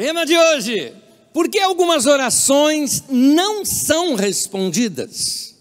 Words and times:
Tema 0.00 0.24
de 0.24 0.34
hoje: 0.34 0.94
por 1.30 1.46
que 1.50 1.58
algumas 1.58 2.06
orações 2.06 3.04
não 3.10 3.66
são 3.66 4.14
respondidas? 4.14 5.54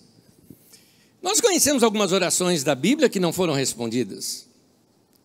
Nós 1.21 1.41
conhecemos 1.41 1.84
algumas 1.84 2.14
orações 2.14 2.64
da 2.64 2.73
Bíblia 2.73 3.10
que 3.10 3.20
não 3.20 3.33
foram 3.33 3.54
respondidas. 3.54 4.47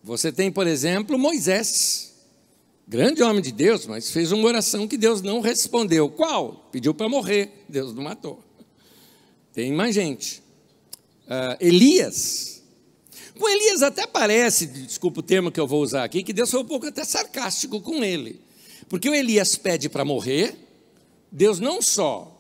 Você 0.03 0.33
tem, 0.33 0.51
por 0.51 0.67
exemplo, 0.67 1.17
Moisés, 1.17 2.13
grande 2.89 3.23
homem 3.23 3.41
de 3.41 3.53
Deus, 3.53 3.87
mas 3.87 4.11
fez 4.11 4.33
uma 4.33 4.49
oração 4.49 4.89
que 4.89 4.99
Deus 4.99 5.23
não 5.23 5.41
respondeu. 5.41 6.09
Qual? 6.09 6.69
Pediu 6.73 6.93
para 6.93 7.09
morrer, 7.09 7.65
Deus 7.69 7.95
não 7.95 8.03
matou. 8.03 8.43
Tem 9.53 9.73
mais 9.73 9.95
gente. 9.95 10.43
Uh, 11.29 11.57
Elias. 11.61 12.65
Com 13.39 13.49
Elias 13.49 13.81
até 13.81 14.09
parece, 14.09 14.67
desculpa 14.67 15.21
o 15.21 15.23
termo 15.23 15.53
que 15.53 15.61
eu 15.61 15.69
vou 15.69 15.81
usar 15.81 16.03
aqui, 16.03 16.25
que 16.25 16.33
Deus 16.33 16.51
foi 16.51 16.59
um 16.59 16.67
pouco 16.67 16.89
até 16.89 17.05
sarcástico 17.05 17.81
com 17.81 18.03
ele. 18.03 18.43
Porque 18.89 19.09
o 19.09 19.15
Elias 19.15 19.57
pede 19.57 19.89
para 19.89 20.05
morrer, 20.05 20.57
Deus 21.31 21.59
não 21.59 21.83
só 21.83 22.31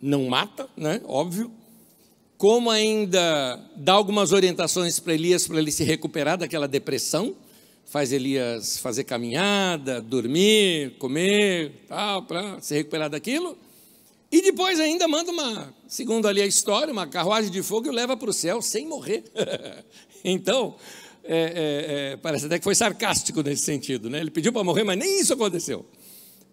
não 0.00 0.26
mata, 0.26 0.68
né, 0.76 1.00
óbvio, 1.06 1.50
como 2.36 2.70
ainda 2.70 3.58
dá 3.74 3.94
algumas 3.94 4.32
orientações 4.32 5.00
para 5.00 5.14
Elias 5.14 5.46
para 5.46 5.58
ele 5.58 5.72
se 5.72 5.82
recuperar 5.82 6.36
daquela 6.36 6.68
depressão, 6.68 7.34
faz 7.86 8.12
Elias 8.12 8.78
fazer 8.78 9.04
caminhada, 9.04 10.00
dormir, 10.00 10.96
comer, 10.98 11.72
tal, 11.88 12.22
para 12.22 12.60
se 12.60 12.74
recuperar 12.74 13.08
daquilo. 13.08 13.56
E 14.30 14.42
depois 14.42 14.80
ainda 14.80 15.06
manda 15.06 15.30
uma, 15.30 15.72
segundo 15.86 16.26
ali 16.26 16.42
a 16.42 16.46
história, 16.46 16.92
uma 16.92 17.06
carruagem 17.06 17.50
de 17.50 17.62
fogo 17.62 17.86
e 17.86 17.90
o 17.90 17.92
leva 17.92 18.16
para 18.16 18.28
o 18.28 18.32
céu 18.32 18.60
sem 18.60 18.86
morrer. 18.86 19.24
então, 20.24 20.74
é, 21.24 21.36
é, 21.36 22.12
é, 22.12 22.16
parece 22.16 22.46
até 22.46 22.58
que 22.58 22.64
foi 22.64 22.74
sarcástico 22.74 23.42
nesse 23.42 23.62
sentido, 23.62 24.10
né? 24.10 24.20
Ele 24.20 24.30
pediu 24.30 24.52
para 24.52 24.62
morrer, 24.62 24.84
mas 24.84 24.98
nem 24.98 25.20
isso 25.20 25.32
aconteceu. 25.32 25.86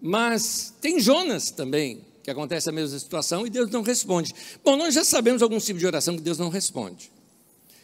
Mas 0.01 0.73
tem 0.81 0.99
Jonas 0.99 1.51
também, 1.51 2.05
que 2.23 2.31
acontece 2.31 2.69
a 2.69 2.71
mesma 2.71 2.97
situação 2.97 3.45
e 3.45 3.49
Deus 3.49 3.69
não 3.69 3.81
responde. 3.81 4.33
Bom, 4.63 4.77
nós 4.77 4.93
já 4.93 5.03
sabemos 5.03 5.41
alguns 5.41 5.65
tipos 5.65 5.79
de 5.79 5.85
oração 5.85 6.15
que 6.15 6.21
Deus 6.21 6.37
não 6.37 6.49
responde. 6.49 7.11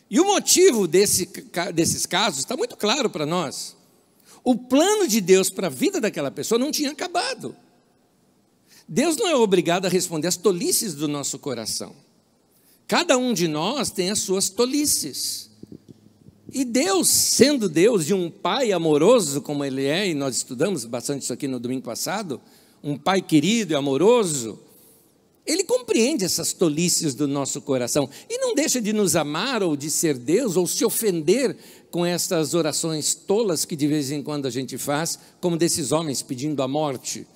E 0.09 0.19
o 0.19 0.25
motivo 0.25 0.87
desse, 0.87 1.29
desses 1.73 2.05
casos 2.05 2.39
está 2.39 2.55
muito 2.55 2.77
claro 2.77 3.09
para 3.09 3.25
nós. 3.25 3.75
O 4.43 4.55
plano 4.55 5.07
de 5.07 5.19
Deus 5.19 5.49
para 5.49 5.67
a 5.67 5.69
vida 5.69 5.99
daquela 5.99 6.31
pessoa 6.31 6.57
não 6.57 6.71
tinha 6.71 6.91
acabado. 6.91 7.55
Deus 8.87 9.17
não 9.17 9.27
é 9.27 9.35
obrigado 9.35 9.85
a 9.85 9.89
responder 9.89 10.27
às 10.27 10.37
tolices 10.37 10.95
do 10.95 11.07
nosso 11.07 11.37
coração. 11.37 11.93
Cada 12.87 13.17
um 13.17 13.33
de 13.33 13.49
nós 13.49 13.91
tem 13.91 14.09
as 14.09 14.19
suas 14.19 14.49
tolices. 14.49 15.46
E 16.51 16.63
Deus, 16.63 17.09
sendo 17.09 17.67
Deus 17.67 18.05
de 18.05 18.13
um 18.13 18.29
pai 18.29 18.71
amoroso 18.71 19.41
como 19.41 19.65
Ele 19.65 19.85
é, 19.85 20.07
e 20.07 20.13
nós 20.13 20.37
estudamos 20.37 20.85
bastante 20.85 21.23
isso 21.23 21.33
aqui 21.33 21.47
no 21.47 21.59
domingo 21.59 21.83
passado, 21.83 22.39
um 22.81 22.97
pai 22.97 23.21
querido 23.21 23.73
e 23.73 23.75
amoroso, 23.75 24.57
Ele 25.45 25.63
compreende 25.65 26.23
essas 26.23 26.53
tolices 26.53 27.13
do 27.13 27.27
nosso 27.27 27.61
coração 27.61 28.09
e 28.29 28.37
não 28.37 28.55
deixa 28.55 28.79
de 28.79 28.93
nos 28.93 29.15
amar 29.15 29.61
ou 29.61 29.75
de 29.75 29.91
ser 29.91 30.17
Deus 30.17 30.55
ou 30.55 30.65
se 30.65 30.85
ofender 30.85 31.57
com 31.91 32.05
essas 32.05 32.53
orações 32.53 33.13
tolas 33.13 33.65
que 33.65 33.75
de 33.75 33.87
vez 33.87 34.09
em 34.09 34.23
quando 34.23 34.45
a 34.45 34.51
gente 34.51 34.77
faz, 34.77 35.19
como 35.41 35.57
desses 35.57 35.91
homens 35.91 36.21
pedindo 36.21 36.63
a 36.63 36.67
morte. 36.67 37.27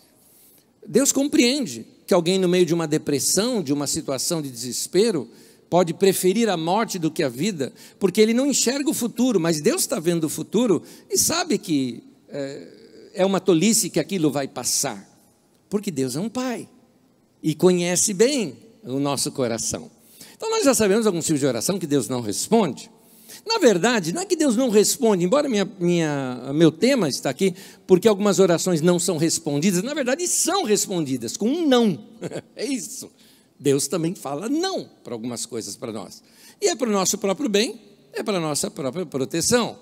Deus 0.87 1.11
compreende 1.11 1.85
que 2.07 2.13
alguém 2.13 2.39
no 2.39 2.47
meio 2.47 2.65
de 2.65 2.73
uma 2.73 2.87
depressão, 2.87 3.61
de 3.61 3.73
uma 3.73 3.87
situação 3.87 4.41
de 4.41 4.49
desespero, 4.49 5.29
pode 5.71 5.93
preferir 5.93 6.49
a 6.49 6.57
morte 6.57 6.99
do 6.99 7.09
que 7.09 7.23
a 7.23 7.29
vida, 7.29 7.71
porque 7.97 8.19
ele 8.19 8.33
não 8.33 8.45
enxerga 8.45 8.89
o 8.89 8.93
futuro, 8.93 9.39
mas 9.39 9.61
Deus 9.61 9.79
está 9.79 10.01
vendo 10.01 10.25
o 10.25 10.29
futuro 10.29 10.83
e 11.09 11.17
sabe 11.17 11.57
que 11.57 12.03
é, 12.27 12.67
é 13.13 13.25
uma 13.25 13.39
tolice 13.39 13.89
que 13.89 13.97
aquilo 13.97 14.29
vai 14.29 14.49
passar, 14.49 15.01
porque 15.69 15.89
Deus 15.89 16.17
é 16.17 16.19
um 16.19 16.27
Pai 16.27 16.67
e 17.41 17.55
conhece 17.55 18.13
bem 18.13 18.57
o 18.83 18.99
nosso 18.99 19.31
coração. 19.31 19.89
Então 20.35 20.49
nós 20.49 20.65
já 20.65 20.73
sabemos 20.73 21.07
alguns 21.07 21.25
tipos 21.25 21.39
de 21.39 21.45
oração 21.45 21.79
que 21.79 21.87
Deus 21.87 22.09
não 22.09 22.19
responde. 22.19 22.91
Na 23.47 23.57
verdade, 23.57 24.13
não 24.13 24.23
é 24.23 24.25
que 24.25 24.35
Deus 24.35 24.57
não 24.57 24.69
responde, 24.69 25.23
embora 25.23 25.47
minha, 25.47 25.63
minha, 25.79 26.51
meu 26.53 26.69
tema 26.69 27.07
está 27.07 27.29
aqui, 27.29 27.55
porque 27.87 28.09
algumas 28.09 28.39
orações 28.39 28.81
não 28.81 28.99
são 28.99 29.15
respondidas, 29.15 29.81
na 29.83 29.93
verdade 29.93 30.27
são 30.27 30.65
respondidas 30.65 31.37
com 31.37 31.47
um 31.47 31.65
não. 31.65 31.97
é 32.57 32.65
isso. 32.65 33.09
Deus 33.61 33.87
também 33.87 34.15
fala 34.15 34.49
não 34.49 34.89
para 35.03 35.13
algumas 35.13 35.45
coisas 35.45 35.75
para 35.75 35.91
nós. 35.91 36.23
E 36.59 36.67
é 36.67 36.75
para 36.75 36.89
o 36.89 36.91
nosso 36.91 37.15
próprio 37.19 37.47
bem, 37.47 37.79
é 38.11 38.23
para 38.23 38.39
a 38.39 38.41
nossa 38.41 38.71
própria 38.71 39.05
proteção. 39.05 39.77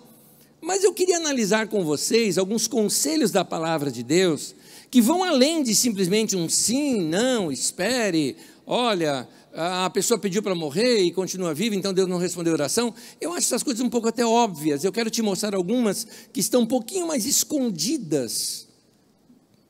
Mas 0.60 0.84
eu 0.84 0.94
queria 0.94 1.16
analisar 1.16 1.70
com 1.70 1.86
vocês 1.86 2.38
alguns 2.38 2.68
conselhos 2.68 3.32
da 3.32 3.46
palavra 3.46 3.90
de 3.90 4.04
Deus 4.04 4.54
que 4.92 5.02
vão 5.02 5.24
além 5.24 5.64
de 5.64 5.74
simplesmente 5.74 6.36
um 6.36 6.50
sim, 6.50 7.00
não, 7.00 7.50
espere, 7.50 8.36
olha, 8.66 9.26
a 9.54 9.90
pessoa 9.90 10.20
pediu 10.20 10.44
para 10.44 10.54
morrer 10.54 11.00
e 11.00 11.12
continua 11.14 11.54
viva, 11.54 11.74
então 11.74 11.94
Deus 11.94 12.10
não 12.10 12.18
respondeu 12.18 12.52
a 12.52 12.56
oração. 12.56 12.94
Eu 13.22 13.32
acho 13.32 13.48
essas 13.48 13.64
coisas 13.64 13.82
um 13.82 13.90
pouco 13.90 14.10
até 14.10 14.26
óbvias. 14.26 14.84
Eu 14.84 14.92
quero 14.92 15.10
te 15.10 15.22
mostrar 15.22 15.56
algumas 15.56 16.06
que 16.34 16.42
estão 16.42 16.62
um 16.62 16.66
pouquinho 16.66 17.08
mais 17.08 17.26
escondidas 17.26 18.68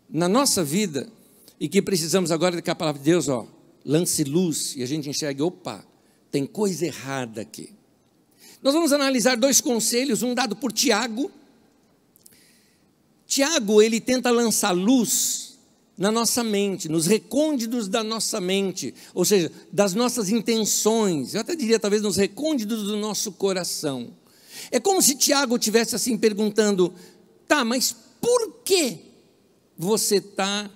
na 0.09 0.27
nossa 0.27 0.63
vida 0.63 1.07
e 1.59 1.69
que 1.69 1.79
precisamos 1.79 2.31
agora 2.31 2.59
que 2.59 2.71
a 2.71 2.75
palavra 2.75 2.99
de 2.99 3.05
Deus, 3.05 3.27
ó, 3.27 3.58
lance 3.85 4.23
luz 4.23 4.75
e 4.75 4.83
a 4.83 4.85
gente 4.85 5.09
enxergue, 5.09 5.41
opa, 5.41 5.85
tem 6.31 6.45
coisa 6.45 6.85
errada 6.85 7.41
aqui. 7.41 7.73
Nós 8.61 8.73
vamos 8.73 8.91
analisar 8.91 9.37
dois 9.37 9.61
conselhos, 9.61 10.21
um 10.21 10.33
dado 10.33 10.55
por 10.55 10.71
Tiago. 10.71 11.31
Tiago, 13.25 13.81
ele 13.81 14.01
tenta 14.01 14.29
lançar 14.31 14.71
luz 14.71 15.57
na 15.97 16.11
nossa 16.11 16.43
mente, 16.43 16.87
nos 16.87 17.05
recônditos 17.05 17.89
da 17.89 18.03
nossa 18.03 18.39
mente, 18.39 18.93
ou 19.13 19.25
seja, 19.25 19.51
das 19.71 19.93
nossas 19.93 20.29
intenções, 20.29 21.33
eu 21.33 21.41
até 21.41 21.55
diria 21.55 21.77
talvez 21.77 22.01
nos 22.01 22.15
recônditos 22.15 22.83
do 22.83 22.95
nosso 22.95 23.33
coração. 23.33 24.13
É 24.71 24.79
como 24.79 25.01
se 25.01 25.15
Tiago 25.15 25.59
tivesse 25.59 25.95
assim 25.95 26.17
perguntando: 26.17 26.93
tá, 27.47 27.65
mas 27.65 27.93
por 28.21 28.61
que 28.63 28.97
você 29.77 30.15
está 30.15 30.69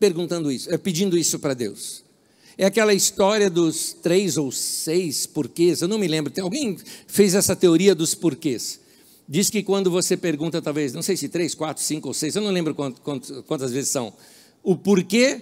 perguntando 0.00 0.50
isso, 0.50 0.72
é, 0.72 0.78
pedindo 0.78 1.16
isso 1.16 1.38
para 1.38 1.52
Deus. 1.54 2.02
É 2.56 2.64
aquela 2.64 2.92
história 2.92 3.48
dos 3.48 3.92
três 3.92 4.36
ou 4.36 4.50
seis 4.50 5.26
porquês, 5.26 5.82
eu 5.82 5.88
não 5.88 5.98
me 5.98 6.08
lembro. 6.08 6.32
Alguém 6.42 6.76
fez 7.06 7.34
essa 7.34 7.54
teoria 7.54 7.94
dos 7.94 8.14
porquês. 8.14 8.80
Diz 9.28 9.48
que 9.48 9.62
quando 9.62 9.90
você 9.90 10.16
pergunta, 10.16 10.60
talvez, 10.60 10.92
não 10.92 11.02
sei 11.02 11.16
se 11.16 11.28
três, 11.28 11.54
quatro, 11.54 11.82
cinco 11.82 12.08
ou 12.08 12.14
seis, 12.14 12.34
eu 12.34 12.42
não 12.42 12.50
lembro 12.50 12.74
quantas 12.74 13.70
vezes 13.70 13.90
são, 13.90 14.12
o 14.62 14.74
porquê, 14.74 15.40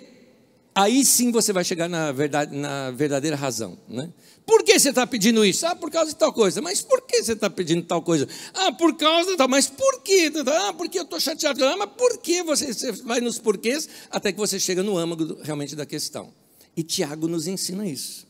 aí 0.78 1.04
sim 1.04 1.32
você 1.32 1.52
vai 1.52 1.64
chegar 1.64 1.88
na, 1.88 2.12
verdade, 2.12 2.54
na 2.56 2.90
verdadeira 2.92 3.36
razão. 3.36 3.76
Né? 3.88 4.12
Por 4.46 4.62
que 4.62 4.78
você 4.78 4.90
está 4.90 5.06
pedindo 5.06 5.44
isso? 5.44 5.66
Ah, 5.66 5.74
por 5.74 5.90
causa 5.90 6.12
de 6.12 6.16
tal 6.16 6.32
coisa. 6.32 6.62
Mas 6.62 6.80
por 6.80 7.02
que 7.02 7.22
você 7.22 7.32
está 7.32 7.50
pedindo 7.50 7.82
tal 7.82 8.00
coisa? 8.00 8.28
Ah, 8.54 8.70
por 8.72 8.96
causa 8.96 9.32
de 9.32 9.36
tal. 9.36 9.48
Mas 9.48 9.66
por 9.66 10.02
quê? 10.02 10.32
Ah, 10.46 10.72
porque 10.72 10.98
eu 10.98 11.02
estou 11.02 11.18
chateado. 11.18 11.64
Ah, 11.64 11.76
mas 11.76 11.90
por 11.90 12.18
que 12.18 12.42
você, 12.44 12.72
você 12.72 12.92
vai 12.92 13.20
nos 13.20 13.38
porquês 13.38 13.88
até 14.08 14.32
que 14.32 14.38
você 14.38 14.60
chega 14.60 14.82
no 14.82 14.96
âmago 14.96 15.36
realmente 15.42 15.74
da 15.74 15.84
questão? 15.84 16.32
E 16.76 16.82
Tiago 16.82 17.26
nos 17.26 17.48
ensina 17.48 17.86
isso. 17.86 18.26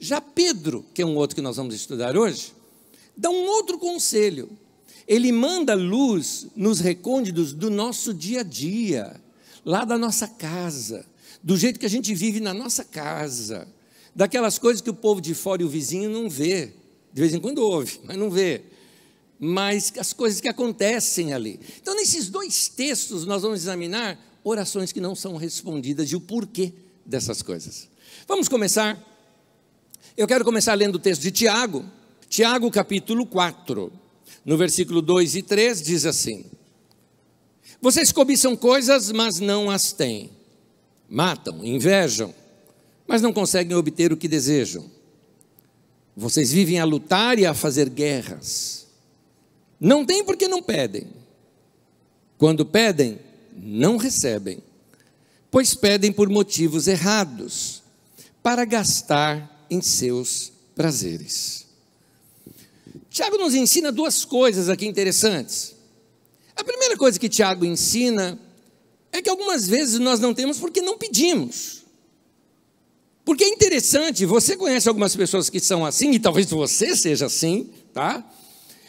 Já 0.00 0.20
Pedro, 0.20 0.84
que 0.92 1.00
é 1.00 1.06
um 1.06 1.14
outro 1.14 1.36
que 1.36 1.42
nós 1.42 1.56
vamos 1.56 1.76
estudar 1.76 2.16
hoje, 2.16 2.52
dá 3.16 3.30
um 3.30 3.46
outro 3.46 3.78
conselho. 3.78 4.50
Ele 5.06 5.30
manda 5.30 5.74
luz 5.74 6.48
nos 6.56 6.80
recônditos 6.80 7.52
do 7.52 7.70
nosso 7.70 8.12
dia 8.12 8.40
a 8.40 8.42
dia, 8.42 9.20
lá 9.64 9.84
da 9.84 9.96
nossa 9.96 10.26
casa, 10.26 11.06
do 11.42 11.56
jeito 11.56 11.78
que 11.80 11.86
a 11.86 11.90
gente 11.90 12.14
vive 12.14 12.40
na 12.40 12.54
nossa 12.54 12.84
casa 12.84 13.68
daquelas 14.14 14.58
coisas 14.58 14.80
que 14.80 14.90
o 14.90 14.94
povo 14.94 15.20
de 15.20 15.34
fora 15.34 15.62
e 15.62 15.64
o 15.64 15.68
vizinho 15.68 16.10
não 16.10 16.28
vê. 16.28 16.72
De 17.12 17.20
vez 17.20 17.34
em 17.34 17.40
quando 17.40 17.58
ouve, 17.58 18.00
mas 18.04 18.16
não 18.16 18.30
vê. 18.30 18.62
Mas 19.38 19.92
as 19.98 20.12
coisas 20.12 20.40
que 20.40 20.48
acontecem 20.48 21.32
ali. 21.32 21.58
Então, 21.80 21.94
nesses 21.94 22.28
dois 22.28 22.68
textos, 22.68 23.26
nós 23.26 23.42
vamos 23.42 23.60
examinar 23.60 24.18
orações 24.44 24.92
que 24.92 25.00
não 25.00 25.14
são 25.14 25.36
respondidas 25.36 26.10
e 26.10 26.16
o 26.16 26.20
porquê 26.20 26.72
dessas 27.04 27.42
coisas. 27.42 27.88
Vamos 28.26 28.48
começar. 28.48 28.98
Eu 30.16 30.26
quero 30.26 30.44
começar 30.44 30.74
lendo 30.74 30.96
o 30.96 30.98
texto 30.98 31.22
de 31.22 31.30
Tiago, 31.30 31.84
Tiago 32.28 32.70
capítulo 32.70 33.26
4, 33.26 33.92
no 34.44 34.56
versículo 34.56 35.02
2 35.02 35.36
e 35.36 35.42
3, 35.42 35.82
diz 35.82 36.06
assim: 36.06 36.44
Vocês 37.80 38.12
cobiçam 38.12 38.56
coisas, 38.56 39.10
mas 39.10 39.40
não 39.40 39.70
as 39.70 39.92
têm, 39.92 40.30
matam, 41.08 41.64
invejam, 41.64 42.34
mas 43.06 43.20
não 43.22 43.32
conseguem 43.32 43.76
obter 43.76 44.12
o 44.12 44.16
que 44.16 44.28
desejam. 44.28 44.90
Vocês 46.16 46.52
vivem 46.52 46.78
a 46.78 46.84
lutar 46.84 47.38
e 47.38 47.46
a 47.46 47.54
fazer 47.54 47.88
guerras. 47.88 48.86
Não 49.80 50.04
têm 50.04 50.24
porque 50.24 50.46
não 50.46 50.62
pedem. 50.62 51.08
Quando 52.38 52.66
pedem, 52.66 53.18
não 53.56 53.96
recebem, 53.96 54.62
pois 55.50 55.74
pedem 55.74 56.12
por 56.12 56.28
motivos 56.28 56.86
errados, 56.88 57.82
para 58.42 58.64
gastar 58.64 59.66
em 59.70 59.80
seus 59.80 60.52
prazeres. 60.74 61.66
Tiago 63.08 63.36
nos 63.36 63.54
ensina 63.54 63.92
duas 63.92 64.24
coisas 64.24 64.68
aqui 64.68 64.86
interessantes. 64.86 65.74
A 66.56 66.64
primeira 66.64 66.96
coisa 66.96 67.18
que 67.18 67.28
Tiago 67.28 67.64
ensina 67.64 68.38
é 69.12 69.20
que 69.20 69.28
algumas 69.28 69.68
vezes 69.68 69.98
nós 70.00 70.18
não 70.18 70.32
temos 70.32 70.58
porque 70.58 70.80
não 70.80 70.96
pedimos. 70.96 71.82
Porque 73.24 73.44
é 73.44 73.48
interessante, 73.48 74.26
você 74.26 74.56
conhece 74.56 74.88
algumas 74.88 75.14
pessoas 75.14 75.48
que 75.48 75.60
são 75.60 75.86
assim, 75.86 76.10
e 76.12 76.18
talvez 76.18 76.50
você 76.50 76.96
seja 76.96 77.26
assim, 77.26 77.70
tá? 77.92 78.24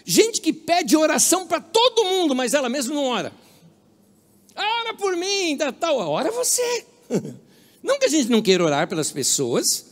Gente 0.04 0.42
que 0.42 0.52
pede 0.52 0.98
oração 0.98 1.46
para 1.46 1.62
todo 1.62 2.06
mundo, 2.06 2.34
mas 2.34 2.54
ela 2.54 2.68
mesma 2.68 2.96
não 2.96 3.06
ora. 3.06 3.32
Ora 4.56 4.94
por 4.96 5.16
mim, 5.16 5.56
tá, 5.58 5.72
tal, 5.72 5.98
ora 5.98 6.32
você. 6.32 6.86
Não 7.82 8.00
que 8.00 8.06
a 8.06 8.10
gente 8.10 8.30
não 8.30 8.42
queira 8.42 8.64
orar 8.64 8.88
pelas 8.88 9.12
pessoas, 9.12 9.86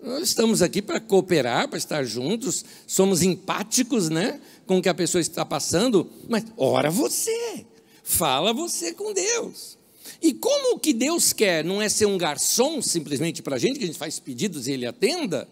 nós 0.00 0.22
estamos 0.28 0.62
aqui 0.62 0.80
para 0.80 1.00
cooperar, 1.00 1.66
para 1.66 1.76
estar 1.76 2.04
juntos, 2.04 2.64
somos 2.86 3.20
empáticos, 3.20 4.08
né, 4.08 4.40
com 4.64 4.78
o 4.78 4.82
que 4.82 4.88
a 4.88 4.94
pessoa 4.94 5.20
está 5.20 5.44
passando, 5.44 6.08
mas 6.28 6.44
ora 6.56 6.88
você, 6.88 7.66
fala 8.02 8.52
você 8.52 8.92
com 8.92 9.12
Deus. 9.12 9.78
E 10.20 10.32
como 10.32 10.76
o 10.76 10.78
que 10.78 10.92
Deus 10.92 11.32
quer 11.32 11.64
não 11.64 11.80
é 11.80 11.88
ser 11.88 12.06
um 12.06 12.18
garçom 12.18 12.80
simplesmente 12.80 13.42
para 13.42 13.56
a 13.56 13.58
gente, 13.58 13.78
que 13.78 13.84
a 13.84 13.86
gente 13.86 13.98
faz 13.98 14.18
pedidos 14.18 14.66
e 14.66 14.72
ele 14.72 14.86
atenda, 14.86 15.48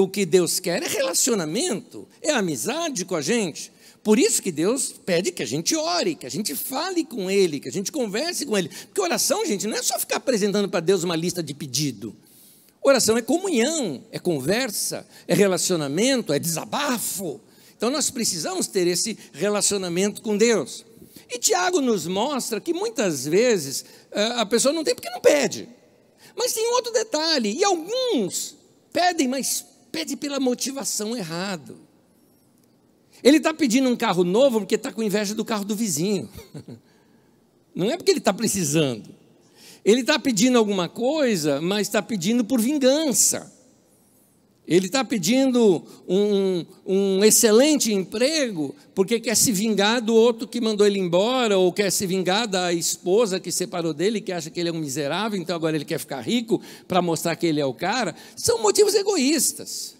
o 0.00 0.08
que 0.08 0.26
Deus 0.26 0.60
quer 0.60 0.82
é 0.82 0.88
relacionamento, 0.88 2.06
é 2.22 2.32
amizade 2.32 3.04
com 3.04 3.14
a 3.14 3.20
gente. 3.20 3.72
Por 4.02 4.18
isso 4.18 4.40
que 4.40 4.52
Deus 4.52 4.92
pede 4.92 5.32
que 5.32 5.42
a 5.42 5.46
gente 5.46 5.74
ore, 5.74 6.14
que 6.14 6.26
a 6.26 6.30
gente 6.30 6.54
fale 6.54 7.04
com 7.04 7.30
Ele, 7.30 7.58
que 7.58 7.68
a 7.68 7.72
gente 7.72 7.90
converse 7.90 8.46
com 8.46 8.56
Ele. 8.56 8.68
Porque 8.68 9.00
oração, 9.00 9.44
gente, 9.44 9.66
não 9.66 9.76
é 9.76 9.82
só 9.82 9.98
ficar 9.98 10.16
apresentando 10.16 10.68
para 10.68 10.80
Deus 10.80 11.02
uma 11.02 11.16
lista 11.16 11.42
de 11.42 11.52
pedido. 11.52 12.14
Oração 12.80 13.16
é 13.16 13.22
comunhão, 13.22 14.04
é 14.12 14.18
conversa, 14.18 15.04
é 15.26 15.34
relacionamento, 15.34 16.32
é 16.32 16.38
desabafo. 16.38 17.40
Então 17.76 17.90
nós 17.90 18.08
precisamos 18.08 18.68
ter 18.68 18.86
esse 18.86 19.18
relacionamento 19.32 20.22
com 20.22 20.36
Deus. 20.36 20.84
E 21.30 21.38
Tiago 21.38 21.80
nos 21.80 22.06
mostra 22.06 22.60
que 22.60 22.72
muitas 22.72 23.26
vezes 23.26 23.84
eh, 24.10 24.32
a 24.36 24.46
pessoa 24.46 24.72
não 24.72 24.84
tem 24.84 24.94
porque 24.94 25.10
não 25.10 25.20
pede. 25.20 25.68
Mas 26.36 26.52
tem 26.52 26.66
outro 26.74 26.92
detalhe, 26.92 27.56
e 27.56 27.64
alguns 27.64 28.56
pedem, 28.92 29.26
mas 29.26 29.64
pede 29.90 30.16
pela 30.16 30.38
motivação 30.38 31.16
errada. 31.16 31.74
Ele 33.22 33.38
está 33.38 33.52
pedindo 33.54 33.88
um 33.88 33.96
carro 33.96 34.24
novo 34.24 34.60
porque 34.60 34.74
está 34.74 34.92
com 34.92 35.02
inveja 35.02 35.34
do 35.34 35.44
carro 35.44 35.64
do 35.64 35.74
vizinho. 35.74 36.28
Não 37.74 37.90
é 37.90 37.96
porque 37.96 38.10
ele 38.10 38.18
está 38.18 38.32
precisando. 38.32 39.14
Ele 39.84 40.00
está 40.00 40.18
pedindo 40.18 40.58
alguma 40.58 40.88
coisa, 40.88 41.60
mas 41.60 41.86
está 41.86 42.02
pedindo 42.02 42.44
por 42.44 42.60
vingança. 42.60 43.52
Ele 44.66 44.86
está 44.86 45.04
pedindo 45.04 45.84
um, 46.08 46.66
um, 46.84 47.24
excelente 47.24 47.92
emprego 47.92 48.74
porque 48.94 49.20
quer 49.20 49.36
se 49.36 49.52
vingar 49.52 50.00
do 50.02 50.14
outro 50.14 50.48
que 50.48 50.60
mandou 50.60 50.84
ele 50.86 50.98
embora, 50.98 51.56
ou 51.56 51.72
quer 51.72 51.92
se 51.92 52.04
vingar 52.06 52.48
da 52.48 52.72
esposa 52.72 53.38
que 53.38 53.52
separou 53.52 53.94
dele, 53.94 54.20
que 54.20 54.32
acha 54.32 54.50
que 54.50 54.58
ele 54.58 54.70
é 54.70 54.72
um 54.72 54.78
miserável, 54.78 55.40
então 55.40 55.54
agora 55.54 55.76
ele 55.76 55.84
quer 55.84 55.98
ficar 55.98 56.20
rico 56.20 56.60
para 56.88 57.00
mostrar 57.00 57.36
que 57.36 57.46
ele 57.46 57.60
é 57.60 57.66
o 57.66 57.74
cara. 57.74 58.14
São 58.34 58.60
motivos 58.60 58.94
egoístas. 58.94 59.94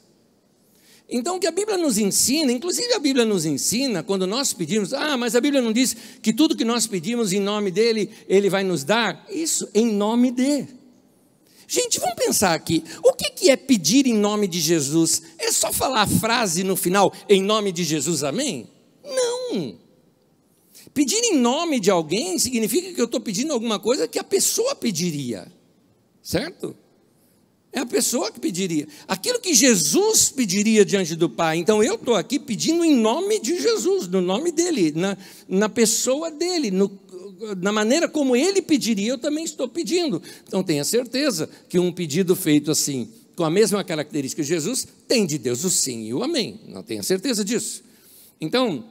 Então, 1.08 1.36
o 1.36 1.40
que 1.40 1.46
a 1.46 1.52
Bíblia 1.52 1.78
nos 1.78 1.98
ensina, 1.98 2.50
inclusive 2.50 2.92
a 2.92 2.98
Bíblia 2.98 3.24
nos 3.24 3.44
ensina, 3.44 4.02
quando 4.02 4.26
nós 4.26 4.52
pedimos, 4.52 4.92
ah, 4.92 5.16
mas 5.16 5.36
a 5.36 5.40
Bíblia 5.40 5.62
não 5.62 5.72
diz 5.72 5.96
que 6.20 6.32
tudo 6.32 6.56
que 6.56 6.64
nós 6.64 6.86
pedimos 6.88 7.32
em 7.32 7.38
nome 7.38 7.70
dele, 7.70 8.10
ele 8.28 8.50
vai 8.50 8.64
nos 8.64 8.82
dar. 8.82 9.24
Isso, 9.30 9.69
em 9.72 9.86
nome 9.86 10.32
de. 10.32 10.66
Gente, 11.68 11.98
vamos 11.98 12.14
pensar 12.14 12.54
aqui, 12.54 12.84
o 13.02 13.12
que 13.12 13.50
é 13.50 13.56
pedir 13.56 14.06
em 14.06 14.14
nome 14.14 14.48
de 14.48 14.60
Jesus? 14.60 15.22
É 15.38 15.52
só 15.52 15.72
falar 15.72 16.02
a 16.02 16.06
frase 16.06 16.64
no 16.64 16.76
final, 16.76 17.12
em 17.28 17.42
nome 17.42 17.72
de 17.72 17.84
Jesus, 17.84 18.24
amém? 18.24 18.68
Não. 19.04 19.78
Pedir 20.94 21.22
em 21.24 21.38
nome 21.38 21.78
de 21.78 21.90
alguém 21.90 22.38
significa 22.38 22.92
que 22.92 23.00
eu 23.00 23.04
estou 23.04 23.20
pedindo 23.20 23.52
alguma 23.52 23.78
coisa 23.78 24.08
que 24.08 24.18
a 24.18 24.24
pessoa 24.24 24.74
pediria, 24.74 25.46
certo? 26.22 26.74
É 27.72 27.80
a 27.80 27.86
pessoa 27.86 28.32
que 28.32 28.40
pediria. 28.40 28.88
Aquilo 29.06 29.38
que 29.38 29.52
Jesus 29.52 30.30
pediria 30.30 30.82
diante 30.82 31.14
do 31.14 31.28
Pai. 31.28 31.58
Então 31.58 31.84
eu 31.84 31.96
estou 31.96 32.14
aqui 32.14 32.38
pedindo 32.38 32.82
em 32.82 32.96
nome 32.96 33.38
de 33.38 33.60
Jesus, 33.60 34.08
no 34.08 34.22
nome 34.22 34.50
dele, 34.50 34.92
na, 34.96 35.19
na 35.46 35.69
pessoa 35.69 36.30
dele, 36.30 36.70
no, 36.70 36.88
na 37.60 37.72
maneira 37.72 38.08
como 38.08 38.34
ele 38.34 38.62
pediria, 38.62 39.10
eu 39.10 39.18
também 39.18 39.44
estou 39.44 39.68
pedindo. 39.68 40.22
Então 40.46 40.62
tenha 40.62 40.84
certeza 40.84 41.48
que 41.68 41.78
um 41.78 41.92
pedido 41.92 42.34
feito 42.34 42.70
assim, 42.70 43.10
com 43.34 43.44
a 43.44 43.50
mesma 43.50 43.84
característica 43.84 44.42
de 44.42 44.48
Jesus, 44.48 44.86
tem 45.06 45.26
de 45.26 45.38
Deus 45.38 45.64
o 45.64 45.70
sim 45.70 46.06
e 46.06 46.14
o 46.14 46.22
amém. 46.22 46.60
Não 46.68 46.82
tenha 46.82 47.02
certeza 47.02 47.44
disso. 47.44 47.84
Então, 48.40 48.84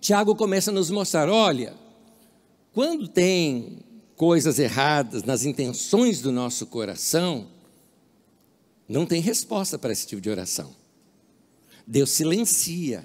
Tiago 0.00 0.34
começa 0.34 0.70
a 0.70 0.74
nos 0.74 0.90
mostrar: 0.90 1.28
olha, 1.28 1.74
quando 2.72 3.06
tem 3.06 3.78
coisas 4.16 4.58
erradas 4.58 5.22
nas 5.22 5.44
intenções 5.44 6.20
do 6.20 6.32
nosso 6.32 6.66
coração, 6.66 7.46
não 8.88 9.06
tem 9.06 9.20
resposta 9.20 9.78
para 9.78 9.92
esse 9.92 10.06
tipo 10.06 10.20
de 10.20 10.30
oração. 10.30 10.74
Deus 11.86 12.10
silencia. 12.10 13.04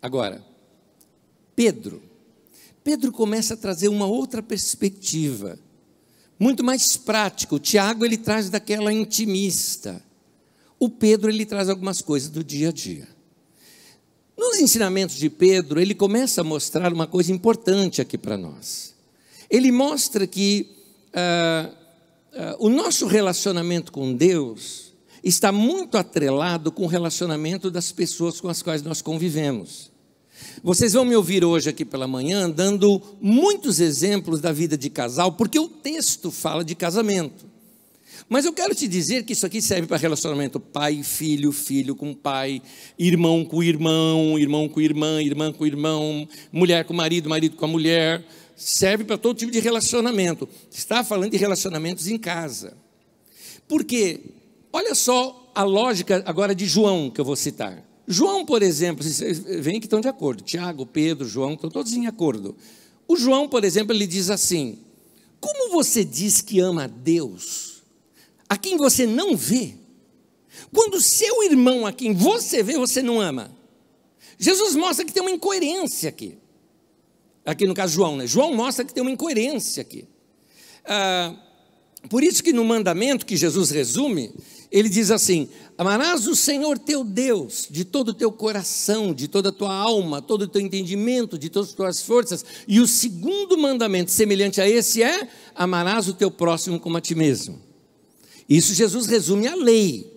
Agora, 0.00 0.44
Pedro, 1.54 2.02
Pedro 2.84 3.10
começa 3.10 3.54
a 3.54 3.56
trazer 3.56 3.88
uma 3.88 4.04
outra 4.04 4.42
perspectiva, 4.42 5.58
muito 6.38 6.62
mais 6.62 6.98
prática. 6.98 7.54
O 7.54 7.58
Tiago 7.58 8.04
ele 8.04 8.18
traz 8.18 8.50
daquela 8.50 8.92
intimista. 8.92 10.04
O 10.78 10.90
Pedro 10.90 11.30
ele 11.30 11.46
traz 11.46 11.70
algumas 11.70 12.02
coisas 12.02 12.28
do 12.28 12.44
dia 12.44 12.68
a 12.68 12.72
dia. 12.72 13.08
Nos 14.36 14.58
ensinamentos 14.58 15.16
de 15.16 15.30
Pedro, 15.30 15.80
ele 15.80 15.94
começa 15.94 16.42
a 16.42 16.44
mostrar 16.44 16.92
uma 16.92 17.06
coisa 17.06 17.32
importante 17.32 18.02
aqui 18.02 18.18
para 18.18 18.36
nós. 18.36 18.94
Ele 19.48 19.72
mostra 19.72 20.26
que 20.26 20.68
ah, 21.14 21.70
ah, 22.34 22.56
o 22.58 22.68
nosso 22.68 23.06
relacionamento 23.06 23.92
com 23.92 24.12
Deus 24.12 24.92
está 25.22 25.50
muito 25.50 25.96
atrelado 25.96 26.70
com 26.70 26.84
o 26.84 26.88
relacionamento 26.88 27.70
das 27.70 27.92
pessoas 27.92 28.40
com 28.40 28.48
as 28.48 28.60
quais 28.60 28.82
nós 28.82 29.00
convivemos. 29.00 29.93
Vocês 30.62 30.92
vão 30.92 31.04
me 31.04 31.14
ouvir 31.14 31.44
hoje 31.44 31.70
aqui 31.70 31.84
pela 31.84 32.06
manhã 32.06 32.50
dando 32.50 33.00
muitos 33.20 33.80
exemplos 33.80 34.40
da 34.40 34.52
vida 34.52 34.76
de 34.76 34.90
casal, 34.90 35.32
porque 35.32 35.58
o 35.58 35.68
texto 35.68 36.30
fala 36.30 36.64
de 36.64 36.74
casamento. 36.74 37.46
Mas 38.28 38.44
eu 38.44 38.52
quero 38.52 38.74
te 38.74 38.88
dizer 38.88 39.24
que 39.24 39.34
isso 39.34 39.44
aqui 39.44 39.60
serve 39.60 39.86
para 39.86 39.96
relacionamento 39.96 40.58
pai 40.58 41.02
filho, 41.02 41.52
filho 41.52 41.94
com 41.94 42.14
pai, 42.14 42.62
irmão 42.98 43.44
com 43.44 43.62
irmão, 43.62 44.38
irmão 44.38 44.68
com 44.68 44.80
irmã, 44.80 45.22
irmã 45.22 45.52
com 45.52 45.66
irmão, 45.66 46.26
mulher 46.50 46.84
com 46.84 46.94
marido, 46.94 47.28
marido 47.28 47.56
com 47.56 47.64
a 47.64 47.68
mulher 47.68 48.24
serve 48.56 49.04
para 49.04 49.18
todo 49.18 49.36
tipo 49.36 49.52
de 49.52 49.60
relacionamento. 49.60 50.48
Está 50.70 51.02
falando 51.02 51.32
de 51.32 51.36
relacionamentos 51.36 52.08
em 52.08 52.18
casa. 52.18 52.76
Porque, 53.68 54.20
olha 54.72 54.94
só 54.94 55.50
a 55.54 55.62
lógica 55.62 56.22
agora 56.26 56.54
de 56.54 56.66
João 56.66 57.10
que 57.10 57.20
eu 57.20 57.24
vou 57.24 57.36
citar. 57.36 57.82
João, 58.06 58.44
por 58.44 58.62
exemplo, 58.62 59.02
vocês 59.02 59.38
veem 59.38 59.80
que 59.80 59.86
estão 59.86 60.00
de 60.00 60.08
acordo. 60.08 60.42
Tiago, 60.42 60.84
Pedro, 60.84 61.26
João, 61.26 61.54
estão 61.54 61.70
todos 61.70 61.92
em 61.92 62.06
acordo. 62.06 62.54
O 63.08 63.16
João, 63.16 63.48
por 63.48 63.64
exemplo, 63.64 63.94
ele 63.94 64.06
diz 64.06 64.30
assim: 64.30 64.78
Como 65.40 65.72
você 65.72 66.04
diz 66.04 66.40
que 66.40 66.60
ama 66.60 66.84
a 66.84 66.86
Deus, 66.86 67.82
a 68.48 68.56
quem 68.56 68.76
você 68.76 69.06
não 69.06 69.36
vê, 69.36 69.74
quando 70.72 71.00
seu 71.00 71.42
irmão 71.44 71.86
a 71.86 71.92
quem 71.92 72.12
você 72.12 72.62
vê, 72.62 72.76
você 72.76 73.02
não 73.02 73.20
ama? 73.20 73.50
Jesus 74.38 74.74
mostra 74.74 75.04
que 75.04 75.12
tem 75.12 75.22
uma 75.22 75.30
incoerência 75.30 76.08
aqui. 76.08 76.36
Aqui 77.44 77.66
no 77.66 77.74
caso 77.74 77.94
João, 77.94 78.16
né? 78.16 78.26
João 78.26 78.54
mostra 78.54 78.84
que 78.84 78.92
tem 78.92 79.02
uma 79.02 79.10
incoerência 79.10 79.80
aqui. 79.80 80.06
Ah, 80.84 81.34
por 82.08 82.22
isso 82.22 82.42
que 82.42 82.52
no 82.52 82.64
mandamento 82.64 83.24
que 83.24 83.36
Jesus 83.36 83.70
resume, 83.70 84.32
ele 84.70 84.88
diz 84.88 85.10
assim: 85.10 85.48
Amarás 85.78 86.26
o 86.26 86.36
Senhor 86.36 86.78
teu 86.78 87.02
Deus 87.02 87.66
de 87.70 87.84
todo 87.84 88.08
o 88.08 88.14
teu 88.14 88.30
coração, 88.30 89.14
de 89.14 89.28
toda 89.28 89.48
a 89.48 89.52
tua 89.52 89.72
alma, 89.72 90.20
todo 90.20 90.42
o 90.42 90.48
teu 90.48 90.60
entendimento, 90.60 91.38
de 91.38 91.48
todas 91.48 91.70
as 91.70 91.74
tuas 91.74 92.02
forças. 92.02 92.44
E 92.68 92.80
o 92.80 92.86
segundo 92.86 93.56
mandamento, 93.56 94.10
semelhante 94.10 94.60
a 94.60 94.68
esse, 94.68 95.02
é: 95.02 95.28
Amarás 95.54 96.08
o 96.08 96.14
teu 96.14 96.30
próximo 96.30 96.78
como 96.78 96.96
a 96.96 97.00
ti 97.00 97.14
mesmo. 97.14 97.60
Isso 98.48 98.74
Jesus 98.74 99.06
resume 99.06 99.46
a 99.46 99.54
lei. 99.54 100.12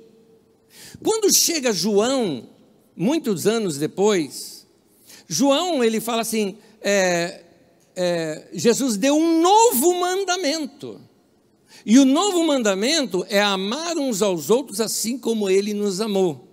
Quando 1.03 1.31
chega 1.31 1.71
João, 1.71 2.49
muitos 2.95 3.47
anos 3.47 3.77
depois, 3.77 4.65
João 5.27 5.83
ele 5.83 6.01
fala 6.01 6.21
assim: 6.21 6.57
é, 6.81 7.43
é, 7.95 8.47
Jesus 8.53 8.97
deu 8.97 9.15
um 9.15 9.41
novo 9.41 9.99
mandamento. 9.99 11.06
E 11.85 11.99
o 11.99 12.05
novo 12.05 12.43
mandamento 12.43 13.25
é 13.29 13.41
amar 13.41 13.97
uns 13.97 14.21
aos 14.21 14.49
outros 14.49 14.81
assim 14.81 15.17
como 15.17 15.49
ele 15.49 15.73
nos 15.73 16.01
amou. 16.01 16.47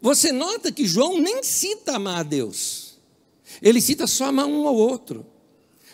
Você 0.00 0.32
nota 0.32 0.72
que 0.72 0.86
João 0.86 1.20
nem 1.20 1.42
cita 1.42 1.96
amar 1.96 2.20
a 2.20 2.22
Deus, 2.22 2.98
ele 3.60 3.80
cita 3.80 4.06
só 4.06 4.26
amar 4.26 4.46
um 4.46 4.66
ao 4.66 4.74
outro. 4.74 5.24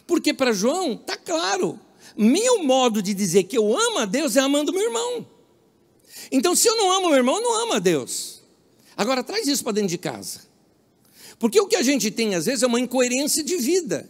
Porque 0.07 0.33
para 0.33 0.53
João 0.53 0.95
está 0.95 1.17
claro, 1.17 1.79
meu 2.17 2.65
modo 2.65 3.03
de 3.03 3.13
dizer 3.13 3.45
que 3.45 3.59
eu 3.59 3.77
amo 3.77 3.99
a 3.99 4.07
Deus 4.07 4.37
é 4.37 4.41
amando 4.41 4.73
meu 4.73 4.83
irmão. 4.83 5.27
Então, 6.33 6.55
se 6.55 6.69
eu 6.69 6.77
não 6.77 6.91
amo 6.93 7.09
meu 7.09 7.17
irmão, 7.17 7.37
eu 7.37 7.43
não 7.43 7.63
amo 7.63 7.73
a 7.75 7.79
Deus. 7.79 8.43
Agora, 8.97 9.23
traz 9.23 9.47
isso 9.47 9.63
para 9.63 9.75
dentro 9.75 9.91
de 9.91 9.99
casa. 9.99 10.41
Porque 11.39 11.61
o 11.61 11.67
que 11.67 11.77
a 11.77 11.83
gente 11.83 12.11
tem 12.11 12.35
às 12.35 12.47
vezes 12.47 12.63
é 12.63 12.67
uma 12.67 12.81
incoerência 12.81 13.45
de 13.45 13.57
vida. 13.57 14.09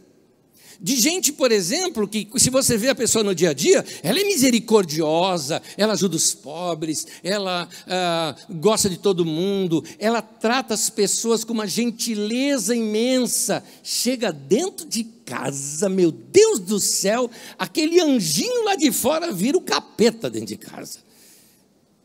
De 0.81 0.95
gente, 0.95 1.33
por 1.33 1.51
exemplo, 1.51 2.07
que 2.07 2.29
se 2.37 2.51
você 2.51 2.77
vê 2.77 2.89
a 2.89 2.95
pessoa 2.95 3.25
no 3.25 3.35
dia 3.35 3.51
a 3.51 3.53
dia, 3.53 3.85
ela 4.01 4.21
é 4.21 4.25
misericordiosa, 4.25 5.61
ela 5.77 5.95
ajuda 5.95 6.15
os 6.15 6.35
pobres, 6.35 7.05
ela 7.25 7.69
ah, 7.89 8.37
gosta 8.49 8.89
de 8.89 8.97
todo 8.97 9.25
mundo, 9.25 9.85
ela 9.99 10.23
trata 10.23 10.75
as 10.75 10.89
pessoas 10.89 11.43
com 11.43 11.53
uma 11.53 11.67
gentileza 11.67 12.77
imensa. 12.77 13.65
Chega 13.83 14.33
dentro 14.33 14.87
de 14.87 15.03
casa, 15.03 15.89
meu 15.89 16.13
Deus 16.13 16.61
do 16.61 16.79
céu, 16.79 17.29
aquele 17.59 18.01
anjinho 18.01 18.65
lá 18.65 18.77
de 18.77 18.93
fora 18.93 19.33
vira 19.33 19.59
o 19.59 19.63
capeta 19.63 20.31
dentro 20.31 20.49
de 20.49 20.57
casa. 20.57 21.01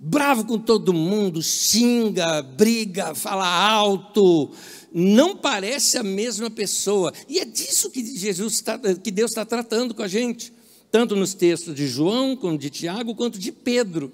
Bravo 0.05 0.45
com 0.45 0.59
todo 0.59 0.93
mundo, 0.93 1.41
xinga, 1.41 2.41
briga, 2.41 3.15
fala 3.15 3.47
alto, 3.47 4.51
não 4.93 5.35
parece 5.35 5.97
a 5.97 6.03
mesma 6.03 6.51
pessoa. 6.51 7.11
E 7.27 7.39
é 7.39 7.45
disso 7.45 7.89
que 7.89 8.05
Jesus 8.15 8.53
está, 8.53 8.77
que 8.77 9.09
Deus 9.09 9.31
está 9.31 9.43
tratando 9.43 9.95
com 9.95 10.03
a 10.03 10.07
gente, 10.07 10.53
tanto 10.91 11.15
nos 11.15 11.33
textos 11.33 11.73
de 11.73 11.87
João, 11.87 12.35
como 12.35 12.57
de 12.57 12.69
Tiago, 12.69 13.15
quanto 13.15 13.39
de 13.39 13.51
Pedro. 13.51 14.13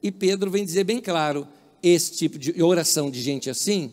E 0.00 0.12
Pedro 0.12 0.50
vem 0.50 0.64
dizer 0.64 0.84
bem 0.84 1.00
claro: 1.00 1.48
esse 1.82 2.12
tipo 2.12 2.38
de 2.38 2.62
oração 2.62 3.10
de 3.10 3.20
gente 3.20 3.50
assim 3.50 3.92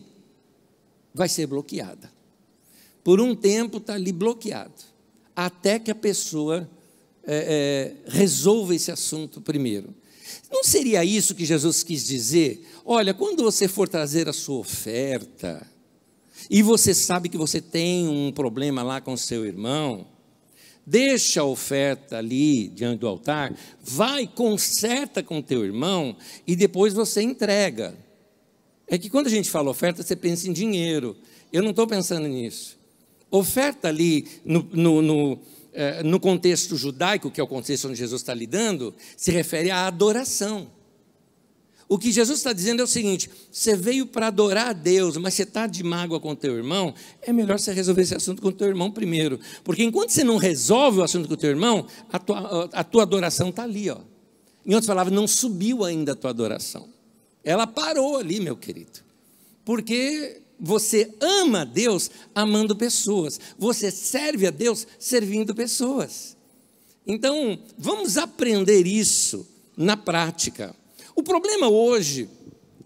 vai 1.12 1.28
ser 1.28 1.46
bloqueada. 1.46 2.12
Por 3.02 3.20
um 3.20 3.34
tempo 3.34 3.78
está 3.78 3.94
ali 3.94 4.12
bloqueado, 4.12 4.72
até 5.34 5.80
que 5.80 5.90
a 5.90 5.94
pessoa 5.94 6.70
é, 7.24 7.96
é, 8.06 8.10
resolva 8.10 8.74
esse 8.74 8.92
assunto 8.92 9.40
primeiro. 9.40 9.92
Não 10.50 10.62
seria 10.62 11.04
isso 11.04 11.34
que 11.34 11.44
Jesus 11.44 11.82
quis 11.82 12.06
dizer? 12.06 12.64
Olha, 12.84 13.12
quando 13.12 13.42
você 13.42 13.66
for 13.66 13.88
trazer 13.88 14.28
a 14.28 14.32
sua 14.32 14.58
oferta, 14.58 15.66
e 16.50 16.62
você 16.62 16.94
sabe 16.94 17.28
que 17.28 17.36
você 17.36 17.60
tem 17.60 18.08
um 18.08 18.32
problema 18.32 18.82
lá 18.82 19.00
com 19.00 19.16
seu 19.16 19.44
irmão, 19.44 20.06
deixa 20.86 21.40
a 21.40 21.44
oferta 21.44 22.18
ali 22.18 22.68
diante 22.68 23.00
do 23.00 23.08
altar, 23.08 23.54
vai, 23.82 24.26
conserta 24.26 25.22
com 25.22 25.40
teu 25.40 25.64
irmão 25.64 26.16
e 26.46 26.56
depois 26.56 26.92
você 26.92 27.22
entrega. 27.22 27.96
É 28.86 28.98
que 28.98 29.08
quando 29.08 29.28
a 29.28 29.30
gente 29.30 29.50
fala 29.50 29.70
oferta, 29.70 30.02
você 30.02 30.14
pensa 30.14 30.48
em 30.48 30.52
dinheiro. 30.52 31.16
Eu 31.52 31.62
não 31.62 31.70
estou 31.70 31.86
pensando 31.86 32.26
nisso. 32.28 32.78
Oferta 33.30 33.88
ali 33.88 34.26
no, 34.44 34.68
no, 34.72 35.02
no, 35.02 35.38
eh, 35.72 36.02
no 36.02 36.20
contexto 36.20 36.76
judaico, 36.76 37.30
que 37.30 37.40
é 37.40 37.44
o 37.44 37.46
contexto 37.46 37.88
onde 37.88 37.96
Jesus 37.96 38.20
está 38.20 38.34
lidando, 38.34 38.94
se 39.16 39.30
refere 39.30 39.70
à 39.70 39.86
adoração. 39.86 40.70
O 41.92 41.98
que 41.98 42.10
Jesus 42.10 42.38
está 42.38 42.54
dizendo 42.54 42.80
é 42.80 42.84
o 42.84 42.86
seguinte: 42.86 43.28
você 43.50 43.76
veio 43.76 44.06
para 44.06 44.28
adorar 44.28 44.68
a 44.68 44.72
Deus, 44.72 45.18
mas 45.18 45.34
você 45.34 45.42
está 45.42 45.66
de 45.66 45.82
mágoa 45.82 46.18
com 46.18 46.34
teu 46.34 46.56
irmão, 46.56 46.94
é 47.20 47.34
melhor 47.34 47.58
você 47.58 47.70
resolver 47.70 48.00
esse 48.00 48.14
assunto 48.14 48.40
com 48.40 48.48
o 48.48 48.52
teu 48.52 48.66
irmão 48.66 48.90
primeiro. 48.90 49.38
Porque 49.62 49.82
enquanto 49.82 50.08
você 50.08 50.24
não 50.24 50.38
resolve 50.38 51.00
o 51.00 51.02
assunto 51.02 51.28
com 51.28 51.34
o 51.34 51.36
teu 51.36 51.50
irmão, 51.50 51.86
a 52.10 52.18
tua, 52.18 52.70
a 52.72 52.82
tua 52.82 53.02
adoração 53.02 53.50
está 53.50 53.64
ali. 53.64 53.90
Ó. 53.90 53.98
Em 54.64 54.72
outras 54.72 54.86
palavras, 54.86 55.14
não 55.14 55.28
subiu 55.28 55.84
ainda 55.84 56.12
a 56.12 56.16
tua 56.16 56.30
adoração. 56.30 56.88
Ela 57.44 57.66
parou 57.66 58.16
ali, 58.16 58.40
meu 58.40 58.56
querido. 58.56 59.00
Porque 59.62 60.40
você 60.58 61.12
ama 61.20 61.66
Deus 61.66 62.10
amando 62.34 62.74
pessoas. 62.74 63.38
Você 63.58 63.90
serve 63.90 64.46
a 64.46 64.50
Deus 64.50 64.86
servindo 64.98 65.54
pessoas. 65.54 66.38
Então, 67.06 67.58
vamos 67.76 68.16
aprender 68.16 68.86
isso 68.86 69.46
na 69.76 69.94
prática. 69.94 70.74
O 71.14 71.22
problema 71.22 71.68
hoje 71.68 72.28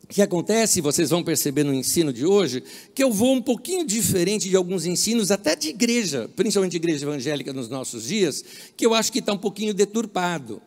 que 0.09 0.23
acontece, 0.23 0.81
vocês 0.81 1.11
vão 1.11 1.23
perceber 1.23 1.65
no 1.65 1.75
ensino 1.75 2.13
de 2.13 2.25
hoje, 2.25 2.63
que 2.95 3.03
eu 3.03 3.13
vou 3.13 3.35
um 3.35 3.43
pouquinho 3.43 3.85
diferente 3.85 4.49
de 4.49 4.57
alguns 4.57 4.87
ensinos, 4.87 5.31
até 5.31 5.57
de 5.57 5.69
igreja, 5.69 6.31
principalmente 6.37 6.77
igreja 6.77 7.05
evangélica 7.05 7.53
nos 7.53 7.69
nossos 7.69 8.07
dias, 8.07 8.45
que 8.77 8.87
eu 8.87 8.95
acho 8.95 9.11
que 9.11 9.19
está 9.19 9.33
um 9.33 9.39
pouquinho 9.39 9.75
deturpado. 9.75 10.63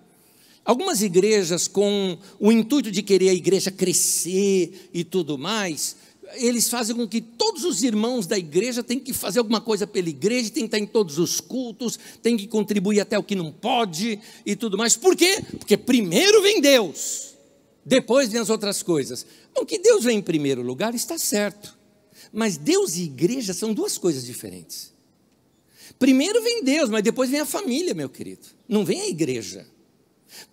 Algumas 0.65 1.01
igrejas, 1.01 1.67
com 1.67 2.17
o 2.39 2.51
intuito 2.51 2.91
de 2.91 3.01
querer 3.01 3.29
a 3.29 3.33
igreja 3.33 3.71
crescer 3.71 4.89
e 4.93 5.03
tudo 5.03 5.37
mais, 5.37 5.95
eles 6.35 6.69
fazem 6.69 6.95
com 6.95 7.07
que 7.07 7.21
todos 7.21 7.63
os 7.63 7.81
irmãos 7.81 8.27
da 8.27 8.37
igreja 8.37 8.83
tenham 8.83 9.03
que 9.03 9.13
fazer 9.13 9.39
alguma 9.39 9.61
coisa 9.61 9.87
pela 9.87 10.09
igreja, 10.09 10.51
tem 10.51 10.63
que 10.63 10.67
estar 10.67 10.79
em 10.79 10.85
todos 10.85 11.17
os 11.17 11.39
cultos, 11.39 11.97
tem 12.21 12.37
que 12.37 12.45
contribuir 12.45 12.99
até 12.99 13.17
o 13.17 13.23
que 13.23 13.35
não 13.35 13.51
pode 13.51 14.19
e 14.45 14.55
tudo 14.55 14.77
mais. 14.77 14.95
Por 14.95 15.15
quê? 15.15 15.41
Porque 15.57 15.77
primeiro 15.77 16.41
vem 16.41 16.61
Deus. 16.61 17.28
Depois 17.89 18.29
vem 18.29 18.39
as 18.39 18.51
outras 18.51 18.83
coisas. 18.83 19.25
Bom, 19.53 19.65
que 19.65 19.79
Deus 19.79 20.03
vem 20.03 20.19
em 20.19 20.21
primeiro 20.21 20.61
lugar 20.61 20.93
está 20.93 21.17
certo. 21.17 21.75
Mas 22.31 22.55
Deus 22.55 22.95
e 22.95 23.05
igreja 23.05 23.51
são 23.51 23.73
duas 23.73 23.97
coisas 23.97 24.23
diferentes. 24.23 24.93
Primeiro 25.97 26.39
vem 26.43 26.63
Deus, 26.63 26.87
mas 26.87 27.01
depois 27.01 27.31
vem 27.31 27.39
a 27.39 27.47
família, 27.47 27.95
meu 27.95 28.07
querido. 28.07 28.45
Não 28.67 28.85
vem 28.85 29.01
a 29.01 29.07
igreja. 29.07 29.65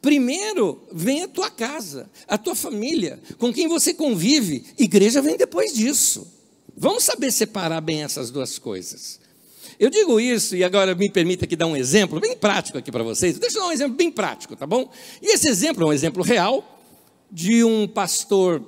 Primeiro 0.01 0.89
vem 0.91 1.25
a 1.25 1.29
tua 1.29 1.51
casa, 1.51 2.11
a 2.27 2.39
tua 2.39 2.55
família, 2.55 3.21
com 3.37 3.53
quem 3.53 3.69
você 3.69 3.93
convive. 3.93 4.65
Igreja 4.79 5.21
vem 5.21 5.37
depois 5.37 5.75
disso. 5.75 6.27
Vamos 6.75 7.05
saber 7.05 7.31
separar 7.31 7.83
bem 7.83 8.03
essas 8.03 8.31
duas 8.31 8.59
coisas. 8.59 9.21
Eu 9.79 9.91
digo 9.91 10.19
isso 10.19 10.57
e 10.57 10.65
agora 10.65 10.95
me 10.95 11.11
permita 11.13 11.45
aqui 11.45 11.55
dar 11.55 11.67
um 11.67 11.77
exemplo 11.77 12.19
bem 12.19 12.35
prático 12.35 12.79
aqui 12.79 12.91
para 12.91 13.05
vocês. 13.05 13.39
Deixa 13.39 13.59
eu 13.59 13.61
dar 13.61 13.69
um 13.69 13.73
exemplo 13.73 13.95
bem 13.95 14.11
prático, 14.11 14.57
tá 14.57 14.67
bom? 14.67 14.91
E 15.21 15.35
esse 15.35 15.51
exemplo 15.51 15.85
é 15.85 15.89
um 15.89 15.93
exemplo 15.93 16.23
real 16.23 16.76
de 17.31 17.65
um 17.65 17.87
pastor 17.87 18.63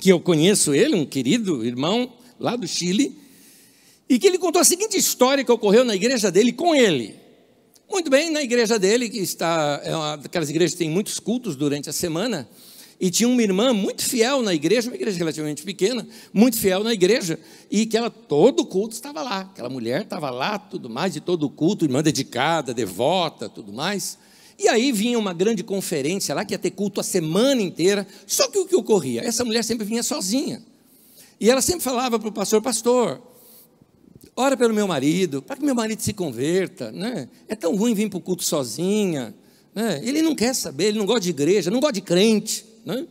que 0.00 0.10
eu 0.10 0.20
conheço 0.20 0.74
ele, 0.74 0.94
um 0.94 1.06
querido 1.06 1.64
irmão 1.64 2.12
lá 2.38 2.56
do 2.56 2.66
Chile, 2.66 3.16
e 4.08 4.18
que 4.18 4.26
ele 4.26 4.38
contou 4.38 4.60
a 4.60 4.64
seguinte 4.64 4.96
história 4.96 5.44
que 5.44 5.50
ocorreu 5.50 5.84
na 5.84 5.94
igreja 5.94 6.30
dele 6.30 6.52
com 6.52 6.74
ele. 6.74 7.14
Muito 7.90 8.10
bem, 8.10 8.30
na 8.30 8.42
igreja 8.42 8.78
dele, 8.78 9.08
que 9.08 9.18
está, 9.18 9.80
é 9.84 9.96
uma 9.96 10.16
daquelas 10.16 10.50
igrejas 10.50 10.72
que 10.72 10.78
tem 10.78 10.90
muitos 10.90 11.18
cultos 11.18 11.56
durante 11.56 11.88
a 11.88 11.92
semana, 11.92 12.48
e 12.98 13.10
tinha 13.10 13.28
uma 13.28 13.42
irmã 13.42 13.72
muito 13.72 14.02
fiel 14.02 14.42
na 14.42 14.54
igreja, 14.54 14.88
uma 14.88 14.96
igreja 14.96 15.18
relativamente 15.18 15.62
pequena, 15.62 16.06
muito 16.32 16.58
fiel 16.58 16.82
na 16.82 16.92
igreja, 16.92 17.38
e 17.70 17.86
que 17.86 17.96
ela, 17.96 18.10
todo 18.10 18.64
culto 18.64 18.94
estava 18.94 19.22
lá. 19.22 19.40
Aquela 19.40 19.68
mulher 19.68 20.02
estava 20.02 20.30
lá, 20.30 20.58
tudo 20.58 20.88
mais, 20.88 21.12
de 21.12 21.20
todo 21.20 21.48
culto, 21.48 21.84
irmã 21.84 22.02
dedicada, 22.02 22.74
devota, 22.74 23.48
tudo 23.48 23.72
mais. 23.72 24.18
E 24.58 24.68
aí 24.68 24.90
vinha 24.90 25.18
uma 25.18 25.32
grande 25.32 25.62
conferência 25.62 26.34
lá, 26.34 26.44
que 26.44 26.54
ia 26.54 26.58
ter 26.58 26.70
culto 26.70 27.00
a 27.00 27.04
semana 27.04 27.60
inteira. 27.60 28.06
Só 28.26 28.48
que 28.48 28.58
o 28.58 28.66
que 28.66 28.74
ocorria? 28.74 29.22
Essa 29.22 29.44
mulher 29.44 29.62
sempre 29.62 29.84
vinha 29.84 30.02
sozinha. 30.02 30.62
E 31.38 31.50
ela 31.50 31.60
sempre 31.60 31.82
falava 31.82 32.18
para 32.18 32.28
o 32.28 32.32
pastor: 32.32 32.62
Pastor, 32.62 33.20
ora 34.34 34.56
pelo 34.56 34.74
meu 34.74 34.88
marido, 34.88 35.42
para 35.42 35.56
que 35.56 35.64
meu 35.64 35.74
marido 35.74 36.00
se 36.00 36.12
converta. 36.12 36.90
Né? 36.90 37.28
É 37.48 37.54
tão 37.54 37.76
ruim 37.76 37.94
vir 37.94 38.08
para 38.08 38.18
o 38.18 38.20
culto 38.20 38.44
sozinha. 38.44 39.34
Né? 39.74 40.00
Ele 40.02 40.22
não 40.22 40.34
quer 40.34 40.54
saber, 40.54 40.86
ele 40.86 40.98
não 40.98 41.06
gosta 41.06 41.20
de 41.20 41.30
igreja, 41.30 41.70
não 41.70 41.80
gosta 41.80 41.94
de 41.94 42.00
crente. 42.00 42.64
Né? 42.84 43.06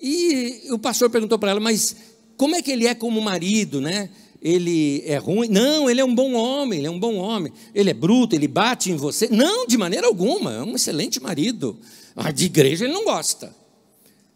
E 0.00 0.68
o 0.70 0.78
pastor 0.78 1.10
perguntou 1.10 1.38
para 1.38 1.50
ela: 1.50 1.60
Mas 1.60 1.96
como 2.36 2.54
é 2.54 2.62
que 2.62 2.70
ele 2.70 2.86
é 2.86 2.94
como 2.94 3.20
marido? 3.20 3.80
Né? 3.80 4.08
Ele 4.42 5.02
é 5.06 5.16
ruim. 5.16 5.48
Não, 5.48 5.88
ele 5.88 6.00
é 6.00 6.04
um 6.04 6.14
bom 6.14 6.34
homem, 6.34 6.78
ele 6.78 6.88
é 6.88 6.90
um 6.90 6.98
bom 6.98 7.16
homem. 7.16 7.52
Ele 7.74 7.90
é 7.90 7.94
bruto, 7.94 8.34
ele 8.34 8.48
bate 8.48 8.90
em 8.90 8.96
você. 8.96 9.28
Não, 9.28 9.66
de 9.66 9.76
maneira 9.76 10.06
alguma, 10.06 10.54
é 10.54 10.62
um 10.62 10.74
excelente 10.74 11.20
marido. 11.20 11.78
Mas 12.14 12.34
de 12.34 12.46
igreja 12.46 12.84
ele 12.84 12.94
não 12.94 13.04
gosta. 13.04 13.54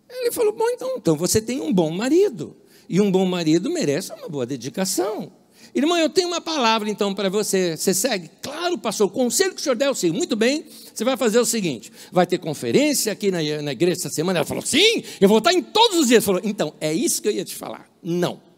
Ele 0.09 0.31
falou: 0.31 0.53
Bom, 0.53 0.69
então, 0.71 0.95
então 0.97 1.17
você 1.17 1.41
tem 1.41 1.61
um 1.61 1.73
bom 1.73 1.91
marido. 1.91 2.57
E 2.89 3.01
um 3.01 3.11
bom 3.11 3.25
marido 3.25 3.71
merece 3.71 4.13
uma 4.13 4.29
boa 4.29 4.45
dedicação. 4.45 5.33
Irmão, 5.73 5.97
eu 5.97 6.11
tenho 6.11 6.27
uma 6.27 6.41
palavra 6.41 6.91
então 6.91 7.15
para 7.15 7.29
você. 7.29 7.77
Você 7.77 7.95
segue? 7.95 8.29
Claro, 8.43 8.77
pastor, 8.77 9.07
o 9.07 9.11
conselho 9.11 9.55
que 9.55 9.61
o 9.61 9.63
senhor 9.63 9.77
der, 9.77 9.89
eu. 9.89 10.13
Muito 10.13 10.35
bem, 10.35 10.65
você 10.93 11.05
vai 11.05 11.17
fazer 11.17 11.39
o 11.39 11.45
seguinte: 11.45 11.93
vai 12.11 12.27
ter 12.27 12.39
conferência 12.39 13.13
aqui 13.13 13.31
na, 13.31 13.39
na 13.63 13.73
igreja 13.73 13.99
essa 14.01 14.11
semana. 14.11 14.41
Ela 14.41 14.47
falou: 14.47 14.65
Sim, 14.65 15.03
eu 15.21 15.29
vou 15.29 15.39
estar 15.39 15.53
em 15.53 15.63
todos 15.63 15.99
os 15.99 16.09
dias. 16.09 16.25
Ele 16.25 16.27
falou: 16.27 16.41
Então, 16.45 16.75
é 16.81 16.93
isso 16.93 17.23
que 17.23 17.29
eu 17.29 17.33
ia 17.33 17.45
te 17.45 17.55
falar. 17.55 17.89
Não. 18.03 18.50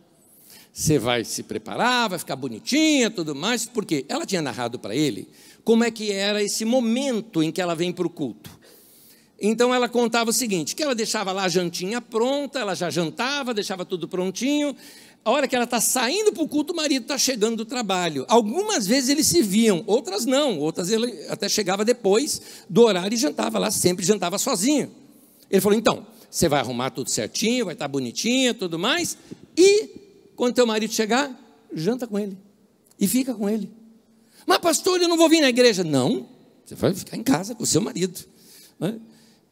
Você 0.72 0.98
vai 0.98 1.22
se 1.22 1.42
preparar, 1.42 2.08
vai 2.08 2.18
ficar 2.18 2.34
bonitinha, 2.34 3.10
tudo 3.10 3.34
mais, 3.34 3.66
porque 3.66 4.06
ela 4.08 4.24
tinha 4.24 4.40
narrado 4.40 4.78
para 4.78 4.96
ele 4.96 5.28
como 5.62 5.84
é 5.84 5.90
que 5.90 6.10
era 6.10 6.42
esse 6.42 6.64
momento 6.64 7.42
em 7.42 7.52
que 7.52 7.60
ela 7.60 7.74
vem 7.74 7.92
para 7.92 8.06
o 8.06 8.10
culto. 8.10 8.50
Então 9.40 9.74
ela 9.74 9.88
contava 9.88 10.30
o 10.30 10.32
seguinte: 10.32 10.74
que 10.74 10.82
ela 10.82 10.94
deixava 10.94 11.30
lá 11.30 11.44
a 11.44 11.48
jantinha 11.48 12.00
pronta, 12.00 12.58
ela 12.58 12.74
já 12.74 12.88
jantava, 12.88 13.52
deixava 13.52 13.84
tudo 13.84 14.08
prontinho. 14.08 14.74
A 15.24 15.30
hora 15.30 15.46
que 15.46 15.54
ela 15.54 15.64
está 15.64 15.80
saindo 15.80 16.32
para 16.32 16.42
o 16.42 16.48
culto, 16.48 16.72
o 16.72 16.76
marido 16.76 17.02
está 17.02 17.18
chegando 17.18 17.58
do 17.58 17.64
trabalho. 17.64 18.24
Algumas 18.28 18.86
vezes 18.86 19.10
eles 19.10 19.26
se 19.26 19.42
viam, 19.42 19.84
outras 19.86 20.24
não, 20.24 20.58
outras 20.58 20.90
ele 20.90 21.26
até 21.28 21.48
chegava 21.48 21.84
depois 21.84 22.40
do 22.68 22.82
horário 22.82 23.14
e 23.14 23.18
jantava 23.18 23.58
lá, 23.58 23.70
sempre 23.70 24.04
jantava 24.04 24.38
sozinho. 24.38 24.90
Ele 25.50 25.60
falou: 25.60 25.78
então, 25.78 26.06
você 26.30 26.48
vai 26.48 26.60
arrumar 26.60 26.90
tudo 26.90 27.10
certinho, 27.10 27.66
vai 27.66 27.74
estar 27.74 27.84
tá 27.84 27.88
bonitinha, 27.88 28.54
tudo 28.54 28.78
mais, 28.78 29.18
e 29.56 30.01
quando 30.42 30.56
teu 30.56 30.66
marido 30.66 30.92
chegar, 30.92 31.30
janta 31.72 32.04
com 32.04 32.18
ele 32.18 32.36
e 32.98 33.06
fica 33.06 33.32
com 33.32 33.48
ele. 33.48 33.70
Mas, 34.44 34.58
pastor, 34.58 35.00
eu 35.00 35.06
não 35.06 35.16
vou 35.16 35.28
vir 35.28 35.40
na 35.40 35.48
igreja. 35.48 35.84
Não, 35.84 36.28
você 36.64 36.74
vai 36.74 36.92
ficar 36.92 37.16
em 37.16 37.22
casa 37.22 37.54
com 37.54 37.62
o 37.62 37.66
seu 37.66 37.80
marido. 37.80 38.18
Né? 38.76 38.98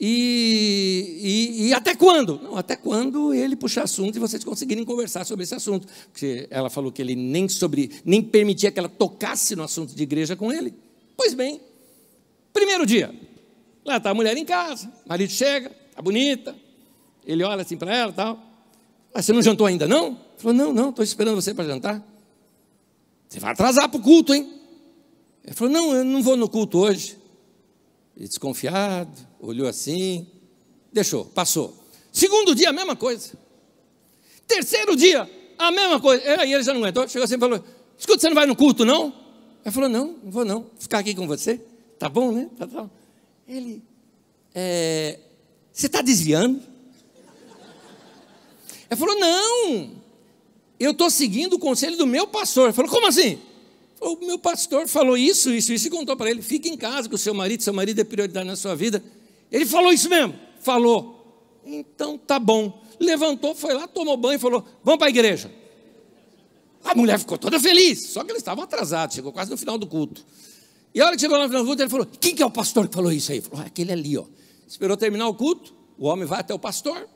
E, 0.00 1.20
e, 1.22 1.68
e, 1.68 1.72
até 1.72 1.94
quando? 1.94 2.40
Não, 2.42 2.56
até 2.56 2.74
quando 2.74 3.32
ele 3.32 3.54
puxar 3.54 3.84
assunto 3.84 4.16
e 4.16 4.18
vocês 4.18 4.42
conseguirem 4.42 4.84
conversar 4.84 5.24
sobre 5.24 5.44
esse 5.44 5.54
assunto. 5.54 5.86
Porque 6.10 6.48
ela 6.50 6.68
falou 6.68 6.90
que 6.90 7.00
ele 7.00 7.14
nem, 7.14 7.48
sobre, 7.48 7.92
nem 8.04 8.20
permitia 8.20 8.72
que 8.72 8.78
ela 8.80 8.88
tocasse 8.88 9.54
no 9.54 9.62
assunto 9.62 9.94
de 9.94 10.02
igreja 10.02 10.34
com 10.34 10.52
ele. 10.52 10.74
Pois 11.16 11.34
bem, 11.34 11.60
primeiro 12.52 12.84
dia, 12.84 13.14
lá 13.84 13.98
está 13.98 14.10
a 14.10 14.14
mulher 14.14 14.36
em 14.36 14.44
casa, 14.44 14.92
o 15.06 15.08
marido 15.08 15.30
chega, 15.30 15.70
está 15.88 16.02
bonita, 16.02 16.52
ele 17.24 17.44
olha 17.44 17.62
assim 17.62 17.76
para 17.76 17.94
ela 17.94 18.12
tal. 18.12 18.49
Ah, 19.12 19.22
você 19.22 19.32
não 19.32 19.42
jantou 19.42 19.66
ainda 19.66 19.86
não? 19.86 20.18
Falou, 20.36 20.54
não, 20.54 20.72
não, 20.72 20.90
estou 20.90 21.04
esperando 21.04 21.34
você 21.34 21.52
para 21.52 21.64
jantar. 21.64 22.02
Você 23.28 23.38
vai 23.38 23.52
atrasar 23.52 23.88
para 23.88 23.98
o 23.98 24.02
culto, 24.02 24.34
hein? 24.34 24.60
Ele 25.44 25.54
falou, 25.54 25.72
não, 25.72 25.94
eu 25.94 26.04
não 26.04 26.22
vou 26.22 26.36
no 26.36 26.48
culto 26.48 26.78
hoje. 26.78 27.18
E 28.16 28.26
desconfiado, 28.26 29.12
olhou 29.40 29.68
assim, 29.68 30.26
deixou, 30.92 31.24
passou. 31.24 31.74
Segundo 32.12 32.54
dia, 32.54 32.70
a 32.70 32.72
mesma 32.72 32.96
coisa. 32.96 33.32
Terceiro 34.46 34.96
dia, 34.96 35.28
a 35.56 35.70
mesma 35.70 36.00
coisa. 36.00 36.22
Aí 36.40 36.52
ele 36.52 36.62
já 36.62 36.72
não 36.72 36.80
aguentou, 36.80 37.06
chegou 37.08 37.24
assim 37.24 37.36
e 37.36 37.38
falou: 37.38 37.64
Escuta, 37.96 38.20
você 38.20 38.28
não 38.28 38.34
vai 38.34 38.46
no 38.46 38.56
culto, 38.56 38.84
não? 38.84 39.14
Ele 39.64 39.72
falou: 39.72 39.88
Não, 39.88 40.16
não 40.24 40.30
vou 40.30 40.44
não, 40.44 40.66
ficar 40.78 40.98
aqui 40.98 41.14
com 41.14 41.26
você. 41.26 41.60
Tá 41.98 42.08
bom, 42.08 42.32
né? 42.32 42.50
Tá, 42.58 42.66
tá. 42.66 42.90
Ele, 43.46 43.82
é, 44.54 45.20
você 45.72 45.86
está 45.86 46.02
desviando? 46.02 46.60
Ele 48.90 48.98
falou: 48.98 49.18
Não, 49.18 49.90
eu 50.78 50.90
estou 50.90 51.08
seguindo 51.08 51.54
o 51.54 51.58
conselho 51.58 51.96
do 51.96 52.06
meu 52.06 52.26
pastor. 52.26 52.64
Ele 52.64 52.72
falou: 52.72 52.90
Como 52.90 53.06
assim? 53.06 53.38
O 54.00 54.16
meu 54.16 54.38
pastor 54.38 54.88
falou 54.88 55.16
isso, 55.16 55.52
isso, 55.52 55.72
isso 55.72 55.86
e 55.86 55.90
contou 55.90 56.16
para 56.16 56.30
ele: 56.30 56.42
Fique 56.42 56.68
em 56.68 56.76
casa 56.76 57.08
com 57.08 57.14
o 57.14 57.18
seu 57.18 57.32
marido, 57.32 57.62
seu 57.62 57.72
marido 57.72 58.00
é 58.00 58.04
prioridade 58.04 58.46
na 58.46 58.56
sua 58.56 58.74
vida. 58.74 59.02
Ele 59.52 59.64
falou 59.64 59.92
isso 59.92 60.08
mesmo? 60.08 60.34
Falou. 60.60 61.18
Então 61.64 62.18
tá 62.18 62.38
bom. 62.38 62.82
Levantou, 62.98 63.54
foi 63.54 63.74
lá, 63.74 63.86
tomou 63.86 64.16
banho 64.16 64.36
e 64.36 64.38
falou: 64.38 64.64
Vamos 64.82 64.98
para 64.98 65.06
a 65.06 65.10
igreja. 65.10 65.50
A 66.82 66.94
mulher 66.94 67.18
ficou 67.18 67.36
toda 67.36 67.60
feliz, 67.60 68.06
só 68.06 68.24
que 68.24 68.32
eles 68.32 68.40
estavam 68.40 68.64
atrasados, 68.64 69.14
chegou 69.14 69.32
quase 69.32 69.50
no 69.50 69.56
final 69.56 69.76
do 69.76 69.86
culto. 69.86 70.24
E 70.94 71.00
a 71.00 71.06
hora 71.06 71.14
que 71.14 71.20
chegou 71.20 71.38
no 71.38 71.46
final 71.46 71.62
do 71.62 71.66
culto, 71.66 71.82
ele 71.82 71.90
falou: 71.90 72.06
Quem 72.18 72.34
que 72.34 72.42
é 72.42 72.46
o 72.46 72.50
pastor 72.50 72.88
que 72.88 72.94
falou 72.94 73.12
isso 73.12 73.30
aí? 73.30 73.38
Ele 73.38 73.46
falou: 73.46 73.62
ah, 73.62 73.66
Aquele 73.66 73.92
ali, 73.92 74.16
ó. 74.18 74.24
Esperou 74.66 74.96
terminar 74.96 75.28
o 75.28 75.34
culto, 75.34 75.74
o 75.98 76.06
homem 76.06 76.24
vai 76.24 76.40
até 76.40 76.54
o 76.54 76.58
pastor. 76.58 77.06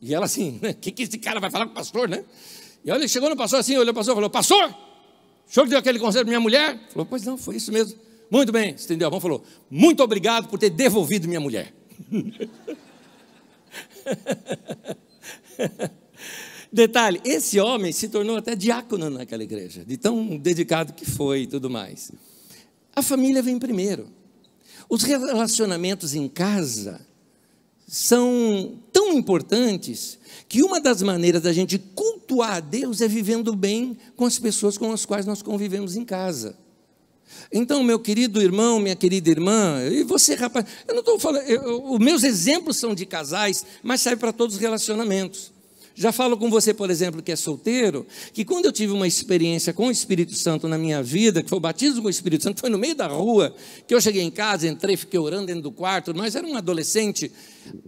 E 0.00 0.14
ela 0.14 0.24
assim: 0.26 0.60
O 0.62 0.74
que, 0.74 0.90
que 0.90 1.02
esse 1.02 1.18
cara 1.18 1.40
vai 1.40 1.50
falar 1.50 1.66
com 1.66 1.72
o 1.72 1.74
pastor, 1.74 2.08
né? 2.08 2.24
E 2.84 2.90
olha, 2.90 3.06
chegou 3.06 3.28
no 3.28 3.36
pastor 3.36 3.60
assim, 3.60 3.76
olhou 3.76 3.92
o 3.92 3.94
pastor 3.94 4.14
e 4.14 4.16
falou: 4.16 4.30
Pastor, 4.30 4.70
o 4.70 5.52
senhor 5.52 5.68
deu 5.68 5.78
aquele 5.78 5.98
conselho 5.98 6.24
para 6.24 6.30
minha 6.30 6.40
mulher? 6.40 6.78
Falou: 6.90 7.06
Pois 7.06 7.22
não, 7.24 7.36
foi 7.36 7.56
isso 7.56 7.72
mesmo. 7.72 7.98
Muito 8.30 8.52
bem, 8.52 8.74
estendeu 8.74 9.08
a 9.08 9.10
mão 9.10 9.20
falou: 9.20 9.44
Muito 9.70 10.02
obrigado 10.02 10.48
por 10.48 10.58
ter 10.58 10.70
devolvido 10.70 11.28
minha 11.28 11.40
mulher. 11.40 11.74
Detalhe: 16.72 17.20
esse 17.24 17.58
homem 17.58 17.92
se 17.92 18.08
tornou 18.08 18.36
até 18.36 18.54
diácono 18.54 19.10
naquela 19.10 19.42
igreja, 19.42 19.84
de 19.84 19.96
tão 19.96 20.36
dedicado 20.36 20.92
que 20.92 21.04
foi 21.04 21.42
e 21.42 21.46
tudo 21.46 21.68
mais. 21.68 22.12
A 22.94 23.02
família 23.02 23.42
vem 23.42 23.58
primeiro. 23.58 24.08
Os 24.88 25.02
relacionamentos 25.02 26.14
em 26.14 26.28
casa 26.28 27.04
são 27.90 28.78
tão 28.92 29.12
importantes 29.14 30.16
que 30.48 30.62
uma 30.62 30.80
das 30.80 31.02
maneiras 31.02 31.42
da 31.42 31.52
gente 31.52 31.76
cultuar 31.76 32.52
a 32.52 32.60
Deus 32.60 33.00
é 33.00 33.08
vivendo 33.08 33.56
bem 33.56 33.98
com 34.14 34.24
as 34.24 34.38
pessoas 34.38 34.78
com 34.78 34.92
as 34.92 35.04
quais 35.04 35.26
nós 35.26 35.42
convivemos 35.42 35.96
em 35.96 36.04
casa. 36.04 36.56
Então, 37.52 37.82
meu 37.82 37.98
querido 37.98 38.40
irmão, 38.40 38.78
minha 38.78 38.94
querida 38.94 39.28
irmã, 39.28 39.82
e 39.90 40.04
você, 40.04 40.36
rapaz, 40.36 40.66
eu 40.86 40.94
não 40.94 41.00
estou 41.00 41.18
falando, 41.18 41.42
eu, 41.48 41.92
os 41.92 41.98
meus 41.98 42.22
exemplos 42.22 42.76
são 42.76 42.94
de 42.94 43.04
casais, 43.04 43.66
mas 43.82 44.00
serve 44.00 44.20
para 44.20 44.32
todos 44.32 44.54
os 44.54 44.60
relacionamentos. 44.60 45.52
Já 46.00 46.12
falo 46.12 46.34
com 46.38 46.48
você, 46.48 46.72
por 46.72 46.88
exemplo, 46.88 47.20
que 47.20 47.30
é 47.30 47.36
solteiro, 47.36 48.06
que 48.32 48.42
quando 48.42 48.64
eu 48.64 48.72
tive 48.72 48.90
uma 48.90 49.06
experiência 49.06 49.70
com 49.74 49.88
o 49.88 49.90
Espírito 49.90 50.34
Santo 50.34 50.66
na 50.66 50.78
minha 50.78 51.02
vida, 51.02 51.42
que 51.42 51.48
foi 51.50 51.58
o 51.58 51.60
batismo 51.60 52.00
com 52.00 52.06
o 52.08 52.10
Espírito 52.10 52.42
Santo, 52.42 52.58
foi 52.58 52.70
no 52.70 52.78
meio 52.78 52.94
da 52.94 53.06
rua, 53.06 53.54
que 53.86 53.94
eu 53.94 54.00
cheguei 54.00 54.22
em 54.22 54.30
casa, 54.30 54.66
entrei, 54.66 54.96
fiquei 54.96 55.20
orando 55.20 55.48
dentro 55.48 55.60
do 55.60 55.70
quarto, 55.70 56.14
mas 56.16 56.34
era 56.34 56.46
um 56.46 56.56
adolescente. 56.56 57.30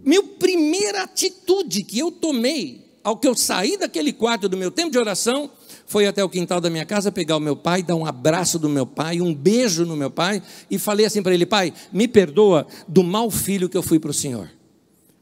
Minha 0.05 0.21
primeira 0.21 1.01
atitude 1.01 1.81
que 1.81 1.97
eu 1.97 2.11
tomei 2.11 2.85
ao 3.03 3.17
que 3.17 3.27
eu 3.27 3.33
saí 3.33 3.77
daquele 3.77 4.13
quarto 4.13 4.47
do 4.47 4.55
meu 4.55 4.69
tempo 4.69 4.91
de 4.91 4.99
oração 4.99 5.49
foi 5.87 6.05
até 6.05 6.23
o 6.23 6.29
quintal 6.29 6.61
da 6.61 6.69
minha 6.69 6.85
casa 6.85 7.11
pegar 7.11 7.37
o 7.37 7.39
meu 7.39 7.55
pai, 7.55 7.81
dar 7.81 7.95
um 7.95 8.05
abraço 8.05 8.59
do 8.59 8.69
meu 8.69 8.85
pai, 8.85 9.21
um 9.21 9.33
beijo 9.33 9.87
no 9.87 9.97
meu 9.97 10.11
pai 10.11 10.39
e 10.69 10.77
falei 10.77 11.07
assim 11.07 11.23
para 11.23 11.33
ele: 11.33 11.47
Pai, 11.47 11.73
me 11.91 12.07
perdoa 12.07 12.67
do 12.87 13.03
mau 13.03 13.31
filho 13.31 13.67
que 13.67 13.75
eu 13.75 13.81
fui 13.81 13.97
para 13.97 14.11
o 14.11 14.13
Senhor. 14.13 14.51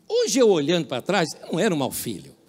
Hoje 0.10 0.39
eu 0.39 0.49
olhando 0.49 0.88
para 0.88 1.01
trás, 1.01 1.30
eu 1.41 1.54
não 1.54 1.58
era 1.58 1.73
um 1.73 1.77
mau 1.77 1.89
filho. 1.89 2.40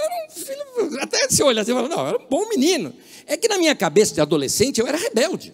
Era 0.00 0.26
um 0.26 0.30
filho, 0.30 1.02
até 1.02 1.28
se 1.28 1.42
olhar 1.42 1.62
assim, 1.62 1.72
não, 1.72 2.06
era 2.06 2.18
um 2.18 2.26
bom 2.28 2.48
menino. 2.48 2.92
É 3.26 3.36
que 3.36 3.48
na 3.48 3.58
minha 3.58 3.74
cabeça 3.74 4.14
de 4.14 4.20
adolescente 4.20 4.80
eu 4.80 4.86
era 4.86 4.96
rebelde 4.96 5.52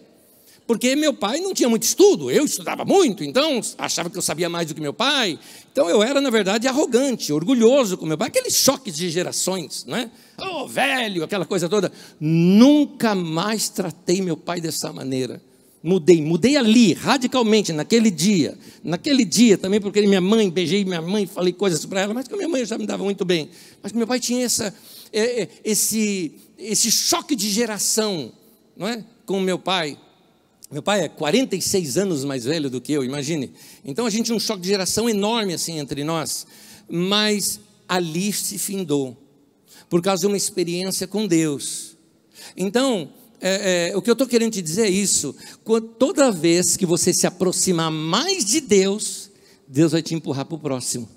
porque 0.67 0.97
meu 0.97 1.13
pai 1.13 1.39
não 1.39 1.53
tinha 1.53 1.69
muito 1.69 1.83
estudo, 1.83 2.29
eu 2.29 2.43
estudava 2.43 2.83
muito, 2.83 3.23
então 3.23 3.61
achava 3.77 4.09
que 4.09 4.17
eu 4.17 4.21
sabia 4.21 4.49
mais 4.49 4.67
do 4.67 4.75
que 4.75 4.81
meu 4.81 4.93
pai. 4.93 5.39
Então 5.71 5.89
eu 5.89 6.03
era, 6.03 6.19
na 6.19 6.29
verdade, 6.29 6.67
arrogante, 6.67 7.31
orgulhoso 7.31 7.97
com 7.97 8.05
meu 8.05 8.17
pai, 8.17 8.27
aqueles 8.27 8.53
choques 8.53 8.93
de 8.93 9.09
gerações, 9.09 9.85
né? 9.85 10.11
Oh, 10.37 10.67
velho, 10.67 11.23
aquela 11.23 11.45
coisa 11.45 11.69
toda. 11.69 11.89
Nunca 12.19 13.15
mais 13.15 13.69
tratei 13.69 14.21
meu 14.21 14.35
pai 14.35 14.59
dessa 14.59 14.91
maneira. 14.91 15.41
Mudei, 15.87 16.21
mudei 16.21 16.57
ali, 16.57 16.91
radicalmente, 16.91 17.71
naquele 17.71 18.11
dia. 18.11 18.57
Naquele 18.83 19.23
dia 19.23 19.57
também, 19.57 19.79
porque 19.79 20.01
minha 20.01 20.19
mãe, 20.19 20.49
beijei 20.49 20.83
minha 20.83 21.01
mãe, 21.01 21.25
falei 21.25 21.53
coisas 21.53 21.85
para 21.85 22.01
ela, 22.01 22.13
mas 22.13 22.27
com 22.27 22.35
minha 22.35 22.49
mãe 22.49 22.65
já 22.65 22.77
me 22.77 22.85
dava 22.85 23.05
muito 23.05 23.23
bem. 23.23 23.49
Mas 23.81 23.93
meu 23.93 24.05
pai 24.05 24.19
tinha 24.19 24.43
essa, 24.43 24.75
é, 25.13 25.43
é, 25.43 25.49
esse, 25.63 26.33
esse 26.57 26.91
choque 26.91 27.37
de 27.37 27.49
geração, 27.49 28.33
não 28.75 28.85
é? 28.85 29.01
Com 29.25 29.39
meu 29.39 29.57
pai. 29.57 29.97
Meu 30.69 30.83
pai 30.83 31.05
é 31.05 31.07
46 31.07 31.97
anos 31.97 32.25
mais 32.25 32.43
velho 32.43 32.69
do 32.69 32.81
que 32.81 32.91
eu, 32.91 33.05
imagine. 33.05 33.53
Então 33.85 34.05
a 34.05 34.09
gente 34.09 34.25
tinha 34.25 34.35
um 34.35 34.41
choque 34.41 34.63
de 34.63 34.67
geração 34.67 35.09
enorme 35.09 35.53
assim 35.53 35.79
entre 35.79 36.03
nós. 36.03 36.45
Mas 36.89 37.61
ali 37.87 38.33
se 38.33 38.57
findou, 38.57 39.15
por 39.89 40.01
causa 40.01 40.19
de 40.19 40.27
uma 40.27 40.35
experiência 40.35 41.07
com 41.07 41.25
Deus. 41.25 41.95
Então, 42.57 43.09
é, 43.39 43.89
é, 43.91 43.97
o 43.97 44.01
que 44.01 44.09
eu 44.09 44.13
estou 44.13 44.27
querendo 44.27 44.53
te 44.53 44.61
dizer 44.61 44.87
é 44.87 44.89
isso: 44.89 45.35
toda 45.99 46.31
vez 46.31 46.75
que 46.75 46.85
você 46.85 47.13
se 47.13 47.27
aproximar 47.27 47.91
mais 47.91 48.43
de 48.43 48.59
Deus, 48.59 49.29
Deus 49.67 49.91
vai 49.91 50.01
te 50.01 50.15
empurrar 50.15 50.45
para 50.45 50.55
o 50.55 50.59
próximo. 50.59 51.07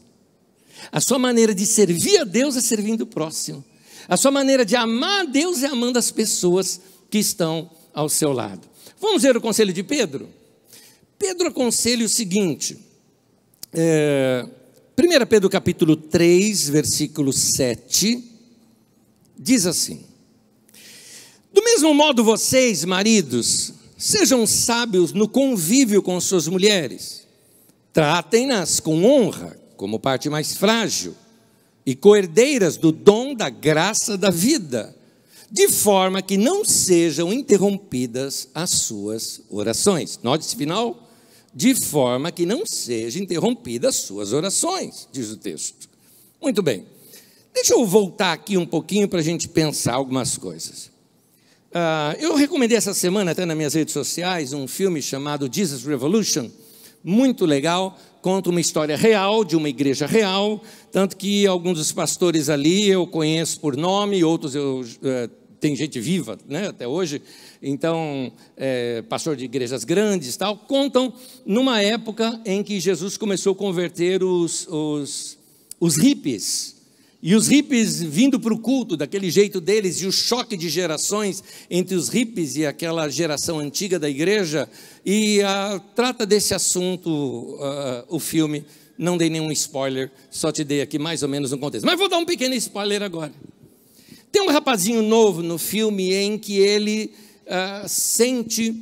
A 0.91 1.01
sua 1.01 1.19
maneira 1.19 1.55
de 1.55 1.67
servir 1.67 2.19
a 2.19 2.25
Deus 2.25 2.57
é 2.57 2.61
servindo 2.61 3.03
o 3.03 3.07
próximo. 3.07 3.65
A 4.09 4.17
sua 4.17 4.31
maneira 4.31 4.65
de 4.65 4.77
amar 4.77 5.23
a 5.23 5.25
Deus 5.25 5.63
é 5.63 5.67
amando 5.67 5.99
as 5.99 6.11
pessoas 6.11 6.81
que 7.09 7.19
estão 7.19 7.71
ao 7.93 8.09
seu 8.09 8.33
lado. 8.33 8.69
Vamos 9.01 9.23
ver 9.23 9.37
o 9.37 9.41
conselho 9.41 9.73
de 9.73 9.83
Pedro? 9.83 10.29
Pedro 11.19 11.49
aconselha 11.49 12.05
o 12.05 12.09
seguinte, 12.09 12.79
é, 13.73 14.47
1 14.99 15.27
Pedro 15.27 15.49
capítulo 15.49 15.97
3, 15.97 16.69
versículo 16.71 17.33
7, 17.33 18.25
diz 19.39 19.67
assim: 19.67 20.10
Do 21.53 21.63
mesmo 21.63 21.93
modo 21.95 22.25
vocês, 22.25 22.85
maridos, 22.85 23.73
sejam 23.97 24.47
sábios 24.47 25.13
no 25.13 25.29
convívio 25.29 26.03
com 26.03 26.21
suas 26.21 26.47
mulheres, 26.47 27.27
tratem-nas 27.93 28.81
com 28.81 29.05
honra, 29.05 29.59
como 29.77 29.99
parte 29.99 30.29
mais 30.29 30.55
frágil, 30.55 31.15
e 31.85 31.95
coerdeiras 31.95 32.77
do 32.77 32.93
dom 32.93 33.35
da 33.35 33.49
graça 33.49 34.17
da 34.17 34.31
vida 34.31 34.95
de 35.51 35.69
forma 35.69 36.23
que 36.23 36.37
não 36.37 36.65
sejam 36.65 37.33
interrompidas 37.33 38.49
as 38.55 38.71
suas 38.71 39.43
orações. 39.51 40.21
Note 40.23 40.47
esse 40.47 40.57
final. 40.57 41.09
De 41.53 41.75
forma 41.75 42.31
que 42.31 42.47
não 42.47 42.65
sejam 42.65 43.21
interrompidas 43.21 43.97
as 43.97 44.03
suas 44.03 44.33
orações, 44.33 45.09
diz 45.11 45.31
o 45.31 45.37
texto. 45.37 45.89
Muito 46.41 46.63
bem. 46.63 46.87
Deixa 47.53 47.75
eu 47.75 47.85
voltar 47.85 48.33
aqui 48.33 48.57
um 48.57 48.65
pouquinho 48.65 49.09
para 49.09 49.19
a 49.19 49.23
gente 49.23 49.49
pensar 49.49 49.95
algumas 49.95 50.39
coisas. 50.39 50.90
Uh, 51.71 52.19
eu 52.19 52.35
recomendei 52.35 52.77
essa 52.77 52.93
semana, 52.93 53.31
até 53.31 53.47
nas 53.47 53.57
minhas 53.57 53.75
redes 53.75 53.95
sociais, 53.95 54.53
um 54.53 54.67
filme 54.67 55.01
chamado 55.01 55.49
Jesus 55.51 55.85
Revolution, 55.85 56.51
muito 57.03 57.47
legal, 57.47 57.97
conta 58.21 58.51
uma 58.51 58.61
história 58.61 58.97
real 58.97 59.45
de 59.45 59.55
uma 59.55 59.69
igreja 59.69 60.05
real, 60.05 60.61
tanto 60.91 61.17
que 61.17 61.47
alguns 61.47 61.79
dos 61.79 61.93
pastores 61.93 62.49
ali 62.49 62.89
eu 62.89 63.07
conheço 63.07 63.61
por 63.61 63.77
nome, 63.77 64.25
outros 64.25 64.57
eu 64.57 64.81
uh, 64.81 65.31
tem 65.61 65.77
gente 65.77 66.01
viva 66.01 66.37
né, 66.49 66.69
até 66.69 66.89
hoje, 66.89 67.23
então, 67.63 68.33
é, 68.57 69.03
pastor 69.03 69.37
de 69.37 69.45
igrejas 69.45 69.85
grandes 69.85 70.37
tal, 70.37 70.57
contam 70.57 71.13
numa 71.47 71.81
época 71.81 72.41
em 72.45 72.65
que 72.65 72.81
Jesus 72.81 73.17
começou 73.17 73.53
a 73.53 73.57
converter 73.57 74.25
os, 74.25 74.67
os, 74.67 75.39
os 75.79 75.97
hippies. 75.97 76.80
E 77.23 77.35
os 77.35 77.49
hippies 77.49 78.03
vindo 78.03 78.41
para 78.41 78.55
o 78.55 78.59
culto, 78.59 78.97
daquele 78.97 79.31
jeito 79.31 79.61
deles, 79.61 80.01
e 80.01 80.07
o 80.07 80.13
choque 80.13 80.57
de 80.57 80.71
gerações 80.71 81.45
entre 81.71 81.95
os 81.95 82.09
hippies 82.09 82.57
e 82.57 82.65
aquela 82.65 83.09
geração 83.11 83.59
antiga 83.59 83.99
da 83.99 84.09
igreja, 84.09 84.69
e 85.05 85.41
uh, 85.41 85.81
trata 85.95 86.25
desse 86.25 86.55
assunto 86.55 87.11
uh, 87.11 88.05
o 88.09 88.19
filme 88.19 88.65
Não 88.97 89.19
dei 89.19 89.29
nenhum 89.29 89.53
spoiler, 89.53 90.11
só 90.31 90.51
te 90.51 90.65
dei 90.65 90.81
aqui 90.81 90.99
mais 90.99 91.23
ou 91.23 91.29
menos 91.29 91.53
um 91.53 91.59
contexto. 91.59 91.85
Mas 91.85 91.99
vou 91.99 92.09
dar 92.09 92.19
um 92.19 92.25
pequeno 92.25 92.55
spoiler 92.55 93.03
agora. 93.03 93.33
Tem 94.33 94.43
um 94.43 94.51
rapazinho 94.51 95.03
novo 95.03 95.43
no 95.43 95.59
filme 95.59 96.15
em 96.15 96.39
que 96.39 96.57
ele 96.59 97.13
uh, 97.47 97.89
sente 97.89 98.75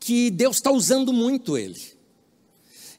que 0.00 0.30
Deus 0.30 0.56
está 0.56 0.72
usando 0.72 1.12
muito 1.12 1.56
ele. 1.56 1.97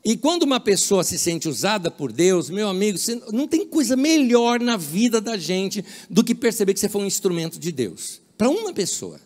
E 0.03 0.15
quando 0.15 0.43
uma 0.43 0.59
pessoa 0.59 1.03
se 1.03 1.19
sente 1.19 1.49
usada 1.49 1.91
por 1.91 2.11
Deus, 2.11 2.49
meu 2.49 2.69
amigo, 2.69 2.97
não 3.33 3.47
tem 3.47 3.65
coisa 3.65 3.95
melhor 3.95 4.59
na 4.59 4.77
vida 4.77 5.19
da 5.19 5.37
gente 5.37 5.83
do 6.09 6.23
que 6.23 6.33
perceber 6.33 6.73
que 6.73 6.79
você 6.79 6.87
foi 6.87 7.01
um 7.01 7.05
instrumento 7.05 7.59
de 7.59 7.71
Deus. 7.71 8.21
Para 8.37 8.49
uma 8.49 8.73
pessoa. 8.73 9.19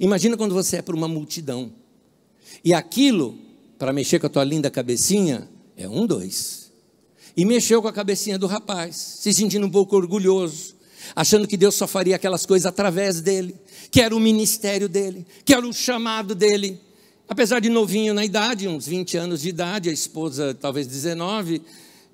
Imagina 0.00 0.36
quando 0.36 0.54
você 0.54 0.78
é 0.78 0.82
para 0.82 0.96
uma 0.96 1.06
multidão. 1.06 1.72
E 2.64 2.74
aquilo, 2.74 3.38
para 3.78 3.92
mexer 3.92 4.18
com 4.18 4.26
a 4.26 4.30
tua 4.30 4.42
linda 4.42 4.68
cabecinha, 4.68 5.48
é 5.76 5.88
um, 5.88 6.06
dois. 6.06 6.72
E 7.36 7.44
mexeu 7.44 7.80
com 7.80 7.86
a 7.86 7.92
cabecinha 7.92 8.38
do 8.38 8.48
rapaz, 8.48 8.96
se 8.96 9.32
sentindo 9.32 9.66
um 9.66 9.70
pouco 9.70 9.94
orgulhoso, 9.94 10.74
achando 11.14 11.46
que 11.46 11.56
Deus 11.56 11.76
só 11.76 11.86
faria 11.86 12.16
aquelas 12.16 12.44
coisas 12.44 12.66
através 12.66 13.20
dele, 13.20 13.54
que 13.90 14.00
era 14.00 14.16
o 14.16 14.18
ministério 14.18 14.88
dele, 14.88 15.24
que 15.44 15.54
era 15.54 15.66
o 15.66 15.72
chamado 15.72 16.34
dele. 16.34 16.80
Apesar 17.28 17.60
de 17.60 17.68
novinho 17.68 18.14
na 18.14 18.24
idade, 18.24 18.68
uns 18.68 18.86
20 18.86 19.16
anos 19.16 19.42
de 19.42 19.48
idade, 19.48 19.90
a 19.90 19.92
esposa 19.92 20.54
talvez 20.54 20.86
19, 20.86 21.60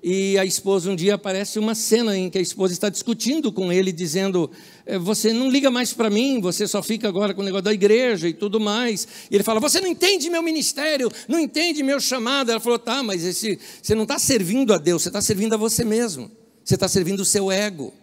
e 0.01 0.37
a 0.37 0.43
esposa 0.43 0.91
um 0.91 0.95
dia 0.95 1.15
aparece 1.15 1.57
uma 1.57 1.73
cena 1.73 2.17
em 2.17 2.29
que 2.29 2.37
a 2.37 2.41
esposa 2.41 2.73
está 2.73 2.89
discutindo 2.89 3.51
com 3.51 3.71
ele, 3.71 3.91
dizendo: 3.91 4.51
é, 4.85 4.97
Você 4.97 5.31
não 5.31 5.49
liga 5.49 5.71
mais 5.71 5.93
para 5.93 6.09
mim, 6.09 6.41
você 6.41 6.67
só 6.67 6.83
fica 6.83 7.07
agora 7.07 7.33
com 7.33 7.41
o 7.41 7.45
negócio 7.45 7.63
da 7.63 7.73
igreja 7.73 8.27
e 8.27 8.33
tudo 8.33 8.59
mais. 8.59 9.07
E 9.31 9.35
ele 9.35 9.43
fala: 9.43 9.61
Você 9.61 9.79
não 9.79 9.87
entende 9.87 10.29
meu 10.29 10.43
ministério, 10.43 11.09
não 11.27 11.39
entende 11.39 11.81
meu 11.83 12.01
chamado. 12.01 12.51
Ela 12.51 12.59
falou: 12.59 12.77
Tá, 12.77 13.01
mas 13.01 13.23
esse, 13.23 13.57
você 13.81 13.95
não 13.95 14.03
está 14.03 14.19
servindo 14.19 14.73
a 14.73 14.77
Deus, 14.77 15.03
você 15.03 15.09
está 15.09 15.21
servindo 15.21 15.53
a 15.53 15.57
você 15.57 15.85
mesmo, 15.85 16.29
você 16.65 16.73
está 16.73 16.89
servindo 16.89 17.21
o 17.21 17.25
seu 17.25 17.49
ego, 17.49 17.93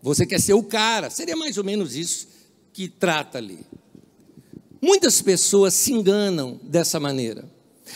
você 0.00 0.24
quer 0.24 0.40
ser 0.40 0.52
o 0.52 0.62
cara. 0.62 1.10
Seria 1.10 1.34
mais 1.34 1.58
ou 1.58 1.64
menos 1.64 1.96
isso 1.96 2.28
que 2.72 2.88
trata 2.88 3.38
ali. 3.38 3.66
Muitas 4.80 5.20
pessoas 5.20 5.74
se 5.74 5.92
enganam 5.92 6.60
dessa 6.62 7.00
maneira. 7.00 7.44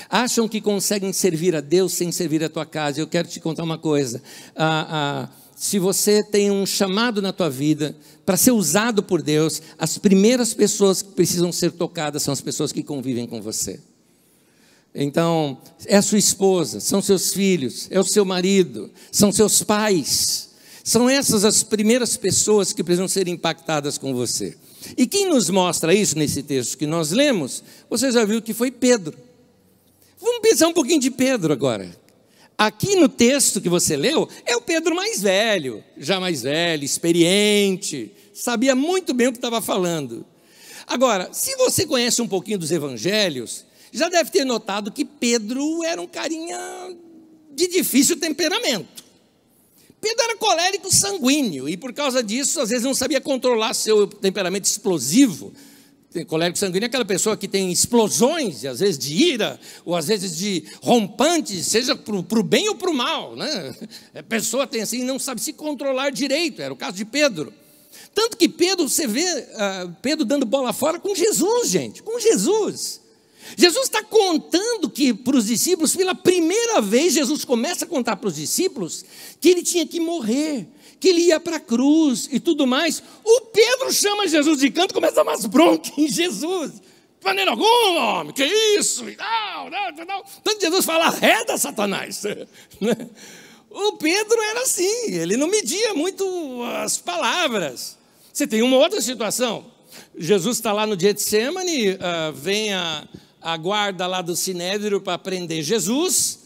Acham 0.08 0.48
que 0.48 0.60
conseguem 0.60 1.12
servir 1.12 1.54
a 1.54 1.60
Deus 1.60 1.92
sem 1.92 2.10
servir 2.10 2.42
a 2.42 2.48
tua 2.48 2.66
casa. 2.66 3.00
Eu 3.00 3.06
quero 3.06 3.28
te 3.28 3.40
contar 3.40 3.62
uma 3.62 3.78
coisa. 3.78 4.22
Ah, 4.56 4.86
ah, 4.88 5.28
se 5.54 5.78
você 5.78 6.24
tem 6.24 6.50
um 6.50 6.66
chamado 6.66 7.22
na 7.22 7.32
tua 7.32 7.48
vida 7.48 7.94
para 8.26 8.36
ser 8.36 8.50
usado 8.50 9.02
por 9.02 9.22
Deus, 9.22 9.62
as 9.78 9.98
primeiras 9.98 10.54
pessoas 10.54 11.02
que 11.02 11.12
precisam 11.12 11.52
ser 11.52 11.72
tocadas 11.72 12.22
são 12.22 12.32
as 12.32 12.40
pessoas 12.40 12.72
que 12.72 12.82
convivem 12.82 13.26
com 13.26 13.40
você. 13.40 13.78
Então, 14.94 15.58
é 15.86 15.96
a 15.96 16.02
sua 16.02 16.18
esposa, 16.18 16.80
são 16.80 17.00
seus 17.00 17.32
filhos, 17.32 17.86
é 17.90 17.98
o 17.98 18.04
seu 18.04 18.24
marido, 18.24 18.90
são 19.10 19.32
seus 19.32 19.62
pais. 19.62 20.41
São 20.84 21.08
essas 21.08 21.44
as 21.44 21.62
primeiras 21.62 22.16
pessoas 22.16 22.72
que 22.72 22.82
precisam 22.82 23.08
ser 23.08 23.28
impactadas 23.28 23.98
com 23.98 24.14
você. 24.14 24.56
E 24.96 25.06
quem 25.06 25.28
nos 25.28 25.48
mostra 25.48 25.94
isso 25.94 26.18
nesse 26.18 26.42
texto 26.42 26.76
que 26.76 26.86
nós 26.86 27.10
lemos, 27.10 27.62
você 27.88 28.10
já 28.10 28.24
viu 28.24 28.42
que 28.42 28.52
foi 28.52 28.70
Pedro. 28.70 29.16
Vamos 30.20 30.40
pensar 30.40 30.68
um 30.68 30.72
pouquinho 30.72 31.00
de 31.00 31.10
Pedro 31.10 31.52
agora. 31.52 31.96
Aqui 32.58 32.96
no 32.96 33.08
texto 33.08 33.60
que 33.60 33.68
você 33.68 33.96
leu, 33.96 34.28
é 34.44 34.56
o 34.56 34.60
Pedro 34.60 34.94
mais 34.94 35.20
velho, 35.20 35.82
já 35.96 36.20
mais 36.20 36.42
velho, 36.42 36.84
experiente, 36.84 38.12
sabia 38.32 38.74
muito 38.74 39.14
bem 39.14 39.28
o 39.28 39.32
que 39.32 39.38
estava 39.38 39.60
falando. 39.60 40.24
Agora, 40.86 41.30
se 41.32 41.56
você 41.56 41.86
conhece 41.86 42.20
um 42.20 42.28
pouquinho 42.28 42.58
dos 42.58 42.70
evangelhos, 42.70 43.64
já 43.92 44.08
deve 44.08 44.30
ter 44.30 44.44
notado 44.44 44.92
que 44.92 45.04
Pedro 45.04 45.82
era 45.82 46.00
um 46.00 46.06
carinha 46.06 46.58
de 47.50 47.66
difícil 47.68 48.16
temperamento. 48.18 49.02
Pedro 50.02 50.24
era 50.24 50.36
colérico 50.36 50.92
sanguíneo 50.92 51.68
e 51.68 51.76
por 51.76 51.92
causa 51.92 52.24
disso, 52.24 52.60
às 52.60 52.70
vezes 52.70 52.84
não 52.84 52.92
sabia 52.92 53.20
controlar 53.20 53.72
seu 53.72 54.08
temperamento 54.08 54.64
explosivo. 54.64 55.52
Colérico 56.26 56.58
sanguíneo 56.58 56.86
é 56.86 56.88
aquela 56.88 57.04
pessoa 57.04 57.36
que 57.36 57.46
tem 57.46 57.70
explosões, 57.70 58.64
às 58.64 58.80
vezes 58.80 58.98
de 58.98 59.14
ira, 59.14 59.60
ou 59.84 59.94
às 59.94 60.08
vezes 60.08 60.36
de 60.36 60.64
rompantes, 60.82 61.66
seja 61.66 61.94
para 61.94 62.16
o 62.16 62.42
bem 62.42 62.68
ou 62.68 62.74
para 62.74 62.90
o 62.90 62.94
mal. 62.94 63.36
Né? 63.36 63.76
A 64.12 64.18
é, 64.18 64.22
pessoa 64.22 64.66
tem 64.66 64.82
assim, 64.82 65.04
não 65.04 65.20
sabe 65.20 65.40
se 65.40 65.52
controlar 65.52 66.10
direito, 66.10 66.60
era 66.60 66.74
o 66.74 66.76
caso 66.76 66.96
de 66.96 67.04
Pedro. 67.04 67.54
Tanto 68.12 68.36
que 68.36 68.48
Pedro, 68.48 68.88
você 68.88 69.06
vê 69.06 69.24
uh, 69.24 69.96
Pedro 70.02 70.24
dando 70.24 70.44
bola 70.44 70.72
fora 70.72 70.98
com 70.98 71.14
Jesus, 71.14 71.70
gente, 71.70 72.02
com 72.02 72.18
Jesus. 72.18 73.01
Jesus 73.56 73.84
está 73.84 74.02
contando 74.02 74.88
que 74.88 75.12
para 75.12 75.36
os 75.36 75.46
discípulos, 75.46 75.94
pela 75.94 76.14
primeira 76.14 76.80
vez, 76.80 77.12
Jesus 77.12 77.44
começa 77.44 77.84
a 77.84 77.88
contar 77.88 78.16
para 78.16 78.28
os 78.28 78.36
discípulos 78.36 79.04
que 79.40 79.48
ele 79.48 79.62
tinha 79.62 79.86
que 79.86 80.00
morrer, 80.00 80.66
que 81.00 81.08
ele 81.08 81.22
ia 81.22 81.40
para 81.40 81.56
a 81.56 81.60
cruz 81.60 82.28
e 82.30 82.38
tudo 82.38 82.66
mais. 82.66 83.02
O 83.24 83.40
Pedro 83.42 83.92
chama 83.92 84.28
Jesus 84.28 84.60
de 84.60 84.70
canto 84.70 84.92
e 84.92 84.94
começa 84.94 85.20
a 85.20 85.24
dar 85.24 85.30
umas 85.30 85.46
broncas 85.46 85.92
em 85.96 86.08
Jesus. 86.08 86.72
De 86.72 87.24
maneira 87.24 87.52
alguma, 87.52 88.20
homem, 88.20 88.32
que 88.32 88.44
isso? 88.44 89.04
Não, 89.04 89.70
não, 89.70 90.04
não. 90.06 90.22
Tanto 90.42 90.60
Jesus 90.60 90.84
fala, 90.84 91.10
reda 91.10 91.56
Satanás. 91.56 92.22
Né? 92.80 92.96
O 93.70 93.92
Pedro 93.92 94.38
era 94.42 94.62
assim, 94.62 95.14
ele 95.14 95.34
não 95.36 95.46
media 95.46 95.94
muito 95.94 96.62
as 96.82 96.98
palavras. 96.98 97.96
Você 98.30 98.46
tem 98.46 98.60
uma 98.60 98.76
outra 98.76 99.00
situação. 99.00 99.64
Jesus 100.16 100.58
está 100.58 100.72
lá 100.72 100.86
no 100.86 100.98
Getsemane, 100.98 101.92
uh, 101.92 102.32
vem 102.34 102.74
a, 102.74 103.06
a 103.42 103.56
guarda 103.56 104.06
lá 104.06 104.22
do 104.22 104.36
Sinédrio 104.36 105.00
para 105.00 105.18
prender 105.18 105.62
Jesus. 105.62 106.40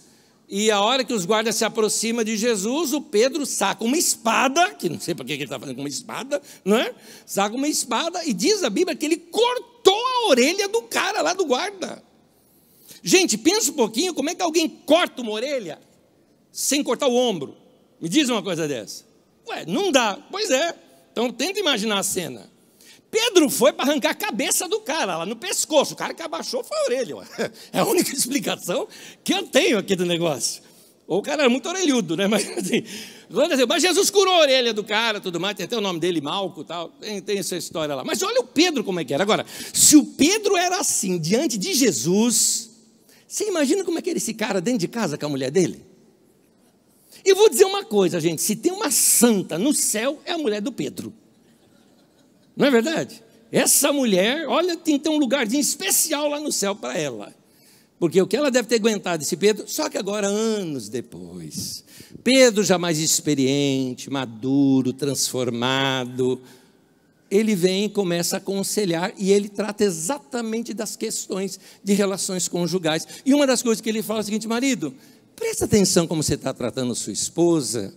E 0.49 0.71
a 0.71 0.81
hora 0.81 1.05
que 1.05 1.13
os 1.13 1.25
guardas 1.25 1.57
se 1.57 1.65
aproximam 1.65 2.25
de 2.25 2.37
Jesus, 2.37 2.93
o 2.93 3.01
Pedro 3.01 3.45
saca 3.45 3.83
uma 3.83 3.99
espada, 3.99 4.75
que 4.75 4.89
não 4.89 5.01
sei 5.01 5.15
para 5.15 5.25
que 5.25 5.33
ele 5.33 5.45
está 5.45 5.59
fazendo 5.59 5.75
com 5.75 5.83
uma 5.83 5.89
espada, 5.89 6.41
não 6.65 6.77
é? 6.77 6.95
Saca 7.25 7.57
uma 7.57 7.67
espada 7.67 8.25
e 8.25 8.33
diz 8.33 8.63
a 8.63 8.71
Bíblia 8.71 8.97
que 8.97 9.05
ele 9.05 9.17
cortou 9.17 9.95
a 9.95 10.29
orelha 10.29 10.69
do 10.69 10.83
cara 10.83 11.21
lá 11.21 11.33
do 11.33 11.45
guarda. 11.45 12.03
Gente, 13.03 13.37
pensa 13.37 13.71
um 13.71 13.75
pouquinho 13.75 14.15
como 14.15 14.31
é 14.31 14.35
que 14.35 14.43
alguém 14.43 14.69
corta 14.69 15.21
uma 15.23 15.33
orelha 15.33 15.81
sem 16.53 16.83
cortar 16.83 17.09
o 17.09 17.15
ombro. 17.15 17.57
Me 18.01 18.09
diz 18.09 18.29
uma 18.29 18.43
coisa 18.43 18.69
dessa. 18.69 19.05
Ué, 19.49 19.65
não 19.67 19.91
dá. 19.91 20.19
Pois 20.31 20.51
é. 20.51 20.75
Então 21.13 21.33
tenta 21.33 21.59
imaginar 21.59 21.99
a 21.99 22.03
cena. 22.03 22.51
Pedro 23.11 23.49
foi 23.49 23.73
para 23.73 23.90
arrancar 23.90 24.11
a 24.11 24.14
cabeça 24.14 24.69
do 24.69 24.81
cara, 24.81 25.19
lá 25.19 25.27
no 25.27 25.37
pescoço. 25.37 25.95
O 25.95 25.97
cara 25.97 26.12
que 26.12 26.23
abaixou 26.23 26.62
foi 26.64 26.77
a 26.77 26.85
orelha. 26.85 27.16
É 27.73 27.79
a 27.79 27.85
única 27.85 28.11
explicação 28.14 28.88
que 29.23 29.33
eu 29.33 29.45
tenho 29.45 29.79
aqui 29.79 29.95
do 29.95 30.05
negócio. 30.05 30.62
Ou 31.07 31.21
o 31.21 31.23
cara 31.23 31.42
era 31.42 31.51
muito 31.51 31.69
orelhudo, 31.69 32.16
né? 32.16 32.27
Mas, 32.27 32.49
assim, 32.51 32.83
mas 33.69 33.83
Jesus 33.83 34.11
curou 34.11 34.35
a 34.35 34.40
orelha 34.40 34.75
do 34.75 34.83
cara, 34.83 35.21
tudo 35.21 35.38
mais, 35.38 35.57
tem 35.57 35.64
até 35.64 35.77
o 35.77 35.81
nome 35.81 36.01
dele, 36.01 36.21
Malco 36.21 36.64
tal. 36.64 36.88
Tem, 37.01 37.23
tem 37.23 37.38
essa 37.38 37.57
história 37.57 37.95
lá. 37.95 38.05
Mas 38.05 38.23
olha 38.23 38.40
o 38.40 38.45
Pedro 38.45 38.83
como 38.83 38.99
é 38.99 39.05
que 39.05 39.14
era. 39.14 39.23
Agora, 39.23 39.47
se 39.73 39.97
o 39.97 40.05
Pedro 40.05 40.57
era 40.57 40.81
assim 40.81 41.19
diante 41.19 41.57
de 41.57 41.75
Jesus, 41.75 42.71
você 43.27 43.49
imagina 43.49 43.85
como 43.85 43.99
é 43.99 44.03
que 44.03 44.11
era 44.11 44.19
esse 44.19 44.35
cara 44.35 44.61
dentro 44.61 44.81
de 44.81 44.88
casa 44.88 45.16
com 45.16 45.27
a 45.27 45.29
mulher 45.29 45.51
dele? 45.51 45.85
E 47.25 47.35
vou 47.35 47.49
dizer 47.49 47.64
uma 47.64 47.85
coisa, 47.85 48.21
gente: 48.21 48.42
se 48.42 48.57
tem 48.57 48.73
uma 48.73 48.90
santa 48.90 49.59
no 49.59 49.73
céu, 49.73 50.21
é 50.25 50.33
a 50.33 50.38
mulher 50.38 50.61
do 50.61 50.73
Pedro. 50.73 51.12
Não 52.57 52.66
é 52.66 52.71
verdade? 52.71 53.23
Essa 53.53 53.92
mulher, 53.92 54.47
olha, 54.49 54.77
tem 54.77 54.95
então 54.95 55.14
um 55.14 55.19
lugarzinho 55.19 55.61
especial 55.61 56.29
lá 56.29 56.40
no 56.40 56.51
céu 56.51 56.75
para 56.75 56.99
ela. 56.99 57.35
Porque 57.99 58.21
o 58.21 58.27
que 58.27 58.37
ela 58.37 58.51
deve 58.51 58.69
ter 58.69 58.77
aguentado 58.77 59.23
esse 59.23 59.37
Pedro, 59.37 59.64
só 59.66 59.88
que 59.88 59.97
agora, 59.97 60.27
anos 60.27 60.88
depois, 60.88 61.85
Pedro 62.23 62.62
já 62.62 62.77
mais 62.77 62.99
experiente, 62.99 64.11
maduro, 64.11 64.92
transformado, 64.92 66.40
ele 67.31 67.55
vem 67.55 67.87
e 67.87 67.88
começa 67.88 68.37
a 68.37 68.38
aconselhar 68.38 69.12
e 69.16 69.33
ele 69.33 69.49
trata 69.49 69.85
exatamente 69.85 70.75
das 70.75 70.95
questões 70.95 71.59
de 71.83 71.92
relações 71.95 72.49
conjugais. 72.49 73.07
E 73.25 73.33
uma 73.33 73.47
das 73.47 73.62
coisas 73.62 73.81
que 73.81 73.88
ele 73.88 74.03
fala 74.03 74.21
é 74.21 74.23
o 74.23 74.25
seguinte: 74.25 74.47
marido, 74.47 74.95
presta 75.35 75.64
atenção 75.64 76.07
como 76.07 76.23
você 76.23 76.35
está 76.35 76.53
tratando 76.53 76.95
sua 76.95 77.12
esposa, 77.12 77.95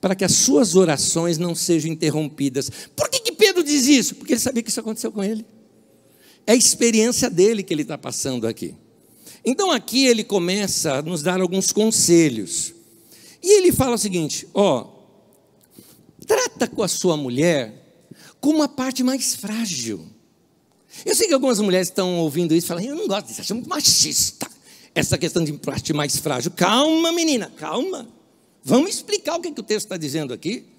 para 0.00 0.14
que 0.14 0.24
as 0.24 0.32
suas 0.32 0.74
orações 0.74 1.38
não 1.38 1.54
sejam 1.54 1.90
interrompidas. 1.90 2.70
Por 2.94 3.08
que, 3.08 3.23
Pedro 3.54 3.62
diz 3.62 3.86
isso? 3.86 4.16
Porque 4.16 4.32
ele 4.32 4.40
sabia 4.40 4.62
que 4.62 4.68
isso 4.68 4.80
aconteceu 4.80 5.12
com 5.12 5.22
ele. 5.22 5.46
É 6.44 6.52
a 6.52 6.56
experiência 6.56 7.30
dele 7.30 7.62
que 7.62 7.72
ele 7.72 7.82
está 7.82 7.96
passando 7.96 8.48
aqui. 8.48 8.74
Então 9.44 9.70
aqui 9.70 10.06
ele 10.06 10.24
começa 10.24 10.94
a 10.94 11.02
nos 11.02 11.22
dar 11.22 11.40
alguns 11.40 11.70
conselhos. 11.70 12.74
E 13.40 13.58
ele 13.58 13.70
fala 13.70 13.94
o 13.94 13.98
seguinte: 13.98 14.48
ó, 14.52 14.88
trata 16.26 16.66
com 16.66 16.82
a 16.82 16.88
sua 16.88 17.16
mulher 17.16 18.08
como 18.40 18.62
a 18.62 18.68
parte 18.68 19.04
mais 19.04 19.36
frágil. 19.36 20.04
Eu 21.06 21.14
sei 21.14 21.28
que 21.28 21.34
algumas 21.34 21.60
mulheres 21.60 21.88
estão 21.88 22.18
ouvindo 22.18 22.54
isso 22.54 22.66
e 22.66 22.68
falam, 22.68 22.84
eu 22.84 22.94
não 22.94 23.06
gosto 23.06 23.26
disso, 23.26 23.40
acho 23.40 23.54
muito 23.54 23.68
machista. 23.68 24.48
Essa 24.94 25.18
questão 25.18 25.42
de 25.44 25.52
parte 25.54 25.92
mais 25.92 26.18
frágil. 26.18 26.50
Calma, 26.52 27.12
menina, 27.12 27.52
calma. 27.56 28.08
Vamos 28.62 28.90
explicar 28.90 29.36
o 29.36 29.40
que, 29.40 29.48
é 29.48 29.52
que 29.52 29.60
o 29.60 29.64
texto 29.64 29.86
está 29.86 29.96
dizendo 29.96 30.32
aqui. 30.32 30.73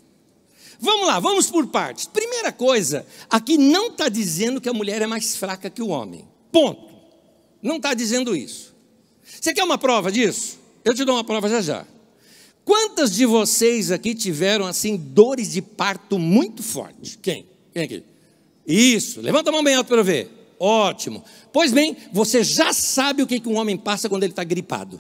Vamos 0.79 1.07
lá, 1.07 1.19
vamos 1.19 1.49
por 1.49 1.67
partes. 1.67 2.05
Primeira 2.05 2.51
coisa, 2.51 3.05
aqui 3.29 3.57
não 3.57 3.87
está 3.87 4.09
dizendo 4.09 4.59
que 4.59 4.69
a 4.69 4.73
mulher 4.73 5.01
é 5.01 5.07
mais 5.07 5.35
fraca 5.35 5.69
que 5.69 5.81
o 5.81 5.87
homem. 5.87 6.27
Ponto. 6.51 6.95
Não 7.61 7.77
está 7.77 7.93
dizendo 7.93 8.35
isso. 8.35 8.75
Você 9.23 9.53
quer 9.53 9.63
uma 9.63 9.77
prova 9.77 10.11
disso? 10.11 10.59
Eu 10.83 10.93
te 10.93 11.03
dou 11.03 11.15
uma 11.15 11.23
prova 11.23 11.49
já 11.49 11.61
já. 11.61 11.85
Quantas 12.63 13.15
de 13.15 13.25
vocês 13.25 13.91
aqui 13.91 14.15
tiveram 14.15 14.65
assim 14.65 14.97
dores 14.97 15.51
de 15.51 15.61
parto 15.61 16.17
muito 16.17 16.63
fortes? 16.63 17.17
Quem? 17.21 17.45
Quem 17.73 17.83
aqui? 17.83 18.03
Isso, 18.67 19.21
levanta 19.21 19.49
a 19.49 19.53
mão 19.53 19.63
bem 19.63 19.75
alto 19.75 19.87
para 19.87 19.97
eu 19.97 20.03
ver. 20.03 20.31
Ótimo. 20.59 21.23
Pois 21.53 21.71
bem, 21.71 21.95
você 22.11 22.43
já 22.43 22.73
sabe 22.73 23.21
o 23.21 23.27
que, 23.27 23.39
que 23.39 23.47
um 23.47 23.57
homem 23.57 23.77
passa 23.77 24.09
quando 24.09 24.23
ele 24.23 24.31
está 24.31 24.43
gripado. 24.43 24.99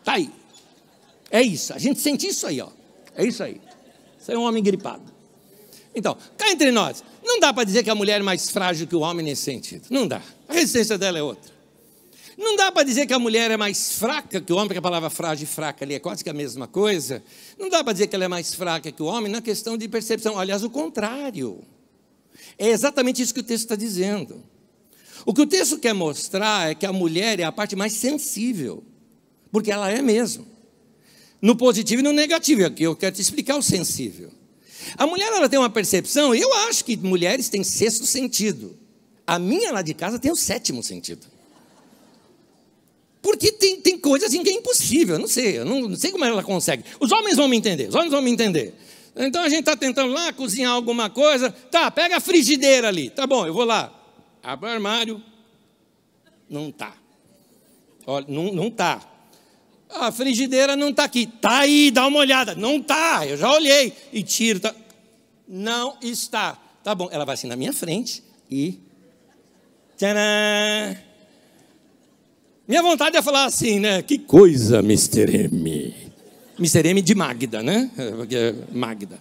Está 0.00 0.14
aí. 0.14 0.30
É 1.30 1.42
isso, 1.42 1.74
a 1.74 1.78
gente 1.78 2.00
sente 2.00 2.26
isso 2.26 2.46
aí, 2.46 2.60
ó. 2.60 2.68
É 3.14 3.26
isso 3.26 3.42
aí. 3.42 3.60
É 4.32 4.38
um 4.38 4.42
homem 4.42 4.62
gripado. 4.62 5.12
Então, 5.94 6.16
cá 6.36 6.50
entre 6.50 6.70
nós, 6.70 7.02
não 7.24 7.40
dá 7.40 7.52
para 7.52 7.64
dizer 7.64 7.82
que 7.82 7.90
a 7.90 7.94
mulher 7.94 8.20
é 8.20 8.22
mais 8.22 8.50
frágil 8.50 8.86
que 8.86 8.94
o 8.94 9.00
homem 9.00 9.24
nesse 9.24 9.42
sentido. 9.42 9.86
Não 9.90 10.06
dá. 10.06 10.22
A 10.48 10.52
resistência 10.52 10.96
dela 10.96 11.18
é 11.18 11.22
outra. 11.22 11.58
Não 12.36 12.54
dá 12.54 12.70
para 12.70 12.84
dizer 12.84 13.04
que 13.04 13.12
a 13.12 13.18
mulher 13.18 13.50
é 13.50 13.56
mais 13.56 13.94
fraca 13.94 14.40
que 14.40 14.52
o 14.52 14.56
homem, 14.56 14.68
porque 14.68 14.78
a 14.78 14.82
palavra 14.82 15.10
frágil 15.10 15.42
e 15.42 15.46
fraca 15.46 15.84
ali 15.84 15.94
é 15.94 15.98
quase 15.98 16.22
que 16.22 16.30
a 16.30 16.32
mesma 16.32 16.68
coisa. 16.68 17.20
Não 17.58 17.68
dá 17.68 17.82
para 17.82 17.92
dizer 17.92 18.06
que 18.06 18.14
ela 18.14 18.26
é 18.26 18.28
mais 18.28 18.54
fraca 18.54 18.92
que 18.92 19.02
o 19.02 19.06
homem 19.06 19.30
na 19.30 19.42
questão 19.42 19.76
de 19.76 19.88
percepção. 19.88 20.38
Aliás, 20.38 20.62
o 20.62 20.70
contrário. 20.70 21.64
É 22.56 22.68
exatamente 22.68 23.20
isso 23.20 23.34
que 23.34 23.40
o 23.40 23.42
texto 23.42 23.64
está 23.64 23.74
dizendo. 23.74 24.40
O 25.26 25.34
que 25.34 25.40
o 25.40 25.46
texto 25.46 25.78
quer 25.78 25.94
mostrar 25.94 26.70
é 26.70 26.74
que 26.76 26.86
a 26.86 26.92
mulher 26.92 27.40
é 27.40 27.42
a 27.42 27.50
parte 27.50 27.74
mais 27.74 27.92
sensível, 27.94 28.84
porque 29.50 29.72
ela 29.72 29.90
é 29.90 30.00
mesmo. 30.00 30.46
No 31.40 31.56
positivo 31.56 32.00
e 32.00 32.02
no 32.02 32.12
negativo, 32.12 32.64
aqui 32.64 32.82
eu 32.82 32.96
quero 32.96 33.14
te 33.14 33.22
explicar 33.22 33.56
o 33.56 33.62
sensível. 33.62 34.30
A 34.96 35.06
mulher 35.06 35.32
ela 35.32 35.48
tem 35.48 35.58
uma 35.58 35.70
percepção, 35.70 36.34
eu 36.34 36.52
acho 36.68 36.84
que 36.84 36.96
mulheres 36.96 37.48
têm 37.48 37.62
sexto 37.62 38.06
sentido. 38.06 38.76
A 39.26 39.38
minha 39.38 39.72
lá 39.72 39.82
de 39.82 39.94
casa 39.94 40.18
tem 40.18 40.32
o 40.32 40.36
sétimo 40.36 40.82
sentido. 40.82 41.26
Porque 43.20 43.52
tem, 43.52 43.80
tem 43.80 43.98
coisas 43.98 44.32
em 44.32 44.42
que 44.42 44.50
é 44.50 44.52
impossível, 44.54 45.16
eu 45.16 45.18
não 45.20 45.28
sei, 45.28 45.58
eu 45.58 45.64
não, 45.64 45.88
não 45.88 45.96
sei 45.96 46.10
como 46.10 46.24
ela 46.24 46.42
consegue. 46.42 46.84
Os 46.98 47.12
homens 47.12 47.36
vão 47.36 47.46
me 47.46 47.56
entender, 47.56 47.88
os 47.88 47.94
homens 47.94 48.10
vão 48.10 48.22
me 48.22 48.30
entender. 48.30 48.74
Então 49.14 49.42
a 49.42 49.48
gente 49.48 49.60
está 49.60 49.76
tentando 49.76 50.12
lá 50.12 50.32
cozinhar 50.32 50.72
alguma 50.72 51.10
coisa. 51.10 51.50
Tá, 51.50 51.90
pega 51.90 52.16
a 52.16 52.20
frigideira 52.20 52.88
ali. 52.88 53.10
Tá 53.10 53.26
bom, 53.26 53.46
eu 53.46 53.52
vou 53.52 53.64
lá. 53.64 53.92
Abre 54.42 54.68
o 54.68 54.72
armário. 54.72 55.22
Não 56.48 56.70
tá. 56.70 56.94
Olha, 58.06 58.26
não, 58.28 58.52
não 58.52 58.70
tá. 58.70 59.00
A 59.90 60.12
frigideira 60.12 60.76
não 60.76 60.90
está 60.90 61.04
aqui. 61.04 61.26
Tá 61.26 61.60
aí, 61.60 61.90
dá 61.90 62.06
uma 62.06 62.18
olhada. 62.18 62.54
Não 62.54 62.80
tá. 62.80 63.26
Eu 63.26 63.36
já 63.36 63.50
olhei. 63.52 63.92
E 64.12 64.22
tiro. 64.22 64.60
Tá. 64.60 64.74
Não 65.48 65.96
está. 66.02 66.58
Tá 66.84 66.94
bom. 66.94 67.08
Ela 67.10 67.24
vai 67.24 67.34
assim 67.34 67.46
na 67.46 67.56
minha 67.56 67.72
frente 67.72 68.22
e. 68.50 68.78
Tcharam! 69.96 70.96
Minha 72.68 72.82
vontade 72.82 73.16
é 73.16 73.22
falar 73.22 73.46
assim, 73.46 73.80
né? 73.80 74.02
Que 74.02 74.18
coisa, 74.18 74.80
Mr. 74.80 75.44
M. 75.44 75.94
Mr. 76.58 76.88
M 76.88 77.00
de 77.00 77.14
Magda, 77.14 77.62
né? 77.62 77.90
É, 77.96 78.54
Magda. 78.70 79.18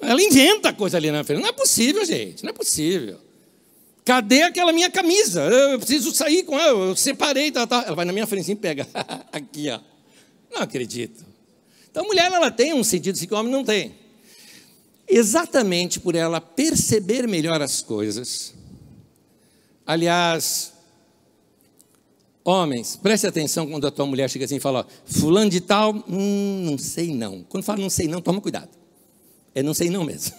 Ela 0.00 0.22
inventa 0.22 0.72
coisa 0.72 0.96
ali 0.96 1.10
na 1.10 1.22
frente. 1.22 1.42
Não 1.42 1.48
é 1.48 1.52
possível, 1.52 2.04
gente. 2.04 2.42
Não 2.42 2.50
é 2.50 2.52
possível. 2.52 3.18
Cadê 4.04 4.42
aquela 4.42 4.72
minha 4.72 4.90
camisa? 4.90 5.42
Eu 5.42 5.78
preciso 5.78 6.14
sair 6.14 6.44
com 6.44 6.58
ela. 6.58 6.86
Eu 6.86 6.96
separei. 6.96 7.50
Tá, 7.50 7.66
tá. 7.66 7.84
Ela 7.86 7.94
vai 7.94 8.06
na 8.06 8.12
minha 8.12 8.26
frente 8.26 8.50
e 8.50 8.56
pega. 8.56 8.86
Aqui, 9.30 9.68
ó. 9.68 9.78
Não 10.50 10.62
acredito. 10.62 11.24
Então, 11.90 12.04
a 12.04 12.06
mulher 12.06 12.30
ela 12.30 12.50
tem 12.50 12.72
um 12.74 12.84
sentido 12.84 13.18
que 13.18 13.32
o 13.32 13.36
homem 13.36 13.52
não 13.52 13.64
tem. 13.64 13.94
Exatamente 15.06 16.00
por 16.00 16.14
ela 16.14 16.40
perceber 16.40 17.26
melhor 17.26 17.62
as 17.62 17.80
coisas. 17.80 18.54
Aliás, 19.86 20.72
Homens, 22.50 22.96
preste 22.96 23.26
atenção 23.26 23.66
quando 23.66 23.86
a 23.86 23.90
tua 23.90 24.06
mulher 24.06 24.30
chega 24.30 24.46
assim 24.46 24.56
e 24.56 24.60
fala, 24.60 24.86
fulano 25.04 25.50
de 25.50 25.60
tal, 25.60 25.94
hum, 26.08 26.62
não 26.64 26.78
sei 26.78 27.14
não. 27.14 27.44
Quando 27.46 27.62
fala 27.62 27.78
não 27.78 27.90
sei 27.90 28.08
não, 28.08 28.22
toma 28.22 28.40
cuidado. 28.40 28.70
É 29.54 29.62
não 29.62 29.74
sei 29.74 29.90
não 29.90 30.02
mesmo. 30.02 30.34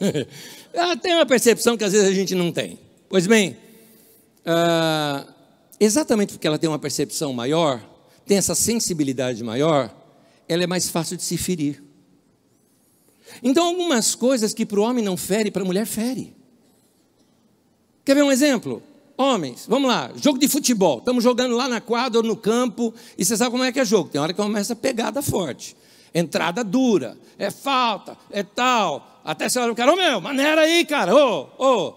Ela 0.74 0.98
tem 0.98 1.14
uma 1.14 1.26
percepção 1.28 1.78
que 1.78 1.84
às 1.84 1.92
vezes 1.92 2.08
a 2.08 2.12
gente 2.12 2.34
não 2.34 2.52
tem. 2.52 2.80
Pois 3.08 3.28
bem, 3.28 3.56
uh, 4.42 5.32
exatamente 5.80 6.34
porque 6.34 6.48
ela 6.48 6.58
tem 6.58 6.68
uma 6.68 6.80
percepção 6.80 7.32
maior, 7.32 7.80
tem 8.26 8.40
essa 8.40 8.56
sensibilidade 8.56 9.44
maior, 9.44 9.96
ela 10.50 10.64
é 10.64 10.68
mais 10.68 10.90
fácil 10.90 11.16
de 11.16 11.24
se 11.24 11.38
ferir. 11.38 11.82
Então, 13.44 13.68
algumas 13.68 14.16
coisas 14.16 14.54
que 14.54 14.66
para 14.66 14.80
o 14.80 14.84
homem 14.84 15.04
não 15.04 15.16
fere, 15.16 15.52
para 15.52 15.62
a 15.62 15.66
mulher 15.66 15.86
fere. 15.86 16.36
Quer 18.04 18.16
ver 18.16 18.24
um 18.24 18.32
exemplo? 18.32 18.82
Homens, 19.16 19.66
vamos 19.68 19.88
lá, 19.88 20.12
jogo 20.16 20.40
de 20.40 20.48
futebol. 20.48 20.98
Estamos 20.98 21.24
jogando 21.24 21.56
lá 21.56 21.68
na 21.68 21.80
quadra 21.80 22.20
ou 22.20 22.26
no 22.26 22.36
campo, 22.36 22.94
e 23.18 23.24
você 23.24 23.38
sabe 23.38 23.52
como 23.52 23.64
é 23.64 23.72
que 23.72 23.80
é 23.80 23.86
jogo. 23.86 24.10
Tem 24.10 24.20
hora 24.20 24.34
que 24.34 24.42
começa 24.42 24.76
pegada 24.76 25.22
forte. 25.22 25.76
Entrada 26.14 26.64
dura, 26.64 27.16
é 27.38 27.52
falta, 27.52 28.18
é 28.32 28.42
tal. 28.42 29.22
Até 29.24 29.48
você 29.48 29.60
olha 29.60 29.74
o 29.74 29.76
cara, 29.76 29.94
ô 29.94 29.96
meu, 29.96 30.20
maneira 30.20 30.62
aí, 30.62 30.84
cara, 30.86 31.14
ô, 31.14 31.48
ô. 31.58 31.94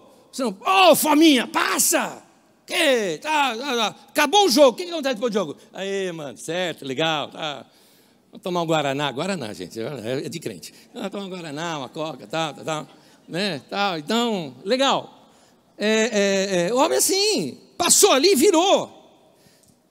Ô, 0.65 0.95
fominha, 0.95 1.47
passa! 1.47 2.21
Que? 2.65 3.17
Tá, 3.19 3.55
tá, 3.55 3.75
tá. 3.75 3.95
Acabou 4.09 4.45
o 4.45 4.49
jogo, 4.49 4.69
o 4.69 4.73
que, 4.73 4.85
que 4.85 4.91
acontece 4.91 5.15
depois 5.15 5.31
do 5.31 5.39
jogo? 5.39 5.57
Aí, 5.73 6.11
mano, 6.11 6.37
certo, 6.37 6.85
legal, 6.85 7.29
tá. 7.29 7.65
Vamos 8.33 8.41
tomar 8.41 8.63
um 8.63 8.65
Guaraná, 8.65 9.11
Guaraná, 9.11 9.53
gente, 9.53 9.79
é 9.79 10.27
de 10.27 10.39
crente. 10.39 10.73
Vamos 10.91 11.11
tomar 11.11 11.25
um 11.25 11.29
Guaraná, 11.29 11.77
uma 11.77 11.89
coca, 11.89 12.25
tal, 12.25 12.51
tal, 12.55 12.65
tal. 12.65 12.87
Né, 13.27 13.61
tal. 13.69 13.99
Então, 13.99 14.55
legal 14.65 15.29
é, 15.77 15.87
é, 15.87 16.67
é, 16.67 16.73
o 16.73 16.77
homem 16.77 16.97
assim, 16.97 17.59
passou 17.77 18.11
ali 18.11 18.31
e 18.31 18.35
virou. 18.35 18.91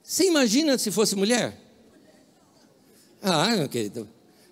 Você 0.02 0.26
imagina 0.26 0.76
se 0.76 0.90
fosse 0.90 1.14
mulher? 1.14 1.56
Ah, 3.22 3.54
meu 3.56 3.68
querido. 3.68 4.08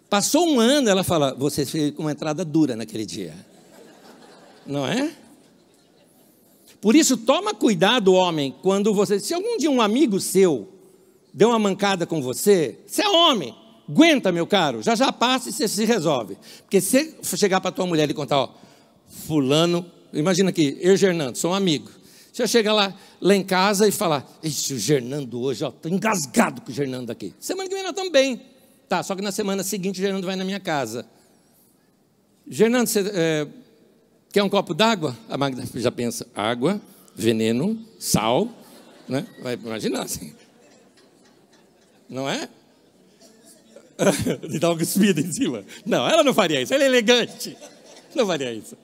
Passou 0.09 0.49
um 0.49 0.61
ano, 0.61 0.89
ela 0.89 1.03
fala, 1.03 1.35
você 1.35 1.67
fez 1.67 1.93
uma 1.99 2.13
entrada 2.13 2.45
dura 2.45 2.77
naquele 2.77 3.05
dia. 3.05 3.35
Não 4.65 4.87
é? 4.87 5.13
Por 6.81 6.95
isso, 6.95 7.17
toma 7.17 7.53
cuidado, 7.53 8.15
homem, 8.15 8.55
quando 8.63 8.95
você. 8.95 9.19
Se 9.19 9.35
algum 9.35 9.59
dia 9.59 9.69
um 9.69 9.81
amigo 9.81 10.21
seu 10.21 10.69
deu 11.35 11.49
uma 11.51 11.59
mancada 11.59 12.07
com 12.07 12.23
você, 12.23 12.79
você 12.87 13.03
é 13.03 13.09
homem, 13.09 13.55
aguenta, 13.91 14.31
meu 14.31 14.47
caro, 14.47 14.83
já 14.83 14.95
já 14.95 15.13
passa 15.13 15.51
e 15.51 15.53
você 15.53 15.69
se 15.69 15.85
resolve. 15.85 16.37
Porque 16.63 16.81
se 16.81 17.17
você 17.23 17.37
chegar 17.37 17.61
para 17.61 17.73
tua 17.73 17.87
mulher 17.87 18.09
e 18.11 18.15
contar, 18.15 18.39
ó, 18.39 18.55
fulano 19.27 19.85
Imagina 20.13 20.51
aqui, 20.51 20.77
eu 20.81 20.95
e 20.95 20.97
Gernando, 20.97 21.37
sou 21.37 21.53
um 21.53 21.55
amigo. 21.55 21.89
Você 22.33 22.47
chega 22.47 22.73
lá, 22.73 22.95
lá 23.21 23.35
em 23.35 23.45
casa 23.45 23.87
e 23.87 23.93
falar, 23.93 24.27
ixi, 24.43 24.75
o 24.75 24.79
Gernando 24.79 25.41
hoje, 25.41 25.65
estou 25.65 25.91
engasgado 25.91 26.61
com 26.63 26.71
o 26.71 26.75
Gernando 26.75 27.11
aqui. 27.11 27.35
Semana 27.39 27.69
que 27.69 27.75
vem 27.75 27.83
nós 27.83 27.91
estamos 27.91 28.11
bem. 28.11 28.43
Tá, 28.89 29.03
só 29.03 29.15
que 29.15 29.23
na 29.23 29.31
semana 29.31 29.63
seguinte 29.63 30.01
o 30.01 30.03
Gernando 30.03 30.25
vai 30.25 30.37
na 30.37 30.45
minha 30.45 30.59
casa. 30.59 31.07
Gernando, 32.49 32.89
você 32.89 33.01
é, 33.15 33.47
quer 34.33 34.43
um 34.43 34.49
copo 34.49 34.75
d'água? 34.75 35.17
A 35.29 35.39
Magda 35.39 35.63
já 35.75 35.93
pensa, 35.93 36.27
água, 36.35 36.81
veneno, 37.15 37.79
sal, 37.99 38.49
né? 39.09 39.27
Vai 39.43 39.55
imaginar 39.55 40.03
assim. 40.03 40.35
Não 42.09 42.29
é? 42.29 42.49
De 44.49 44.59
dar 44.59 44.71
uma 44.71 44.79
cuspida 44.79 45.21
em 45.21 45.33
cima. 45.33 45.65
Não, 45.85 46.09
ela 46.09 46.23
não 46.23 46.35
faria 46.35 46.61
isso, 46.61 46.73
ela 46.75 46.85
é 46.85 46.87
elegante. 46.87 47.57
Não 48.15 48.27
faria 48.27 48.53
isso. 48.53 48.77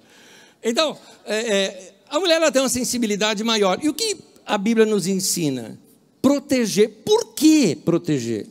Então, 0.63 0.99
é, 1.25 1.37
é, 1.37 1.95
a 2.09 2.19
mulher 2.19 2.37
ela 2.37 2.53
tem 2.53 2.63
uma 2.63 2.69
sensibilidade 2.69 3.43
maior. 3.43 3.79
E 3.83 3.89
o 3.89 3.95
que 3.95 4.17
a 4.45 4.57
Bíblia 4.57 4.87
nos 4.87 5.07
ensina? 5.07 5.79
Proteger. 6.21 7.03
Por 7.05 7.35
que 7.35 7.77
proteger? 7.77 8.47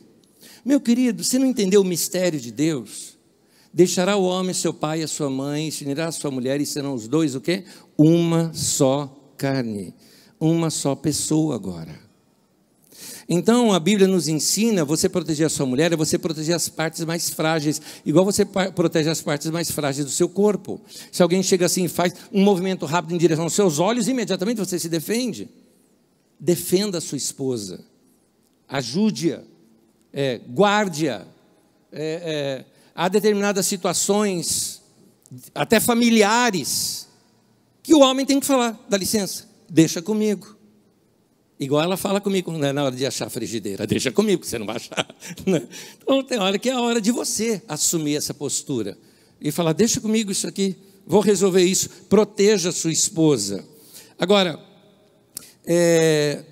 Meu 0.64 0.80
querido, 0.80 1.22
você 1.22 1.38
não 1.38 1.46
entendeu 1.46 1.80
o 1.80 1.84
mistério 1.84 2.40
de 2.40 2.50
Deus? 2.50 3.16
Deixará 3.72 4.16
o 4.16 4.24
homem 4.24 4.54
seu 4.54 4.72
pai 4.72 5.00
e 5.00 5.04
a 5.04 5.08
sua 5.08 5.28
mãe, 5.28 5.70
se 5.70 5.84
unirá 5.84 6.08
a 6.08 6.12
sua 6.12 6.30
mulher, 6.30 6.60
e 6.60 6.66
serão 6.66 6.94
os 6.94 7.06
dois 7.06 7.34
o 7.34 7.40
quê? 7.40 7.64
Uma 7.96 8.50
só 8.54 9.32
carne. 9.36 9.94
Uma 10.40 10.70
só 10.70 10.94
pessoa 10.94 11.54
agora. 11.54 12.05
Então 13.28 13.72
a 13.72 13.80
Bíblia 13.80 14.06
nos 14.06 14.28
ensina: 14.28 14.84
você 14.84 15.08
proteger 15.08 15.46
a 15.46 15.50
sua 15.50 15.66
mulher 15.66 15.92
é 15.92 15.96
você 15.96 16.18
proteger 16.18 16.54
as 16.54 16.68
partes 16.68 17.04
mais 17.04 17.28
frágeis, 17.28 17.80
igual 18.04 18.24
você 18.24 18.44
protege 18.44 19.10
as 19.10 19.20
partes 19.20 19.50
mais 19.50 19.70
frágeis 19.70 20.04
do 20.04 20.12
seu 20.12 20.28
corpo. 20.28 20.80
Se 21.10 21.22
alguém 21.22 21.42
chega 21.42 21.66
assim 21.66 21.84
e 21.84 21.88
faz 21.88 22.14
um 22.32 22.42
movimento 22.42 22.86
rápido 22.86 23.14
em 23.14 23.18
direção 23.18 23.44
aos 23.44 23.54
seus 23.54 23.78
olhos, 23.78 24.08
imediatamente 24.08 24.58
você 24.58 24.78
se 24.78 24.88
defende. 24.88 25.48
Defenda 26.38 26.98
a 26.98 27.00
sua 27.00 27.16
esposa, 27.16 27.84
ajude-a, 28.68 29.40
é, 30.12 30.40
guarde-a. 30.48 31.24
É, 31.90 32.62
é, 32.62 32.64
há 32.94 33.08
determinadas 33.08 33.66
situações, 33.66 34.82
até 35.54 35.80
familiares, 35.80 37.08
que 37.82 37.94
o 37.94 38.00
homem 38.00 38.26
tem 38.26 38.38
que 38.38 38.46
falar: 38.46 38.78
dá 38.88 38.96
licença, 38.96 39.48
deixa 39.68 40.00
comigo. 40.00 40.55
Igual 41.58 41.82
ela 41.82 41.96
fala 41.96 42.20
comigo 42.20 42.52
né, 42.52 42.72
na 42.72 42.84
hora 42.84 42.94
de 42.94 43.06
achar 43.06 43.26
a 43.26 43.30
frigideira, 43.30 43.86
deixa 43.86 44.12
comigo, 44.12 44.42
que 44.42 44.46
você 44.46 44.58
não 44.58 44.66
vai 44.66 44.76
achar. 44.76 45.06
Né? 45.46 45.66
Então 46.02 46.22
tem 46.22 46.38
hora 46.38 46.58
que 46.58 46.68
é 46.68 46.72
a 46.72 46.80
hora 46.80 47.00
de 47.00 47.10
você 47.10 47.62
assumir 47.66 48.16
essa 48.16 48.34
postura 48.34 48.96
e 49.40 49.50
falar: 49.50 49.72
deixa 49.72 50.00
comigo 50.00 50.30
isso 50.30 50.46
aqui, 50.46 50.76
vou 51.06 51.20
resolver 51.20 51.62
isso, 51.62 51.88
proteja 52.08 52.68
a 52.68 52.72
sua 52.72 52.92
esposa. 52.92 53.64
Agora, 54.18 54.58
é, 55.66 56.44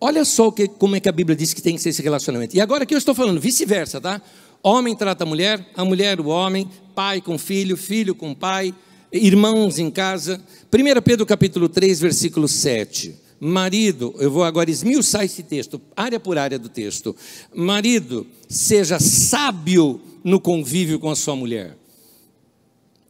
Olha 0.00 0.24
só 0.24 0.50
que, 0.50 0.68
como 0.68 0.94
é 0.94 1.00
que 1.00 1.08
a 1.08 1.12
Bíblia 1.12 1.36
diz 1.36 1.52
que 1.52 1.60
tem 1.60 1.74
que 1.74 1.82
ser 1.82 1.88
esse 1.88 2.02
relacionamento. 2.02 2.56
E 2.56 2.60
agora 2.60 2.84
aqui 2.84 2.94
eu 2.94 2.98
estou 2.98 3.14
falando 3.14 3.40
vice-versa, 3.40 4.00
tá? 4.00 4.22
Homem 4.62 4.94
trata 4.94 5.24
a 5.24 5.26
mulher, 5.26 5.64
a 5.74 5.84
mulher 5.84 6.20
o 6.20 6.28
homem, 6.28 6.70
pai 6.94 7.20
com 7.20 7.36
filho, 7.36 7.76
filho 7.76 8.14
com 8.14 8.32
pai, 8.32 8.72
irmãos 9.12 9.78
em 9.78 9.90
casa. 9.90 10.40
1 10.72 11.02
Pedro 11.02 11.26
capítulo 11.26 11.68
3, 11.68 11.98
versículo 12.00 12.46
7. 12.46 13.27
Marido, 13.40 14.14
eu 14.18 14.30
vou 14.30 14.42
agora 14.42 14.70
esmiuçar 14.70 15.24
esse 15.24 15.42
texto, 15.42 15.80
área 15.96 16.18
por 16.18 16.36
área 16.36 16.58
do 16.58 16.68
texto. 16.68 17.14
Marido, 17.54 18.26
seja 18.48 18.98
sábio 18.98 20.00
no 20.24 20.40
convívio 20.40 20.98
com 20.98 21.10
a 21.10 21.16
sua 21.16 21.36
mulher. 21.36 21.76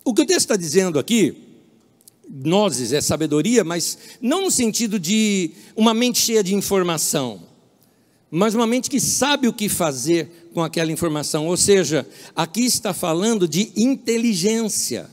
O 0.04 0.12
que 0.12 0.22
o 0.22 0.26
texto 0.26 0.40
está 0.40 0.56
dizendo 0.56 0.98
aqui, 0.98 1.34
nozes 2.28 2.92
é 2.92 3.00
sabedoria, 3.00 3.64
mas 3.64 3.98
não 4.20 4.42
no 4.42 4.50
sentido 4.50 4.98
de 4.98 5.50
uma 5.74 5.94
mente 5.94 6.18
cheia 6.18 6.42
de 6.42 6.54
informação, 6.54 7.42
mas 8.30 8.54
uma 8.54 8.66
mente 8.66 8.90
que 8.90 9.00
sabe 9.00 9.48
o 9.48 9.52
que 9.52 9.68
fazer 9.68 10.50
com 10.52 10.62
aquela 10.62 10.92
informação. 10.92 11.46
Ou 11.46 11.56
seja, 11.56 12.06
aqui 12.36 12.64
está 12.64 12.92
falando 12.92 13.48
de 13.48 13.72
inteligência. 13.74 15.08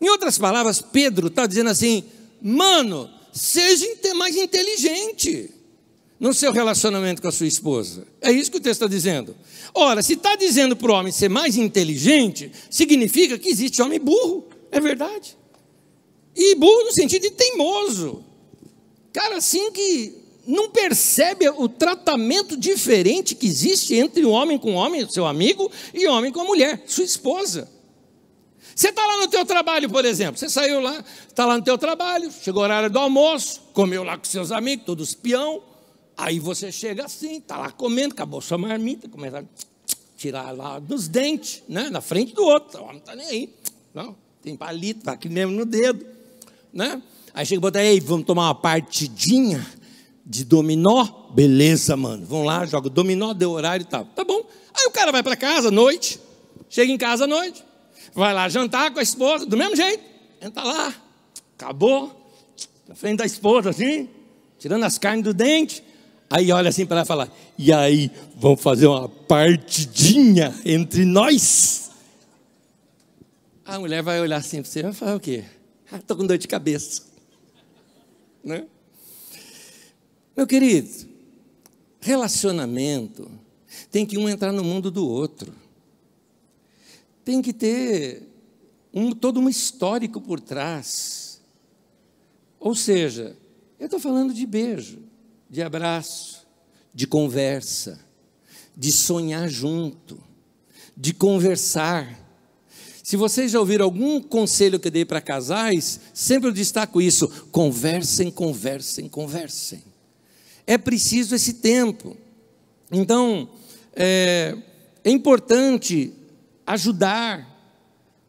Em 0.00 0.08
outras 0.08 0.36
palavras, 0.36 0.82
Pedro 0.82 1.28
está 1.28 1.46
dizendo 1.46 1.70
assim: 1.70 2.04
mano, 2.42 3.08
seja 3.36 3.86
mais 4.14 4.34
inteligente 4.34 5.50
no 6.18 6.32
seu 6.32 6.52
relacionamento 6.52 7.20
com 7.20 7.28
a 7.28 7.32
sua 7.32 7.46
esposa. 7.46 8.06
É 8.22 8.32
isso 8.32 8.50
que 8.50 8.56
o 8.56 8.60
texto 8.60 8.82
está 8.82 8.86
dizendo. 8.86 9.36
Ora, 9.74 10.02
se 10.02 10.14
está 10.14 10.34
dizendo 10.34 10.74
para 10.74 10.90
o 10.90 10.94
homem 10.94 11.12
ser 11.12 11.28
mais 11.28 11.56
inteligente, 11.56 12.50
significa 12.70 13.38
que 13.38 13.48
existe 13.48 13.82
homem 13.82 14.00
burro. 14.00 14.48
É 14.72 14.80
verdade. 14.80 15.36
E 16.34 16.54
burro 16.54 16.84
no 16.84 16.92
sentido 16.92 17.22
de 17.22 17.30
teimoso. 17.30 18.24
Cara 19.12 19.36
assim 19.36 19.70
que 19.70 20.14
não 20.46 20.70
percebe 20.70 21.48
o 21.48 21.68
tratamento 21.68 22.56
diferente 22.56 23.34
que 23.34 23.46
existe 23.46 23.94
entre 23.94 24.24
o 24.24 24.30
homem 24.30 24.58
com 24.58 24.74
o 24.74 24.76
homem, 24.76 25.08
seu 25.10 25.26
amigo, 25.26 25.70
e 25.92 26.06
o 26.06 26.12
homem 26.12 26.32
com 26.32 26.40
a 26.40 26.44
mulher, 26.44 26.84
sua 26.86 27.04
esposa. 27.04 27.75
Você 28.76 28.90
está 28.90 29.06
lá 29.06 29.16
no 29.22 29.28
teu 29.28 29.42
trabalho, 29.46 29.88
por 29.88 30.04
exemplo, 30.04 30.38
você 30.38 30.50
saiu 30.50 30.80
lá, 30.80 31.02
está 31.26 31.46
lá 31.46 31.56
no 31.56 31.64
teu 31.64 31.78
trabalho, 31.78 32.30
chegou 32.30 32.60
o 32.60 32.64
horário 32.64 32.90
do 32.90 32.98
almoço, 32.98 33.62
comeu 33.72 34.04
lá 34.04 34.18
com 34.18 34.24
seus 34.24 34.52
amigos, 34.52 34.84
todos 34.84 35.08
espião, 35.08 35.62
aí 36.14 36.38
você 36.38 36.70
chega 36.70 37.06
assim, 37.06 37.38
está 37.38 37.56
lá 37.56 37.70
comendo, 37.70 38.12
acabou 38.12 38.38
sua 38.42 38.58
marmita, 38.58 39.08
começa 39.08 39.38
a 39.38 39.44
tirar 40.18 40.50
lá 40.54 40.78
dos 40.78 41.08
dentes, 41.08 41.62
né, 41.66 41.88
na 41.88 42.02
frente 42.02 42.34
do 42.34 42.44
outro, 42.44 42.80
o 42.80 42.82
homem 42.82 42.96
não 42.96 43.00
está 43.00 43.16
nem 43.16 43.26
aí, 43.26 43.54
não, 43.94 44.14
tem 44.42 44.54
palito, 44.54 44.98
está 44.98 45.12
aqui 45.12 45.30
mesmo 45.30 45.52
no 45.52 45.64
dedo, 45.64 46.04
né? 46.70 47.00
Aí 47.32 47.46
chega 47.46 47.58
e 47.58 47.62
bota, 47.62 47.82
ei, 47.82 47.98
vamos 47.98 48.26
tomar 48.26 48.48
uma 48.48 48.54
partidinha 48.54 49.66
de 50.22 50.44
dominó? 50.44 51.30
Beleza, 51.30 51.96
mano, 51.96 52.26
vamos 52.26 52.46
lá, 52.46 52.66
joga 52.66 52.90
dominó, 52.90 53.32
deu 53.32 53.52
horário 53.52 53.84
e 53.84 53.86
tal, 53.86 54.04
tá 54.04 54.22
bom. 54.22 54.46
Aí 54.74 54.84
o 54.86 54.90
cara 54.90 55.10
vai 55.10 55.22
para 55.22 55.34
casa 55.34 55.68
à 55.68 55.70
noite, 55.70 56.20
chega 56.68 56.92
em 56.92 56.98
casa 56.98 57.24
à 57.24 57.26
noite, 57.26 57.64
vai 58.16 58.32
lá 58.32 58.48
jantar 58.48 58.90
com 58.90 58.98
a 58.98 59.02
esposa, 59.02 59.44
do 59.44 59.56
mesmo 59.56 59.76
jeito, 59.76 60.02
entra 60.40 60.64
lá, 60.64 60.94
acabou, 61.54 62.34
na 62.88 62.94
frente 62.94 63.18
da 63.18 63.26
esposa, 63.26 63.70
assim, 63.70 64.08
tirando 64.58 64.84
as 64.84 64.98
carnes 64.98 65.24
do 65.24 65.34
dente. 65.34 65.82
Aí 66.30 66.50
olha 66.50 66.70
assim 66.70 66.86
para 66.86 66.96
ela 66.96 67.04
e 67.04 67.06
fala: 67.06 67.32
E 67.56 67.72
aí, 67.72 68.10
vamos 68.34 68.60
fazer 68.60 68.86
uma 68.86 69.08
partidinha 69.08 70.52
entre 70.64 71.04
nós? 71.04 71.90
A 73.64 73.78
mulher 73.78 74.02
vai 74.02 74.20
olhar 74.20 74.38
assim 74.38 74.62
para 74.62 74.70
você 74.70 74.80
e 74.80 74.82
vai 74.82 74.92
falar 74.92 75.16
o 75.16 75.20
quê? 75.20 75.44
Estou 75.92 76.16
ah, 76.16 76.18
com 76.18 76.26
dor 76.26 76.38
de 76.38 76.48
cabeça. 76.48 77.02
Né? 78.42 78.64
Meu 80.36 80.46
querido, 80.46 80.88
relacionamento 82.00 83.30
tem 83.90 84.06
que 84.06 84.18
um 84.18 84.28
entrar 84.28 84.52
no 84.52 84.64
mundo 84.64 84.90
do 84.90 85.08
outro 85.08 85.52
tem 87.26 87.42
que 87.42 87.52
ter 87.52 88.22
um, 88.94 89.10
todo 89.10 89.40
um 89.40 89.48
histórico 89.48 90.20
por 90.20 90.38
trás. 90.38 91.40
Ou 92.60 92.72
seja, 92.72 93.36
eu 93.80 93.86
estou 93.86 93.98
falando 93.98 94.32
de 94.32 94.46
beijo, 94.46 95.00
de 95.50 95.60
abraço, 95.60 96.46
de 96.94 97.04
conversa, 97.04 97.98
de 98.76 98.92
sonhar 98.92 99.48
junto, 99.48 100.22
de 100.96 101.12
conversar. 101.12 102.16
Se 103.02 103.16
vocês 103.16 103.50
já 103.50 103.58
ouviram 103.58 103.86
algum 103.86 104.20
conselho 104.20 104.78
que 104.78 104.86
eu 104.86 104.92
dei 104.92 105.04
para 105.04 105.20
casais, 105.20 105.98
sempre 106.14 106.48
eu 106.48 106.52
destaco 106.52 107.02
isso: 107.02 107.26
conversem, 107.50 108.30
conversem, 108.30 109.08
conversem. 109.08 109.82
É 110.64 110.78
preciso 110.78 111.34
esse 111.34 111.54
tempo. 111.54 112.16
Então, 112.92 113.50
é, 113.96 114.56
é 115.02 115.10
importante 115.10 116.12
ajudar 116.66 117.56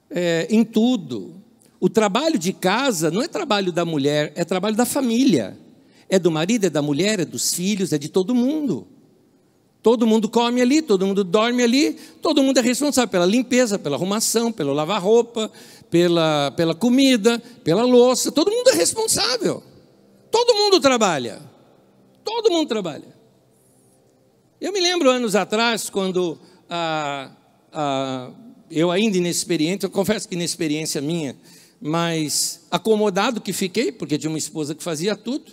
é, 0.10 0.48
em 0.50 0.64
tudo. 0.64 1.36
O 1.80 1.90
trabalho 1.90 2.38
de 2.38 2.54
casa 2.54 3.12
não 3.12 3.22
é 3.22 3.28
trabalho 3.28 3.72
da 3.72 3.86
mulher, 3.86 4.32
é 4.36 4.44
trabalho 4.44 4.76
da 4.76 4.86
família. 4.86 5.58
É 6.10 6.18
do 6.18 6.32
marido, 6.32 6.66
é 6.66 6.70
da 6.70 6.82
mulher, 6.82 7.20
é 7.20 7.26
dos 7.26 7.54
filhos, 7.54 7.92
é 7.92 7.98
de 7.98 8.08
todo 8.08 8.34
mundo. 8.34 8.88
Todo 9.84 10.08
mundo 10.08 10.30
come 10.30 10.62
ali, 10.62 10.82
todo 10.82 11.06
mundo 11.06 11.24
dorme 11.24 11.64
ali, 11.64 11.94
todo 12.22 12.42
mundo 12.42 12.58
é 12.58 12.62
responsável 12.62 13.10
pela 13.10 13.26
limpeza, 13.26 13.78
pela 13.78 13.96
arrumação, 13.96 14.52
pelo 14.52 14.74
lavar 14.74 15.02
roupa, 15.02 15.52
pela, 15.90 16.52
pela 16.52 16.76
comida, 16.76 17.42
pela 17.64 17.84
louça, 17.84 18.32
todo 18.32 18.52
mundo 18.52 18.70
é 18.70 18.74
responsável. 18.74 19.64
Todo 20.32 20.56
mundo 20.56 20.80
trabalha. 20.80 21.42
Todo 22.24 22.52
mundo 22.52 22.68
trabalha. 22.68 23.16
Eu 24.60 24.74
me 24.74 24.80
lembro 24.80 25.10
anos 25.10 25.36
atrás, 25.36 25.90
quando 25.90 26.38
a, 26.70 27.32
eu 28.70 28.92
ainda 28.92 29.18
inexperiente, 29.18 29.84
eu 29.84 29.90
confesso 29.90 30.28
que 30.28 30.36
inexperiência 30.36 31.02
minha, 31.02 31.36
mas 31.80 32.62
acomodado 32.72 33.42
que 33.42 33.54
fiquei, 33.54 33.92
porque 33.92 34.18
tinha 34.18 34.30
uma 34.30 34.38
esposa 34.38 34.74
que 34.76 34.84
fazia 34.84 35.16
tudo, 35.16 35.52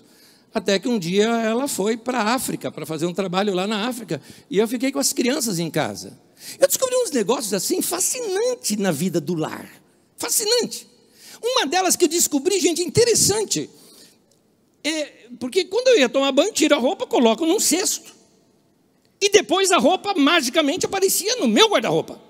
até 0.53 0.79
que 0.79 0.89
um 0.89 0.99
dia 0.99 1.25
ela 1.25 1.67
foi 1.67 1.97
para 1.97 2.21
a 2.21 2.35
África, 2.35 2.71
para 2.71 2.87
fazer 2.87 3.07
um 3.07 3.15
trabalho 3.15 3.53
lá 3.55 3.67
na 3.67 3.89
África, 3.89 4.21
e 4.51 4.59
eu 4.59 4.69
fiquei 4.69 4.93
com 4.93 4.99
as 4.99 5.13
crianças 5.13 5.59
em 5.59 5.71
casa. 5.71 6.19
Eu 6.59 6.67
descobri 6.67 6.95
uns 6.97 7.11
negócios 7.11 7.53
assim 7.53 7.83
fascinantes 7.83 8.77
na 8.77 8.93
vida 8.93 9.21
do 9.21 9.35
lar. 9.35 9.69
Fascinante. 10.17 10.87
Uma 11.43 11.67
delas 11.67 11.97
que 11.97 12.05
eu 12.05 12.09
descobri, 12.09 12.61
gente, 12.61 12.83
interessante. 12.83 13.69
É, 14.83 15.29
porque 15.41 15.65
quando 15.65 15.89
eu 15.89 15.99
ia 15.99 16.09
tomar 16.09 16.33
banho, 16.33 16.53
tiro 16.53 16.75
a 16.75 16.79
roupa, 16.79 17.07
coloco 17.07 17.45
num 17.47 17.59
cesto. 17.59 18.15
E 19.21 19.31
depois 19.31 19.71
a 19.71 19.79
roupa 19.79 20.15
magicamente 20.15 20.87
aparecia 20.87 21.37
no 21.37 21.49
meu 21.49 21.69
guarda-roupa. 21.69 22.21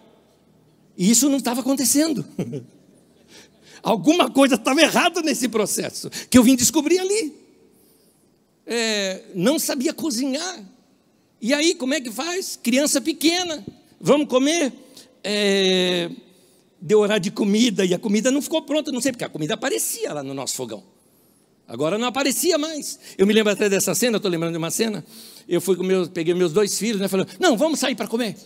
E 0.96 1.10
isso 1.10 1.28
não 1.28 1.38
estava 1.38 1.60
acontecendo. 1.60 2.24
Alguma 3.82 4.30
coisa 4.30 4.54
estava 4.54 4.80
errada 4.80 5.20
nesse 5.20 5.48
processo, 5.48 6.08
que 6.30 6.38
eu 6.38 6.42
vim 6.42 6.56
descobrir 6.56 6.98
ali. 6.98 7.34
É, 8.66 9.22
não 9.34 9.58
sabia 9.58 9.92
cozinhar. 9.92 10.64
E 11.40 11.52
aí, 11.52 11.74
como 11.74 11.92
é 11.92 12.00
que 12.00 12.10
faz? 12.10 12.58
Criança 12.62 13.00
pequena, 13.00 13.64
vamos 14.00 14.28
comer. 14.28 14.72
É, 15.22 16.10
deu 16.80 17.00
horário 17.00 17.22
de 17.22 17.30
comida 17.30 17.84
e 17.84 17.92
a 17.92 17.98
comida 17.98 18.30
não 18.30 18.40
ficou 18.40 18.62
pronta, 18.62 18.90
não 18.90 19.00
sei, 19.00 19.12
porque 19.12 19.24
a 19.24 19.28
comida 19.28 19.54
aparecia 19.54 20.12
lá 20.14 20.22
no 20.22 20.32
nosso 20.32 20.54
fogão. 20.56 20.82
Agora 21.66 21.98
não 21.98 22.06
aparecia 22.08 22.56
mais. 22.56 22.98
Eu 23.16 23.26
me 23.26 23.32
lembro 23.32 23.52
até 23.52 23.68
dessa 23.68 23.94
cena, 23.94 24.16
estou 24.16 24.30
lembrando 24.30 24.52
de 24.52 24.58
uma 24.58 24.70
cena. 24.70 25.04
Eu 25.48 25.60
fui 25.60 25.76
com 25.76 25.82
meus, 25.82 26.08
peguei 26.08 26.34
meus 26.34 26.52
dois 26.52 26.78
filhos, 26.78 27.00
né, 27.00 27.08
falando, 27.08 27.28
não, 27.38 27.56
vamos 27.56 27.78
sair 27.78 27.94
para 27.94 28.06
comer. 28.06 28.36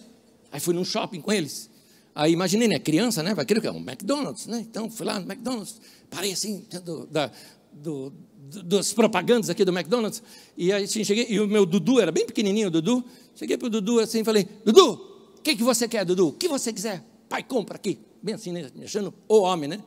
Aí 0.51 0.61
fui 0.61 0.75
num 0.75 0.85
shopping 0.85 1.21
com 1.21 1.33
eles. 1.33 1.71
Aí 2.15 2.33
imaginei, 2.33 2.67
né, 2.67 2.79
criança, 2.79 3.23
né, 3.23 3.35
vai 3.35 3.45
querer 3.45 3.61
o 3.61 3.63
quê? 3.63 3.69
Um 3.69 3.79
McDonald's, 3.79 4.47
né? 4.47 4.65
Então 4.69 4.91
fui 4.91 5.07
lá 5.07 5.21
no 5.21 5.31
McDonald's, 5.31 5.81
parei 6.11 6.33
assim, 6.33 6.65
do, 6.85 7.07
da, 7.07 7.31
do, 7.73 8.13
das 8.65 8.93
propagandas 8.93 9.51
aqui 9.51 9.65
do 9.65 9.71
McDonald's. 9.71 10.23
E 10.57 10.73
aí 10.73 10.85
assim, 10.85 11.05
cheguei, 11.05 11.27
e 11.29 11.39
o 11.39 11.47
meu 11.47 11.65
Dudu 11.65 12.01
era 12.01 12.11
bem 12.11 12.27
pequenininho, 12.27 12.69
o 12.69 12.71
Dudu. 12.71 13.05
Cheguei 13.37 13.57
para 13.57 13.67
o 13.67 13.71
Dudu 13.71 14.01
assim 14.01 14.21
e 14.21 14.25
falei, 14.25 14.49
Dudu, 14.65 14.95
o 15.39 15.41
que, 15.43 15.55
que 15.55 15.63
você 15.63 15.87
quer, 15.87 16.05
Dudu? 16.05 16.29
O 16.29 16.33
que 16.33 16.49
você 16.49 16.73
quiser? 16.73 17.05
Pai, 17.29 17.43
compra 17.43 17.77
aqui. 17.77 17.99
Bem 18.21 18.35
assim, 18.35 18.51
né, 18.51 18.69
me 18.75 18.85
achando 18.85 19.15
o 19.29 19.41
homem, 19.43 19.69
né? 19.69 19.81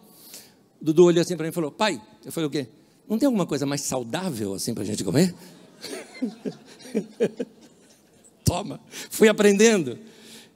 O 0.82 0.86
Dudu 0.86 1.06
olhou 1.06 1.22
assim 1.22 1.36
para 1.36 1.44
mim 1.44 1.50
e 1.50 1.54
falou, 1.54 1.70
pai, 1.70 2.02
eu 2.24 2.32
falei 2.32 2.48
o 2.48 2.50
quê? 2.50 2.68
Não 3.10 3.20
tem 3.20 3.26
alguma 3.26 3.46
coisa 3.46 3.66
mais 3.66 3.82
saudável 3.82 4.54
assim 4.54 4.74
para 4.74 4.84
a 4.84 4.86
gente 4.86 5.04
comer? 5.04 5.36
Toma, 8.44 8.80
fui 9.10 9.28
aprendendo. 9.28 9.98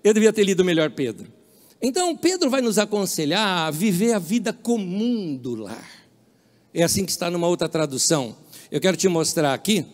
Eu 0.03 0.13
devia 0.13 0.31
ter 0.31 0.43
lido 0.43 0.63
melhor 0.63 0.91
Pedro. 0.91 1.27
Então, 1.81 2.15
Pedro 2.15 2.49
vai 2.49 2.61
nos 2.61 2.77
aconselhar 2.77 3.67
a 3.67 3.71
viver 3.71 4.13
a 4.13 4.19
vida 4.19 4.53
comum 4.53 5.35
do 5.35 5.55
lar. 5.55 5.89
É 6.73 6.83
assim 6.83 7.05
que 7.05 7.11
está 7.11 7.29
numa 7.29 7.47
outra 7.47 7.69
tradução. 7.69 8.35
Eu 8.71 8.81
quero 8.81 8.97
te 8.97 9.07
mostrar 9.07 9.53
aqui, 9.53 9.85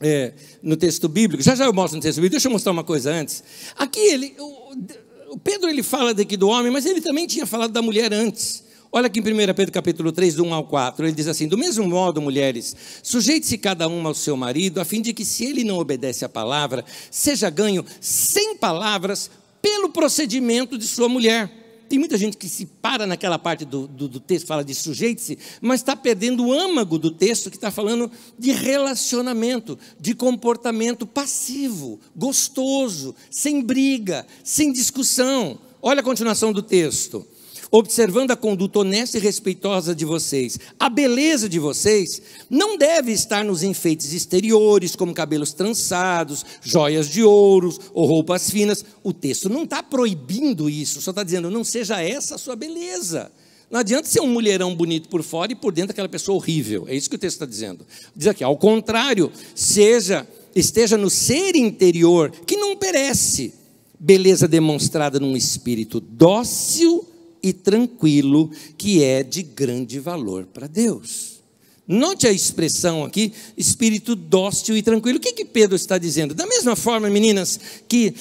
é, 0.00 0.32
no 0.62 0.76
texto 0.76 1.08
bíblico. 1.08 1.42
Já 1.42 1.54
já 1.54 1.64
eu 1.64 1.72
mostro 1.72 1.96
no 1.96 2.02
texto 2.02 2.16
bíblico. 2.16 2.32
Deixa 2.32 2.48
eu 2.48 2.52
mostrar 2.52 2.72
uma 2.72 2.84
coisa 2.84 3.12
antes. 3.12 3.42
Aqui 3.76 4.00
ele, 4.00 4.34
o, 4.38 5.34
o 5.34 5.38
Pedro 5.38 5.68
ele 5.68 5.82
fala 5.82 6.12
daqui 6.12 6.36
do 6.36 6.48
homem, 6.48 6.72
mas 6.72 6.84
ele 6.84 7.00
também 7.00 7.26
tinha 7.26 7.46
falado 7.46 7.72
da 7.72 7.80
mulher 7.80 8.12
antes. 8.12 8.64
Olha 8.94 9.06
aqui 9.06 9.20
em 9.20 9.22
1 9.22 9.54
Pedro 9.54 9.72
capítulo 9.72 10.12
3, 10.12 10.34
do 10.34 10.44
1 10.44 10.52
ao 10.52 10.64
4, 10.64 11.06
ele 11.06 11.14
diz 11.14 11.26
assim: 11.26 11.48
Do 11.48 11.56
mesmo 11.56 11.88
modo, 11.88 12.20
mulheres, 12.20 12.76
sujeite-se 13.02 13.56
cada 13.56 13.88
uma 13.88 14.10
ao 14.10 14.14
seu 14.14 14.36
marido, 14.36 14.82
a 14.82 14.84
fim 14.84 15.00
de 15.00 15.14
que, 15.14 15.24
se 15.24 15.46
ele 15.46 15.64
não 15.64 15.78
obedece 15.78 16.26
à 16.26 16.28
palavra, 16.28 16.84
seja 17.10 17.48
ganho 17.48 17.86
sem 18.02 18.54
palavras 18.54 19.30
pelo 19.62 19.88
procedimento 19.88 20.76
de 20.76 20.86
sua 20.86 21.08
mulher. 21.08 21.50
Tem 21.88 21.98
muita 21.98 22.18
gente 22.18 22.36
que 22.36 22.46
se 22.50 22.66
para 22.66 23.06
naquela 23.06 23.38
parte 23.38 23.64
do, 23.64 23.86
do, 23.86 24.08
do 24.08 24.20
texto, 24.20 24.46
fala 24.46 24.62
de 24.62 24.74
sujeite-se, 24.74 25.38
mas 25.62 25.80
está 25.80 25.96
perdendo 25.96 26.44
o 26.44 26.52
âmago 26.52 26.98
do 26.98 27.10
texto 27.10 27.50
que 27.50 27.56
está 27.56 27.70
falando 27.70 28.10
de 28.38 28.52
relacionamento, 28.52 29.78
de 29.98 30.14
comportamento 30.14 31.06
passivo, 31.06 31.98
gostoso, 32.14 33.14
sem 33.30 33.62
briga, 33.62 34.26
sem 34.44 34.70
discussão. 34.70 35.58
Olha 35.80 36.00
a 36.00 36.04
continuação 36.04 36.52
do 36.52 36.62
texto 36.62 37.26
observando 37.72 38.32
a 38.32 38.36
conduta 38.36 38.80
honesta 38.80 39.16
e 39.16 39.20
respeitosa 39.20 39.94
de 39.94 40.04
vocês. 40.04 40.60
A 40.78 40.90
beleza 40.90 41.48
de 41.48 41.58
vocês 41.58 42.20
não 42.50 42.76
deve 42.76 43.12
estar 43.12 43.42
nos 43.42 43.62
enfeites 43.62 44.12
exteriores, 44.12 44.94
como 44.94 45.14
cabelos 45.14 45.54
trançados, 45.54 46.44
joias 46.62 47.08
de 47.08 47.22
ouros 47.22 47.80
ou 47.94 48.06
roupas 48.06 48.50
finas. 48.50 48.84
O 49.02 49.14
texto 49.14 49.48
não 49.48 49.64
está 49.64 49.82
proibindo 49.82 50.68
isso, 50.68 51.00
só 51.00 51.10
está 51.10 51.22
dizendo, 51.22 51.50
não 51.50 51.64
seja 51.64 52.02
essa 52.02 52.34
a 52.34 52.38
sua 52.38 52.54
beleza. 52.54 53.32
Não 53.70 53.80
adianta 53.80 54.06
ser 54.06 54.20
um 54.20 54.26
mulherão 54.26 54.76
bonito 54.76 55.08
por 55.08 55.22
fora 55.22 55.50
e 55.50 55.54
por 55.54 55.72
dentro 55.72 55.92
aquela 55.92 56.10
pessoa 56.10 56.36
horrível. 56.36 56.84
É 56.86 56.94
isso 56.94 57.08
que 57.08 57.16
o 57.16 57.18
texto 57.18 57.36
está 57.36 57.46
dizendo. 57.46 57.86
Diz 58.14 58.26
aqui, 58.26 58.44
ao 58.44 58.54
contrário, 58.58 59.32
seja, 59.54 60.28
esteja 60.54 60.98
no 60.98 61.08
ser 61.08 61.56
interior 61.56 62.30
que 62.46 62.58
não 62.58 62.76
perece. 62.76 63.54
Beleza 63.98 64.46
demonstrada 64.46 65.18
num 65.18 65.34
espírito 65.34 66.00
dócil 66.00 67.11
e 67.42 67.52
tranquilo, 67.52 68.50
que 68.78 69.02
é 69.02 69.22
de 69.22 69.42
grande 69.42 69.98
valor 69.98 70.46
para 70.46 70.66
Deus. 70.66 71.42
Note 71.86 72.26
a 72.26 72.32
expressão 72.32 73.04
aqui, 73.04 73.32
espírito 73.56 74.14
dócil 74.14 74.76
e 74.76 74.82
tranquilo. 74.82 75.18
O 75.18 75.20
que, 75.20 75.32
que 75.32 75.44
Pedro 75.44 75.74
está 75.74 75.98
dizendo? 75.98 76.34
Da 76.34 76.46
mesma 76.46 76.76
forma, 76.76 77.10
meninas, 77.10 77.58
que, 77.88 78.14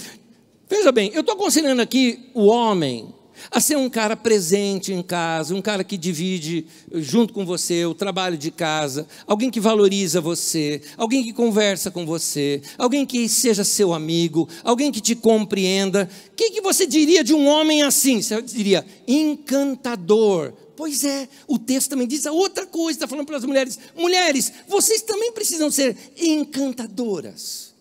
veja 0.70 0.92
bem, 0.92 1.12
eu 1.14 1.22
estou 1.22 1.36
aconselhando 1.36 1.82
aqui 1.82 2.32
o 2.34 2.48
homem 2.48 3.14
a 3.50 3.60
ser 3.60 3.78
um 3.78 3.90
cara 3.90 4.16
presente 4.16 4.94
em 4.94 5.02
casa, 5.02 5.56
um 5.56 5.62
cara 5.62 5.84
que 5.84 5.98
divide 5.98 6.66
junto 6.94 7.34
com 7.34 7.46
você 7.46 7.86
o 7.86 7.94
trabalho 7.94 8.38
de 8.38 8.52
casa, 8.52 9.08
alguém 9.26 9.50
que 9.50 9.60
valoriza 9.60 10.22
você, 10.22 10.82
alguém 10.98 11.24
que 11.24 11.34
conversa 11.34 11.90
com 11.90 12.06
você, 12.06 12.62
alguém 12.78 13.06
que 13.06 13.28
seja 13.28 13.64
seu 13.64 13.94
amigo, 13.94 14.48
alguém 14.64 14.92
que 14.92 15.02
te 15.02 15.16
compreenda. 15.16 16.10
O 16.32 16.36
que, 16.36 16.52
que 16.52 16.62
você 16.62 16.86
diria 16.86 17.24
de 17.24 17.34
um 17.34 17.48
homem 17.48 17.82
assim? 17.84 18.22
Você 18.22 18.42
diria 18.42 18.86
encantador. 19.08 20.54
Pois 20.76 21.04
é, 21.04 21.30
o 21.48 21.60
texto 21.60 21.92
também 21.92 22.08
diz 22.08 22.26
a 22.26 22.32
outra 22.32 22.66
coisa, 22.66 22.98
está 22.98 23.08
falando 23.08 23.28
para 23.28 23.38
as 23.38 23.46
mulheres: 23.46 23.78
mulheres, 23.96 24.52
vocês 24.68 25.02
também 25.02 25.32
precisam 25.32 25.70
ser 25.70 25.96
encantadoras. 26.18 27.72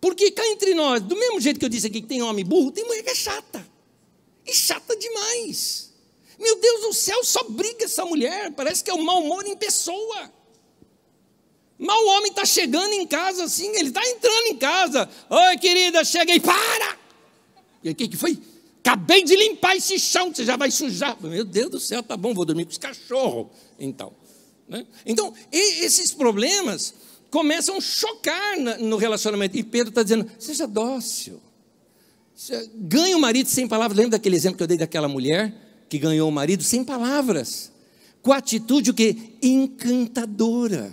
Porque 0.00 0.32
cá 0.32 0.44
entre 0.48 0.74
nós, 0.74 1.00
do 1.00 1.14
mesmo 1.14 1.40
jeito 1.40 1.60
que 1.60 1.64
eu 1.64 1.68
disse 1.68 1.86
aqui 1.86 2.00
que 2.00 2.08
tem 2.08 2.20
homem 2.22 2.44
burro, 2.44 2.72
tem 2.72 2.84
mulher 2.84 3.04
que 3.04 3.10
é 3.10 3.14
chata. 3.14 3.64
E 4.46 4.54
chata 4.54 4.96
demais. 4.96 5.92
Meu 6.38 6.60
Deus 6.60 6.80
do 6.82 6.92
céu, 6.92 7.22
só 7.22 7.44
briga 7.44 7.84
essa 7.84 8.04
mulher. 8.04 8.52
Parece 8.52 8.82
que 8.82 8.90
é 8.90 8.94
o 8.94 9.02
mau 9.02 9.22
humor 9.22 9.46
em 9.46 9.56
pessoa. 9.56 10.32
Mal 11.78 12.04
homem 12.06 12.30
está 12.30 12.44
chegando 12.44 12.92
em 12.92 13.06
casa 13.06 13.44
assim, 13.44 13.68
ele 13.74 13.88
está 13.88 14.06
entrando 14.06 14.46
em 14.46 14.56
casa. 14.56 15.08
Oi, 15.28 15.58
querida, 15.58 16.04
cheguei, 16.04 16.38
para! 16.38 16.96
E 17.82 17.90
o 17.90 17.94
que, 17.94 18.06
que 18.06 18.16
foi? 18.16 18.38
Acabei 18.78 19.24
de 19.24 19.34
limpar 19.34 19.76
esse 19.76 19.98
chão, 19.98 20.32
você 20.32 20.44
já 20.44 20.56
vai 20.56 20.70
sujar. 20.70 21.16
Meu 21.20 21.44
Deus 21.44 21.70
do 21.70 21.80
céu, 21.80 22.02
tá 22.02 22.16
bom, 22.16 22.34
vou 22.34 22.44
dormir 22.44 22.64
com 22.64 22.70
os 22.70 22.78
cachorros. 22.78 23.48
Então, 23.78 24.12
né? 24.68 24.86
então 25.04 25.34
esses 25.50 26.12
problemas 26.12 26.94
começam 27.30 27.76
a 27.76 27.80
chocar 27.80 28.58
no 28.78 28.96
relacionamento. 28.96 29.56
E 29.56 29.62
Pedro 29.64 29.88
está 29.88 30.02
dizendo: 30.02 30.30
seja 30.38 30.66
dócil. 30.66 31.40
Ganha 32.74 33.16
o 33.16 33.20
marido 33.20 33.48
sem 33.48 33.68
palavras. 33.68 33.96
Lembra 33.96 34.12
daquele 34.12 34.36
exemplo 34.36 34.56
que 34.56 34.62
eu 34.62 34.66
dei 34.66 34.78
daquela 34.78 35.08
mulher 35.08 35.54
que 35.88 35.98
ganhou 35.98 36.28
o 36.28 36.32
marido 36.32 36.62
sem 36.62 36.82
palavras? 36.82 37.70
Com 38.22 38.32
atitude 38.32 38.90
o 38.90 38.94
que? 38.94 39.34
Encantadora. 39.42 40.92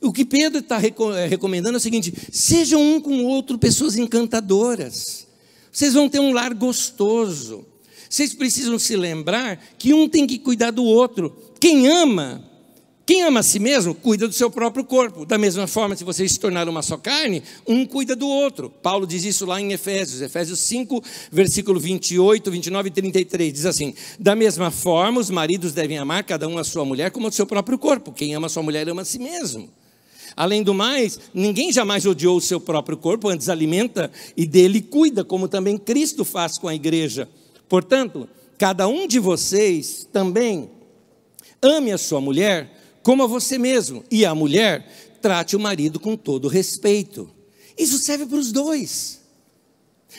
O 0.00 0.12
que 0.12 0.24
Pedro 0.24 0.60
está 0.60 0.78
eh, 0.78 1.26
recomendando 1.26 1.76
é 1.76 1.78
o 1.78 1.80
seguinte: 1.80 2.12
sejam 2.30 2.80
um 2.80 3.00
com 3.00 3.22
o 3.22 3.26
outro 3.26 3.58
pessoas 3.58 3.96
encantadoras. 3.96 5.26
Vocês 5.70 5.94
vão 5.94 6.08
ter 6.08 6.20
um 6.20 6.32
lar 6.32 6.54
gostoso. 6.54 7.66
Vocês 8.08 8.34
precisam 8.34 8.78
se 8.78 8.94
lembrar 8.94 9.56
que 9.78 9.94
um 9.94 10.06
tem 10.06 10.26
que 10.26 10.38
cuidar 10.38 10.70
do 10.70 10.84
outro. 10.84 11.34
Quem 11.58 11.88
ama 11.88 12.51
quem 13.04 13.22
ama 13.22 13.40
a 13.40 13.42
si 13.42 13.58
mesmo, 13.58 13.94
cuida 13.94 14.28
do 14.28 14.34
seu 14.34 14.48
próprio 14.48 14.84
corpo. 14.84 15.26
Da 15.26 15.36
mesma 15.36 15.66
forma, 15.66 15.96
se 15.96 16.04
vocês 16.04 16.32
se 16.32 16.38
tornaram 16.38 16.70
uma 16.70 16.82
só 16.82 16.96
carne, 16.96 17.42
um 17.66 17.84
cuida 17.84 18.14
do 18.14 18.28
outro. 18.28 18.70
Paulo 18.70 19.06
diz 19.06 19.24
isso 19.24 19.44
lá 19.44 19.60
em 19.60 19.72
Efésios, 19.72 20.22
Efésios 20.22 20.60
5, 20.60 21.02
versículo 21.30 21.80
28, 21.80 22.48
29 22.50 22.88
e 22.88 22.92
33. 22.92 23.52
Diz 23.52 23.66
assim: 23.66 23.92
Da 24.20 24.36
mesma 24.36 24.70
forma, 24.70 25.20
os 25.20 25.30
maridos 25.30 25.72
devem 25.72 25.98
amar 25.98 26.22
cada 26.22 26.46
um 26.46 26.58
a 26.58 26.64
sua 26.64 26.84
mulher 26.84 27.10
como 27.10 27.26
o 27.26 27.32
seu 27.32 27.44
próprio 27.44 27.76
corpo. 27.76 28.12
Quem 28.12 28.34
ama 28.34 28.46
a 28.46 28.50
sua 28.50 28.62
mulher 28.62 28.88
ama 28.88 29.02
a 29.02 29.04
si 29.04 29.18
mesmo. 29.18 29.68
Além 30.36 30.62
do 30.62 30.72
mais, 30.72 31.18
ninguém 31.34 31.72
jamais 31.72 32.06
odiou 32.06 32.36
o 32.36 32.40
seu 32.40 32.60
próprio 32.60 32.96
corpo, 32.96 33.28
antes 33.28 33.48
alimenta 33.48 34.10
e 34.36 34.46
dele 34.46 34.80
cuida, 34.80 35.24
como 35.24 35.48
também 35.48 35.76
Cristo 35.76 36.24
faz 36.24 36.56
com 36.56 36.68
a 36.68 36.74
igreja. 36.74 37.28
Portanto, 37.68 38.28
cada 38.56 38.86
um 38.86 39.06
de 39.08 39.18
vocês 39.18 40.08
também 40.10 40.70
ame 41.60 41.92
a 41.92 41.98
sua 41.98 42.20
mulher 42.20 42.81
como 43.02 43.22
a 43.22 43.26
você 43.26 43.58
mesmo. 43.58 44.04
E 44.10 44.24
a 44.24 44.34
mulher, 44.34 44.86
trate 45.20 45.56
o 45.56 45.60
marido 45.60 46.00
com 46.00 46.16
todo 46.16 46.48
respeito. 46.48 47.30
Isso 47.78 47.98
serve 47.98 48.26
para 48.26 48.38
os 48.38 48.52
dois. 48.52 49.20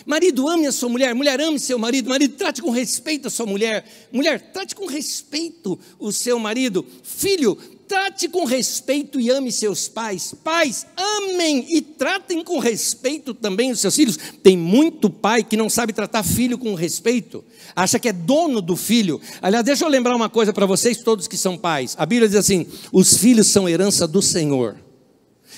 Marido, 0.06 0.48
ame 0.50 0.66
a 0.66 0.72
sua 0.72 0.90
mulher, 0.90 1.14
mulher, 1.14 1.40
ame 1.40 1.60
seu 1.60 1.78
marido, 1.78 2.10
marido, 2.10 2.36
trate 2.36 2.62
com 2.62 2.72
respeito 2.72 3.28
a 3.28 3.32
sua 3.32 3.46
mulher, 3.46 3.86
mulher, 4.12 4.52
trate 4.52 4.76
com 4.76 4.88
respeito 4.88 5.78
o 6.00 6.12
seu 6.12 6.40
marido, 6.40 6.84
filho, 7.04 7.56
Trate 7.94 8.28
com 8.28 8.44
respeito 8.44 9.20
e 9.20 9.30
ame 9.30 9.52
seus 9.52 9.88
pais. 9.88 10.34
Pais, 10.44 10.88
amem 10.98 11.64
e 11.70 11.80
tratem 11.80 12.44
com 12.44 12.58
respeito 12.58 13.36
também 13.36 13.70
os 13.72 13.80
seus 13.80 13.96
filhos. 13.96 14.18
Tem 14.42 14.58
muito 14.58 15.12
pai 15.12 15.44
que 15.44 15.56
não 15.56 15.70
sabe 15.70 15.94
tratar 15.94 16.24
filho 16.24 16.58
com 16.58 16.74
respeito, 16.74 17.44
acha 17.76 18.00
que 18.00 18.10
é 18.10 18.12
dono 18.12 18.64
do 18.64 18.76
filho. 18.76 19.22
Aliás, 19.40 19.64
deixa 19.64 19.86
eu 19.86 19.90
lembrar 19.90 20.16
uma 20.16 20.28
coisa 20.28 20.52
para 20.52 20.66
vocês, 20.66 21.04
todos 21.04 21.28
que 21.28 21.38
são 21.38 21.56
pais. 21.56 21.96
A 22.00 22.04
Bíblia 22.04 22.28
diz 22.28 22.38
assim: 22.38 22.66
os 22.92 23.16
filhos 23.16 23.46
são 23.46 23.70
herança 23.70 24.08
do 24.08 24.24
Senhor. 24.24 24.76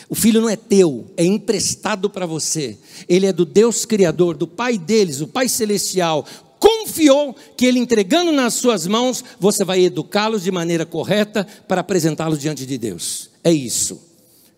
O 0.10 0.14
filho 0.14 0.42
não 0.42 0.50
é 0.50 0.58
teu, 0.58 1.06
é 1.16 1.24
emprestado 1.24 2.10
para 2.10 2.26
você. 2.26 2.78
Ele 3.08 3.26
é 3.26 3.34
do 3.34 3.46
Deus 3.46 3.86
Criador, 3.86 4.36
do 4.36 4.46
Pai 4.46 4.78
deles, 4.78 5.22
o 5.22 5.28
Pai 5.28 5.48
Celestial 5.48 6.26
confiou 6.60 7.36
que 7.56 7.66
ele 7.66 7.80
entregando 7.80 8.32
nas 8.32 8.56
suas 8.56 8.88
mãos, 8.88 9.24
você 9.40 9.64
vai 9.64 9.84
educá-los 9.84 10.44
de 10.44 10.52
maneira 10.52 10.86
correta 10.86 11.46
para 11.68 11.82
apresentá-los 11.82 12.40
diante 12.40 12.66
de 12.66 12.78
Deus. 12.78 13.30
É 13.44 13.52
isso. 13.52 14.02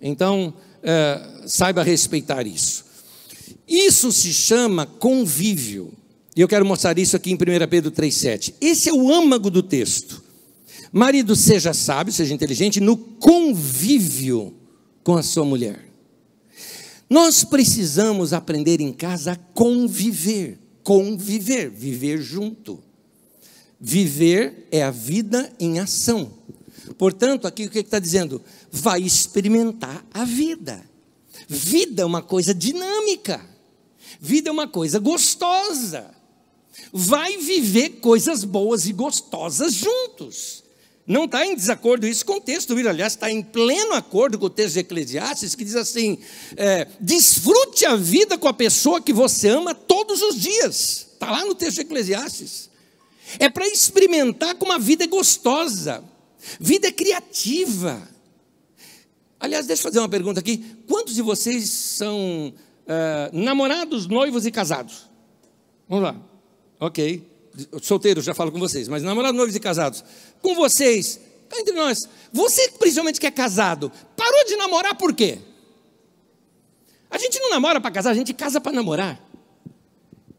Então, 0.01 0.53
é, 0.83 1.21
saiba 1.45 1.83
respeitar 1.83 2.45
isso. 2.45 2.85
Isso 3.67 4.11
se 4.11 4.33
chama 4.33 4.85
convívio. 4.85 5.91
E 6.35 6.41
eu 6.41 6.47
quero 6.47 6.65
mostrar 6.65 6.97
isso 6.97 7.15
aqui 7.15 7.31
em 7.31 7.35
1 7.35 7.37
Pedro 7.69 7.91
3,7. 7.91 8.53
Esse 8.61 8.89
é 8.89 8.93
o 8.93 9.11
âmago 9.11 9.49
do 9.49 9.63
texto. 9.63 10.23
Marido, 10.91 11.35
seja 11.35 11.73
sábio, 11.73 12.13
seja 12.13 12.33
inteligente 12.33 12.79
no 12.79 12.95
convívio 12.95 14.53
com 15.03 15.17
a 15.17 15.23
sua 15.23 15.43
mulher. 15.43 15.87
Nós 17.09 17.43
precisamos 17.43 18.33
aprender 18.33 18.81
em 18.81 18.91
casa 18.91 19.33
a 19.33 19.35
conviver 19.35 20.59
conviver, 20.87 21.69
viver 21.69 22.21
junto. 22.21 22.81
Viver 23.77 24.69
é 24.71 24.81
a 24.83 24.89
vida 24.89 25.53
em 25.59 25.79
ação. 25.79 26.31
Portanto, 26.97 27.45
aqui 27.45 27.65
o 27.65 27.69
que 27.69 27.79
está 27.79 27.99
dizendo? 27.99 28.41
Vai 28.71 29.01
experimentar 29.01 30.05
a 30.13 30.23
vida. 30.23 30.81
Vida 31.45 32.03
é 32.03 32.05
uma 32.05 32.21
coisa 32.21 32.53
dinâmica. 32.53 33.45
Vida 34.21 34.47
é 34.47 34.51
uma 34.51 34.65
coisa 34.65 34.97
gostosa. 34.97 36.09
Vai 36.93 37.35
viver 37.35 37.99
coisas 37.99 38.45
boas 38.45 38.85
e 38.85 38.93
gostosas 38.93 39.73
juntos. 39.73 40.56
Não 41.07 41.23
está 41.23 41.45
em 41.45 41.55
desacordo 41.55 42.05
isso 42.05 42.25
com 42.25 42.33
o 42.33 42.41
texto 42.41 42.69
bíblico, 42.69 42.89
aliás, 42.89 43.13
está 43.13 43.31
em 43.31 43.41
pleno 43.41 43.93
acordo 43.93 44.37
com 44.37 44.47
o 44.47 44.49
texto 44.49 44.73
de 44.73 44.79
Eclesiastes, 44.79 45.55
que 45.55 45.63
diz 45.63 45.75
assim: 45.77 46.17
é, 46.57 46.85
desfrute 46.99 47.85
a 47.85 47.95
vida 47.95 48.37
com 48.37 48.49
a 48.49 48.53
pessoa 48.53 48.99
que 48.99 49.13
você 49.13 49.47
ama 49.47 49.73
todos 49.73 50.21
os 50.21 50.35
dias. 50.35 51.07
Está 51.13 51.31
lá 51.31 51.45
no 51.45 51.55
texto 51.55 51.75
de 51.75 51.81
Eclesiastes. 51.81 52.69
É 53.39 53.49
para 53.49 53.65
experimentar 53.67 54.55
como 54.55 54.73
a 54.73 54.77
vida 54.77 55.05
é 55.05 55.07
gostosa, 55.07 56.03
vida 56.59 56.89
é 56.89 56.91
criativa. 56.91 58.05
Aliás, 59.39 59.65
deixa 59.65 59.79
eu 59.79 59.83
fazer 59.85 59.99
uma 59.99 60.09
pergunta 60.09 60.41
aqui: 60.41 60.77
quantos 60.89 61.15
de 61.15 61.21
vocês 61.21 61.69
são 61.69 62.53
é, 62.85 63.29
namorados, 63.31 64.07
noivos 64.07 64.45
e 64.45 64.51
casados? 64.51 65.09
Vamos 65.87 66.03
lá. 66.03 66.21
Ok. 66.81 67.36
Solteiros, 67.81 68.25
já 68.25 68.33
falo 68.33 68.51
com 68.51 68.59
vocês, 68.59 68.87
mas 68.87 69.03
namorados, 69.03 69.37
noivos 69.37 69.55
e 69.55 69.59
casados, 69.59 70.03
com 70.41 70.55
vocês, 70.55 71.19
entre 71.59 71.73
nós, 71.73 72.07
você 72.31 72.69
principalmente 72.71 73.19
que 73.19 73.27
é 73.27 73.31
casado, 73.31 73.91
parou 74.15 74.45
de 74.45 74.55
namorar 74.55 74.95
por 74.95 75.13
quê? 75.13 75.39
A 77.09 77.17
gente 77.17 77.39
não 77.39 77.49
namora 77.49 77.79
para 77.79 77.91
casar, 77.91 78.11
a 78.11 78.13
gente 78.13 78.33
casa 78.33 78.59
para 78.59 78.73
namorar. 78.73 79.19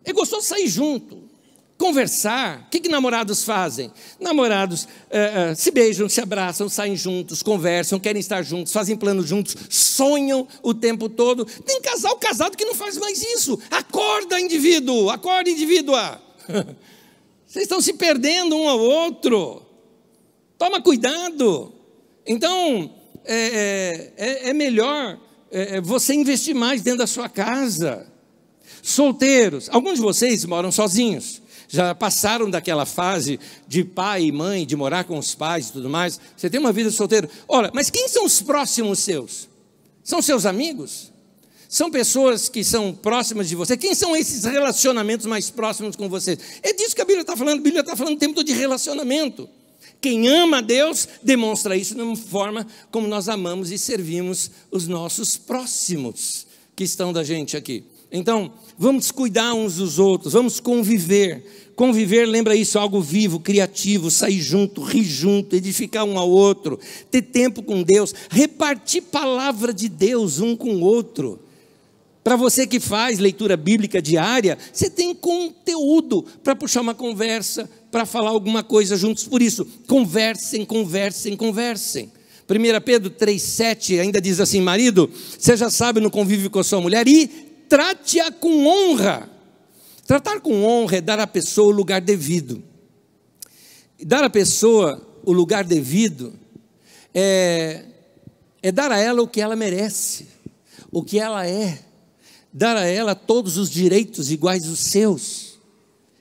É 0.05 0.13
gostoso 0.13 0.47
sair 0.47 0.69
junto, 0.69 1.29
conversar. 1.79 2.67
O 2.67 2.71
que, 2.71 2.81
que 2.81 2.89
namorados 2.89 3.43
fazem? 3.43 3.91
Namorados 4.21 4.87
é, 5.11 5.51
é, 5.51 5.55
se 5.55 5.71
beijam, 5.71 6.09
se 6.09 6.21
abraçam, 6.21 6.69
saem 6.69 6.97
juntos, 6.97 7.43
conversam, 7.43 7.99
querem 7.99 8.21
estar 8.21 8.43
juntos, 8.43 8.73
fazem 8.73 8.97
planos 8.97 9.27
juntos, 9.27 9.57
sonham 9.71 10.47
o 10.63 10.75
tempo 10.75 11.09
todo. 11.09 11.45
Tem 11.45 11.81
casal 11.81 12.17
casado 12.17 12.57
que 12.57 12.65
não 12.65 12.75
faz 12.75 12.99
mais 12.99 13.23
isso. 13.23 13.59
Acorda, 13.71 14.39
indivíduo, 14.39 15.09
acorda, 15.11 15.49
indivídua. 15.49 16.21
Vocês 17.49 17.65
estão 17.65 17.81
se 17.81 17.95
perdendo 17.95 18.55
um 18.55 18.69
ao 18.69 18.79
outro. 18.79 19.63
Toma 20.59 20.83
cuidado. 20.83 21.73
Então, 22.27 22.95
é, 23.25 24.13
é, 24.17 24.51
é 24.51 24.53
melhor 24.53 25.19
é, 25.51 25.81
você 25.81 26.13
investir 26.15 26.55
mais 26.55 26.83
dentro 26.83 26.99
da 26.99 27.07
sua 27.07 27.29
casa. 27.29 28.07
Solteiros, 28.83 29.69
alguns 29.71 29.95
de 29.95 30.03
vocês 30.03 30.45
moram 30.45 30.71
sozinhos 30.71 31.43
já 31.69 31.95
passaram 31.95 32.49
daquela 32.49 32.87
fase 32.87 33.39
de 33.67 33.85
pai 33.85 34.25
e 34.25 34.33
mãe, 34.33 34.67
de 34.67 34.75
morar 34.75 35.05
com 35.05 35.19
os 35.19 35.35
pais 35.35 35.69
e 35.69 35.73
tudo 35.73 35.91
mais. 35.91 36.19
Você 36.35 36.49
tem 36.49 36.59
uma 36.59 36.73
vida 36.73 36.91
solteira. 36.91 37.29
Olha, 37.47 37.71
mas 37.75 37.91
quem 37.91 38.09
são 38.09 38.25
os 38.25 38.41
próximos 38.41 39.01
seus? 39.01 39.49
São 40.03 40.23
seus 40.23 40.47
amigos? 40.47 41.13
São 41.69 41.91
pessoas 41.91 42.49
que 42.49 42.65
são 42.65 42.95
próximas 42.95 43.47
de 43.47 43.55
você? 43.55 43.77
Quem 43.77 43.95
são 43.95 44.17
esses 44.17 44.45
relacionamentos 44.45 45.27
mais 45.27 45.51
próximos 45.51 45.95
com 45.95 46.09
você? 46.09 46.39
É 46.63 46.73
disso 46.73 46.97
que 46.97 47.03
a 47.03 47.05
Bíblia 47.05 47.21
está 47.21 47.37
falando. 47.37 47.59
A 47.59 47.63
Bíblia 47.63 47.83
está 47.83 47.95
falando 47.95 48.15
o 48.15 48.19
tempo 48.19 48.35
todo 48.35 48.47
de 48.47 48.55
relacionamento. 48.55 49.47
Quem 50.01 50.29
ama 50.29 50.59
a 50.59 50.61
Deus 50.63 51.07
demonstra 51.23 51.77
isso 51.77 51.95
na 51.95 52.17
forma 52.17 52.67
como 52.91 53.07
nós 53.07 53.29
amamos 53.29 53.71
e 53.71 53.77
servimos 53.77 54.51
os 54.71 54.89
nossos 54.89 55.37
próximos 55.37 56.47
que 56.75 56.85
estão 56.85 57.13
da 57.13 57.23
gente 57.23 57.55
aqui. 57.55 57.85
Então, 58.11 58.51
vamos 58.79 59.11
cuidar 59.11 59.53
uns 59.53 59.77
dos 59.77 59.99
outros, 59.99 60.33
vamos 60.33 60.61
conviver. 60.61 61.73
Conviver, 61.77 62.27
lembra 62.27 62.57
isso, 62.57 62.79
algo 62.79 63.01
vivo, 63.01 63.39
criativo, 63.39 64.11
sair 64.11 64.41
junto, 64.41 64.83
rir 64.83 65.05
junto, 65.05 65.55
edificar 65.55 66.05
um 66.05 66.19
ao 66.19 66.31
outro, 66.31 66.81
ter 67.11 67.23
tempo 67.23 67.63
com 67.63 67.83
Deus, 67.83 68.15
repartir 68.31 69.03
palavra 69.03 69.73
de 69.73 69.89
Deus 69.89 70.41
um 70.41 70.57
com 70.57 70.77
o 70.77 70.81
outro. 70.81 71.39
Para 72.29 72.37
você 72.37 72.67
que 72.67 72.79
faz 72.79 73.19
leitura 73.19 73.57
bíblica 73.57 74.03
diária, 74.03 74.59
você 74.71 74.91
tem 74.91 75.15
conteúdo 75.15 76.23
para 76.45 76.55
puxar 76.55 76.83
uma 76.83 76.95
conversa, 76.95 77.67
para 77.91 78.05
falar 78.05 78.29
alguma 78.29 78.63
coisa 78.63 78.99
juntos. 78.99 79.27
Por 79.27 79.41
isso, 79.41 79.65
conversem, 79.87 80.63
conversem, 80.63 81.35
conversem. 81.35 82.13
1 82.47 82.85
Pedro 82.85 83.11
3,7 83.13 83.99
ainda 83.99 84.21
diz 84.21 84.41
assim: 84.41 84.61
Marido, 84.61 85.11
seja 85.39 85.71
sábio 85.71 86.03
no 86.03 86.11
convívio 86.11 86.51
com 86.51 86.59
a 86.59 86.65
sua 86.65 86.83
mulher 86.83 87.09
e 87.09 87.29
trate-a 87.67 88.31
com 88.31 88.67
honra. 88.67 89.31
Tratar 90.07 90.41
com 90.41 90.63
honra 90.65 90.99
é 90.99 91.01
dar 91.01 91.19
à 91.19 91.27
pessoa 91.27 91.69
o 91.69 91.75
lugar 91.75 92.03
devido. 92.03 92.63
Dar 94.05 94.23
à 94.23 94.29
pessoa 94.29 95.01
o 95.25 95.33
lugar 95.33 95.65
devido 95.65 96.35
é, 97.15 97.87
é 98.63 98.71
dar 98.71 98.93
a 98.93 98.99
ela 98.99 99.23
o 99.23 99.27
que 99.27 99.41
ela 99.41 99.57
merece, 99.57 100.27
o 100.93 101.03
que 101.03 101.19
ela 101.19 101.47
é, 101.47 101.88
dar 102.59 102.77
a 102.77 102.85
ela 102.85 103.15
todos 103.15 103.57
os 103.57 103.71
direitos 103.71 104.33
iguais 104.33 104.67
aos 104.67 104.81
seus. 104.81 105.59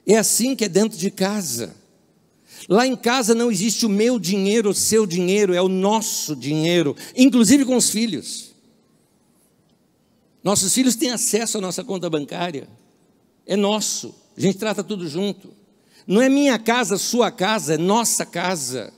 É 0.06 0.16
assim 0.16 0.56
que 0.56 0.66
é 0.66 0.70
dentro 0.70 0.96
de 0.96 1.10
casa. 1.10 1.76
Lá 2.70 2.86
em 2.86 2.96
casa 2.96 3.34
não 3.34 3.52
existe 3.52 3.86
o 3.86 3.90
meu 3.90 4.20
dinheiro, 4.20 4.70
o 4.70 4.74
seu 4.74 5.08
dinheiro, 5.08 5.54
é 5.54 5.62
o 5.62 5.68
nosso 5.68 6.36
dinheiro, 6.36 6.96
inclusive 7.16 7.66
com 7.66 7.76
os 7.76 7.90
filhos. 7.90 8.52
Nossos 10.44 10.74
filhos 10.74 10.96
têm 10.96 11.10
acesso 11.10 11.58
à 11.58 11.62
nossa 11.62 11.84
conta 11.84 12.10
bancária. 12.10 12.70
É 13.46 13.56
nosso. 13.56 14.14
A 14.38 14.40
gente 14.40 14.60
trata 14.60 14.84
tudo 14.84 15.08
junto. 15.08 15.52
Não 16.06 16.22
é 16.22 16.30
minha 16.30 16.60
casa, 16.60 16.98
sua 16.98 17.32
casa, 17.32 17.74
é 17.74 17.78
nossa 17.78 18.26
casa. 18.26 18.94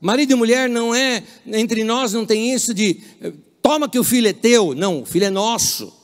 Marido 0.00 0.32
e 0.32 0.36
mulher 0.36 0.68
não 0.68 0.94
é, 0.94 1.22
entre 1.46 1.82
nós 1.82 2.12
não 2.12 2.26
tem 2.26 2.52
isso 2.52 2.74
de 2.74 3.00
toma 3.62 3.88
que 3.88 3.98
o 3.98 4.04
filho 4.04 4.28
é 4.28 4.32
teu. 4.32 4.74
Não, 4.74 5.00
o 5.00 5.06
filho 5.06 5.24
é 5.24 5.30
nosso. 5.30 6.01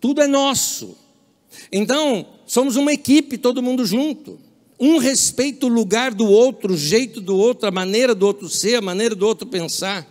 Tudo 0.00 0.22
é 0.22 0.26
nosso. 0.26 0.96
Então, 1.70 2.26
somos 2.46 2.76
uma 2.76 2.92
equipe, 2.92 3.36
todo 3.36 3.62
mundo 3.62 3.84
junto. 3.84 4.38
Um 4.78 4.96
respeita 4.96 5.66
o 5.66 5.68
lugar 5.68 6.14
do 6.14 6.26
outro, 6.26 6.72
o 6.72 6.76
jeito 6.76 7.20
do 7.20 7.36
outro, 7.36 7.68
a 7.68 7.70
maneira 7.70 8.14
do 8.14 8.26
outro 8.26 8.48
ser, 8.48 8.76
a 8.76 8.80
maneira 8.80 9.14
do 9.14 9.26
outro 9.26 9.46
pensar. 9.46 10.08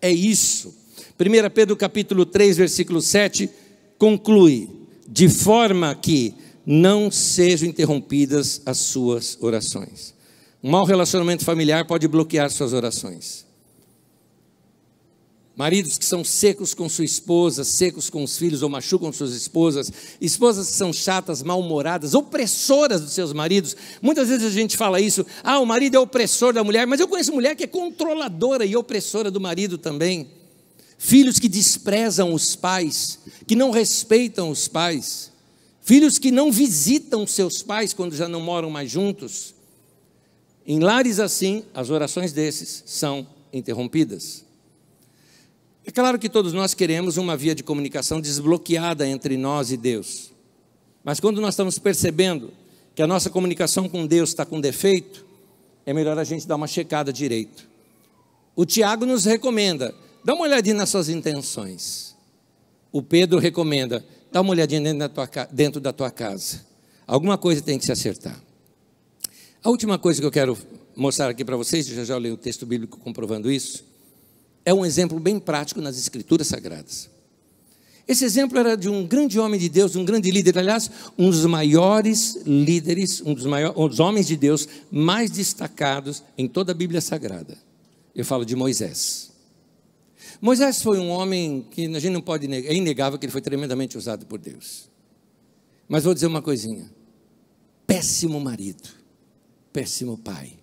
É 0.00 0.10
isso. 0.10 0.74
1 1.18 1.50
Pedro 1.50 1.76
capítulo 1.76 2.24
3, 2.24 2.56
versículo 2.56 3.00
7, 3.00 3.50
conclui, 3.98 4.70
de 5.08 5.28
forma 5.28 5.94
que 5.94 6.34
não 6.64 7.10
sejam 7.10 7.68
interrompidas 7.68 8.62
as 8.64 8.78
suas 8.78 9.36
orações. 9.40 10.14
Um 10.62 10.70
mau 10.70 10.84
relacionamento 10.84 11.44
familiar 11.44 11.84
pode 11.86 12.06
bloquear 12.06 12.48
suas 12.50 12.72
orações. 12.72 13.44
Maridos 15.54 15.98
que 15.98 16.04
são 16.04 16.24
secos 16.24 16.72
com 16.72 16.88
sua 16.88 17.04
esposa, 17.04 17.62
secos 17.62 18.08
com 18.08 18.24
os 18.24 18.38
filhos 18.38 18.62
ou 18.62 18.70
machucam 18.70 19.12
suas 19.12 19.34
esposas, 19.34 19.92
esposas 20.20 20.70
que 20.70 20.76
são 20.76 20.92
chatas, 20.92 21.42
mal-humoradas, 21.42 22.14
opressoras 22.14 23.02
dos 23.02 23.12
seus 23.12 23.32
maridos. 23.32 23.76
Muitas 24.00 24.28
vezes 24.28 24.46
a 24.46 24.50
gente 24.50 24.76
fala 24.76 25.00
isso, 25.00 25.26
ah, 25.44 25.58
o 25.58 25.66
marido 25.66 25.96
é 25.96 26.00
opressor 26.00 26.54
da 26.54 26.64
mulher, 26.64 26.86
mas 26.86 27.00
eu 27.00 27.08
conheço 27.08 27.32
mulher 27.32 27.54
que 27.54 27.64
é 27.64 27.66
controladora 27.66 28.64
e 28.64 28.74
opressora 28.74 29.30
do 29.30 29.40
marido 29.40 29.76
também 29.76 30.28
filhos 31.02 31.40
que 31.40 31.48
desprezam 31.48 32.32
os 32.32 32.54
pais, 32.54 33.18
que 33.44 33.56
não 33.56 33.72
respeitam 33.72 34.48
os 34.48 34.68
pais, 34.68 35.32
filhos 35.82 36.16
que 36.16 36.30
não 36.30 36.52
visitam 36.52 37.26
seus 37.26 37.60
pais 37.60 37.92
quando 37.92 38.14
já 38.14 38.28
não 38.28 38.40
moram 38.40 38.70
mais 38.70 38.88
juntos. 38.88 39.52
Em 40.64 40.78
lares 40.78 41.18
assim, 41.18 41.64
as 41.74 41.90
orações 41.90 42.32
desses 42.32 42.84
são 42.86 43.26
interrompidas. 43.52 44.44
É 45.84 45.90
claro 45.90 46.18
que 46.18 46.28
todos 46.28 46.52
nós 46.52 46.74
queremos 46.74 47.16
uma 47.16 47.36
via 47.36 47.54
de 47.54 47.62
comunicação 47.62 48.20
desbloqueada 48.20 49.06
entre 49.06 49.36
nós 49.36 49.72
e 49.72 49.76
Deus. 49.76 50.32
Mas 51.02 51.18
quando 51.18 51.40
nós 51.40 51.54
estamos 51.54 51.78
percebendo 51.78 52.52
que 52.94 53.02
a 53.02 53.06
nossa 53.06 53.28
comunicação 53.28 53.88
com 53.88 54.06
Deus 54.06 54.30
está 54.30 54.46
com 54.46 54.60
defeito, 54.60 55.26
é 55.84 55.92
melhor 55.92 56.18
a 56.18 56.24
gente 56.24 56.46
dar 56.46 56.56
uma 56.56 56.68
checada 56.68 57.12
direito. 57.12 57.68
O 58.54 58.64
Tiago 58.64 59.04
nos 59.04 59.24
recomenda: 59.24 59.94
Dá 60.24 60.34
uma 60.34 60.44
olhadinha 60.44 60.76
nas 60.76 60.88
suas 60.88 61.08
intenções. 61.08 62.14
O 62.92 63.02
Pedro 63.02 63.38
recomenda: 63.38 64.04
dá 64.30 64.40
uma 64.40 64.50
olhadinha 64.50 64.80
dentro 64.80 64.98
da 64.98 65.08
tua, 65.08 65.48
dentro 65.50 65.80
da 65.80 65.92
tua 65.92 66.10
casa. 66.10 66.64
Alguma 67.06 67.36
coisa 67.36 67.60
tem 67.60 67.78
que 67.78 67.84
se 67.84 67.90
acertar. 67.90 68.40
A 69.64 69.70
última 69.70 69.98
coisa 69.98 70.20
que 70.20 70.26
eu 70.26 70.30
quero 70.30 70.56
mostrar 70.94 71.28
aqui 71.28 71.44
para 71.44 71.56
vocês, 71.56 71.86
já 71.86 72.04
já 72.04 72.16
leio 72.16 72.34
o 72.34 72.36
texto 72.36 72.64
bíblico 72.64 72.98
comprovando 72.98 73.50
isso, 73.50 73.84
é 74.64 74.72
um 74.72 74.84
exemplo 74.84 75.18
bem 75.18 75.38
prático 75.38 75.80
nas 75.80 75.98
Escrituras 75.98 76.46
Sagradas. 76.46 77.10
Esse 78.06 78.24
exemplo 78.24 78.58
era 78.58 78.76
de 78.76 78.88
um 78.88 79.06
grande 79.06 79.38
homem 79.38 79.58
de 79.58 79.68
Deus, 79.68 79.94
um 79.94 80.04
grande 80.04 80.30
líder, 80.30 80.58
aliás, 80.58 80.90
um 81.16 81.30
dos 81.30 81.46
maiores 81.46 82.36
líderes, 82.44 83.22
um 83.24 83.32
dos, 83.32 83.46
maiores, 83.46 83.76
um 83.78 83.88
dos 83.88 84.00
homens 84.00 84.26
de 84.26 84.36
Deus 84.36 84.68
mais 84.90 85.30
destacados 85.30 86.22
em 86.36 86.48
toda 86.48 86.72
a 86.72 86.74
Bíblia 86.74 87.00
Sagrada. 87.00 87.56
Eu 88.14 88.24
falo 88.24 88.44
de 88.44 88.56
Moisés. 88.56 89.30
Moisés 90.40 90.82
foi 90.82 90.98
um 90.98 91.08
homem 91.08 91.64
que 91.70 91.86
a 91.86 92.00
gente 92.00 92.12
não 92.12 92.20
pode 92.20 92.48
negar, 92.48 92.72
é 92.72 92.74
inegável 92.74 93.18
que 93.18 93.24
ele 93.24 93.32
foi 93.32 93.40
tremendamente 93.40 93.96
usado 93.96 94.26
por 94.26 94.38
Deus. 94.38 94.90
Mas 95.88 96.04
vou 96.04 96.12
dizer 96.12 96.26
uma 96.26 96.42
coisinha: 96.42 96.90
péssimo 97.86 98.40
marido, 98.40 98.88
péssimo 99.72 100.18
pai. 100.18 100.54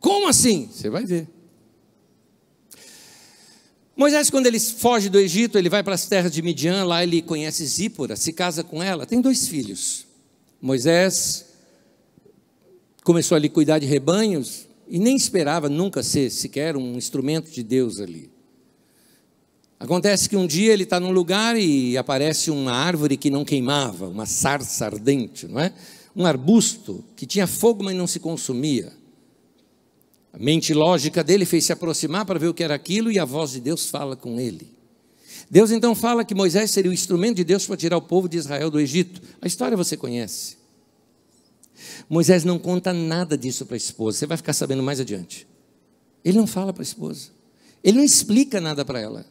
Como 0.00 0.28
assim? 0.28 0.68
Você 0.72 0.88
vai 0.88 1.04
ver. 1.04 1.35
Moisés, 3.96 4.28
quando 4.28 4.46
ele 4.46 4.60
foge 4.60 5.08
do 5.08 5.18
Egito, 5.18 5.56
ele 5.56 5.70
vai 5.70 5.82
para 5.82 5.94
as 5.94 6.06
terras 6.06 6.30
de 6.30 6.42
Midian, 6.42 6.84
lá 6.84 7.02
ele 7.02 7.22
conhece 7.22 7.64
Zípora, 7.64 8.14
se 8.14 8.30
casa 8.30 8.62
com 8.62 8.82
ela, 8.82 9.06
tem 9.06 9.22
dois 9.22 9.48
filhos. 9.48 10.06
Moisés 10.60 11.46
começou 13.02 13.38
a 13.38 13.48
cuidar 13.48 13.78
de 13.78 13.86
rebanhos 13.86 14.66
e 14.86 14.98
nem 14.98 15.16
esperava 15.16 15.70
nunca 15.70 16.02
ser 16.02 16.30
sequer 16.30 16.76
um 16.76 16.96
instrumento 16.96 17.50
de 17.50 17.62
Deus 17.62 17.98
ali. 17.98 18.30
Acontece 19.80 20.28
que 20.28 20.36
um 20.36 20.46
dia 20.46 20.74
ele 20.74 20.82
está 20.82 21.00
num 21.00 21.10
lugar 21.10 21.56
e 21.58 21.96
aparece 21.96 22.50
uma 22.50 22.72
árvore 22.72 23.16
que 23.16 23.30
não 23.30 23.44
queimava, 23.44 24.08
uma 24.08 24.26
sarça 24.26 24.84
ardente, 24.84 25.46
não 25.46 25.58
é? 25.58 25.72
Um 26.14 26.26
arbusto 26.26 27.02
que 27.14 27.24
tinha 27.24 27.46
fogo, 27.46 27.82
mas 27.82 27.96
não 27.96 28.06
se 28.06 28.20
consumia. 28.20 28.92
A 30.36 30.38
mente 30.38 30.74
lógica 30.74 31.24
dele 31.24 31.46
fez 31.46 31.64
se 31.64 31.72
aproximar 31.72 32.26
para 32.26 32.38
ver 32.38 32.48
o 32.48 32.54
que 32.54 32.62
era 32.62 32.74
aquilo 32.74 33.10
e 33.10 33.18
a 33.18 33.24
voz 33.24 33.52
de 33.52 33.60
Deus 33.60 33.88
fala 33.88 34.14
com 34.14 34.38
ele. 34.38 34.68
Deus 35.50 35.70
então 35.70 35.94
fala 35.94 36.26
que 36.26 36.34
Moisés 36.34 36.70
seria 36.70 36.90
o 36.90 36.94
instrumento 36.94 37.36
de 37.36 37.44
Deus 37.44 37.64
para 37.64 37.74
tirar 37.74 37.96
o 37.96 38.02
povo 38.02 38.28
de 38.28 38.36
Israel 38.36 38.70
do 38.70 38.78
Egito. 38.78 39.22
A 39.40 39.46
história 39.46 39.74
você 39.78 39.96
conhece. 39.96 40.58
Moisés 42.06 42.44
não 42.44 42.58
conta 42.58 42.92
nada 42.92 43.36
disso 43.36 43.64
para 43.64 43.76
a 43.76 43.78
esposa, 43.78 44.18
você 44.18 44.26
vai 44.26 44.36
ficar 44.36 44.52
sabendo 44.52 44.82
mais 44.82 45.00
adiante. 45.00 45.46
Ele 46.22 46.36
não 46.36 46.46
fala 46.46 46.70
para 46.70 46.82
a 46.82 46.84
esposa, 46.84 47.30
ele 47.82 47.96
não 47.96 48.04
explica 48.04 48.60
nada 48.60 48.84
para 48.84 49.00
ela. 49.00 49.24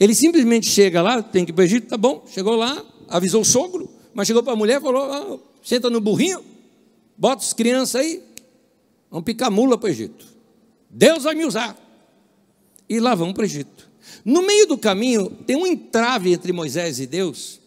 Ele 0.00 0.14
simplesmente 0.14 0.66
chega 0.66 1.00
lá, 1.02 1.22
tem 1.22 1.44
que 1.44 1.52
ir 1.52 1.54
para 1.54 1.62
o 1.62 1.64
Egito, 1.64 1.86
tá 1.86 1.96
bom, 1.96 2.24
chegou 2.28 2.56
lá, 2.56 2.84
avisou 3.08 3.42
o 3.42 3.44
sogro, 3.44 3.88
mas 4.12 4.26
chegou 4.26 4.42
para 4.42 4.54
a 4.54 4.56
mulher 4.56 4.78
e 4.78 4.82
falou: 4.82 5.02
ah, 5.04 5.38
senta 5.62 5.88
no 5.88 6.00
burrinho, 6.00 6.42
bota 7.16 7.44
as 7.44 7.52
crianças 7.52 8.00
aí, 8.00 8.22
vamos 9.16 9.24
picar 9.24 9.50
mula 9.50 9.78
para 9.78 9.86
o 9.86 9.90
Egito. 9.90 10.26
Deus 10.90 11.24
vai 11.24 11.34
me 11.34 11.46
usar. 11.46 11.74
E 12.86 13.00
lá 13.00 13.14
vamos 13.14 13.32
para 13.32 13.42
o 13.42 13.46
Egito. 13.46 13.88
No 14.22 14.42
meio 14.42 14.66
do 14.66 14.76
caminho, 14.76 15.30
tem 15.46 15.56
um 15.56 15.66
entrave 15.66 16.34
entre 16.34 16.52
Moisés 16.52 17.00
e 17.00 17.06
Deus, 17.06 17.58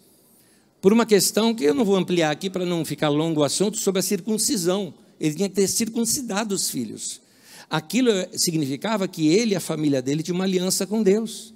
por 0.79 0.93
uma 0.93 1.07
questão 1.07 1.53
que 1.55 1.63
eu 1.63 1.73
não 1.73 1.83
vou 1.83 1.95
ampliar 1.95 2.29
aqui 2.29 2.51
para 2.51 2.65
não 2.65 2.85
ficar 2.85 3.09
longo 3.09 3.41
o 3.41 3.43
assunto, 3.43 3.77
sobre 3.77 3.99
a 3.99 4.03
circuncisão. 4.03 4.93
Ele 5.19 5.33
tinha 5.33 5.49
que 5.49 5.55
ter 5.55 5.67
circuncidado 5.67 6.53
os 6.53 6.69
filhos. 6.69 7.19
Aquilo 7.67 8.11
significava 8.33 9.07
que 9.07 9.27
ele 9.27 9.53
e 9.53 9.55
a 9.55 9.59
família 9.59 10.03
dele 10.03 10.21
tinham 10.21 10.35
uma 10.35 10.45
aliança 10.45 10.85
com 10.85 11.01
Deus. 11.01 11.53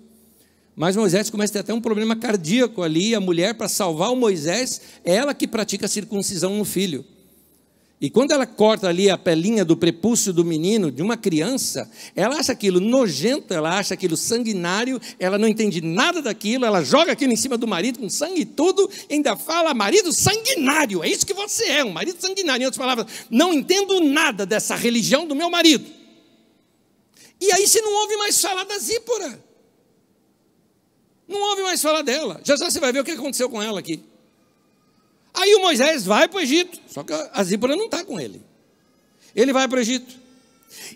Mas 0.76 0.96
Moisés 0.96 1.30
começa 1.30 1.52
a 1.52 1.54
ter 1.54 1.60
até 1.60 1.74
um 1.74 1.82
problema 1.82 2.16
cardíaco 2.16 2.82
ali. 2.82 3.14
A 3.14 3.20
mulher, 3.20 3.54
para 3.54 3.70
salvar 3.70 4.12
o 4.12 4.16
Moisés, 4.16 4.82
é 5.06 5.14
ela 5.14 5.36
que 5.36 5.48
pratica 5.48 5.86
a 5.86 5.90
circuncisão 5.90 6.58
no 6.58 6.66
filho. 6.66 7.06
E 8.04 8.10
quando 8.10 8.32
ela 8.32 8.46
corta 8.46 8.90
ali 8.90 9.10
a 9.10 9.18
pelinha 9.18 9.64
do 9.64 9.78
prepúcio 9.78 10.34
do 10.34 10.44
menino, 10.44 10.92
de 10.92 11.02
uma 11.02 11.16
criança, 11.16 11.90
ela 12.14 12.36
acha 12.36 12.52
aquilo 12.52 12.82
nojento, 12.82 13.54
ela 13.54 13.80
acha 13.80 13.94
aquilo 13.94 14.18
sanguinário, 14.18 15.00
ela 15.18 15.38
não 15.38 15.48
entende 15.48 15.80
nada 15.80 16.22
daquilo, 16.22 16.66
ela 16.66 16.84
joga 16.84 17.14
aquilo 17.14 17.32
em 17.32 17.38
cima 17.38 17.58
do 17.58 17.66
marido 17.66 18.00
com 18.00 18.10
sangue 18.10 18.42
e 18.42 18.46
tudo, 18.46 18.92
ainda 19.10 19.38
fala, 19.38 19.74
marido 19.74 20.12
sanguinário, 20.12 21.02
é 21.02 21.08
isso 21.08 21.26
que 21.26 21.34
você 21.34 21.64
é, 21.64 21.86
um 21.86 21.92
marido 21.92 22.20
sanguinário. 22.20 22.64
Em 22.64 22.66
outras 22.66 22.78
palavras, 22.78 23.08
não 23.30 23.54
entendo 23.54 24.02
nada 24.02 24.46
dessa 24.46 24.76
religião 24.76 25.26
do 25.26 25.34
meu 25.34 25.50
marido. 25.50 25.90
E 27.40 27.54
aí 27.54 27.66
você 27.66 27.80
não 27.80 28.02
ouve 28.02 28.18
mais 28.18 28.42
falar 28.42 28.66
da 28.66 28.78
Zípora. 28.80 29.42
Não 31.26 31.42
ouve 31.52 31.62
mais 31.62 31.82
falar 31.82 32.02
dela. 32.02 32.42
Já 32.44 32.58
já 32.58 32.70
você 32.70 32.82
vai 32.82 32.92
ver 32.92 33.00
o 33.00 33.06
que 33.06 33.12
aconteceu 33.12 33.50
com 33.50 33.64
ela 33.64 33.80
aqui. 33.80 34.04
Aí 35.34 35.56
o 35.56 35.62
Moisés 35.62 36.06
vai 36.06 36.28
para 36.28 36.38
o 36.38 36.42
Egito, 36.42 36.80
só 36.88 37.04
que 37.04 37.14
a 37.14 37.44
Zípora 37.44 37.76
não 37.76 37.86
está 37.86 38.04
com 38.06 38.20
ele. 38.20 38.42
Ele 39.36 39.52
vai 39.52 39.68
para 39.68 39.78
o 39.78 39.82
Egito. 39.82 40.14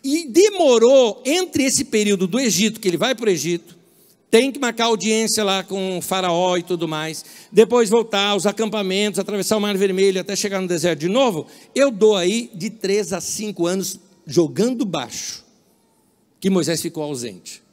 E 0.03 0.27
demorou 0.27 1.21
entre 1.25 1.63
esse 1.63 1.85
período 1.85 2.27
do 2.27 2.39
Egito, 2.39 2.79
que 2.79 2.87
ele 2.87 2.97
vai 2.97 3.15
para 3.15 3.27
o 3.27 3.29
Egito, 3.29 3.77
tem 4.29 4.51
que 4.51 4.59
marcar 4.59 4.85
audiência 4.85 5.43
lá 5.43 5.63
com 5.63 5.97
o 5.97 6.01
faraó 6.01 6.57
e 6.57 6.63
tudo 6.63 6.87
mais, 6.87 7.23
depois 7.51 7.89
voltar 7.89 8.27
aos 8.29 8.45
acampamentos, 8.45 9.19
atravessar 9.19 9.57
o 9.57 9.61
Mar 9.61 9.75
Vermelho 9.77 10.19
até 10.19 10.35
chegar 10.35 10.61
no 10.61 10.67
deserto 10.67 10.99
de 10.99 11.07
novo, 11.07 11.47
eu 11.73 11.89
dou 11.89 12.15
aí 12.15 12.51
de 12.53 12.69
três 12.69 13.13
a 13.13 13.21
cinco 13.21 13.65
anos 13.65 13.99
jogando 14.25 14.85
baixo, 14.85 15.45
que 16.39 16.49
Moisés 16.49 16.81
ficou 16.81 17.03
ausente. 17.03 17.63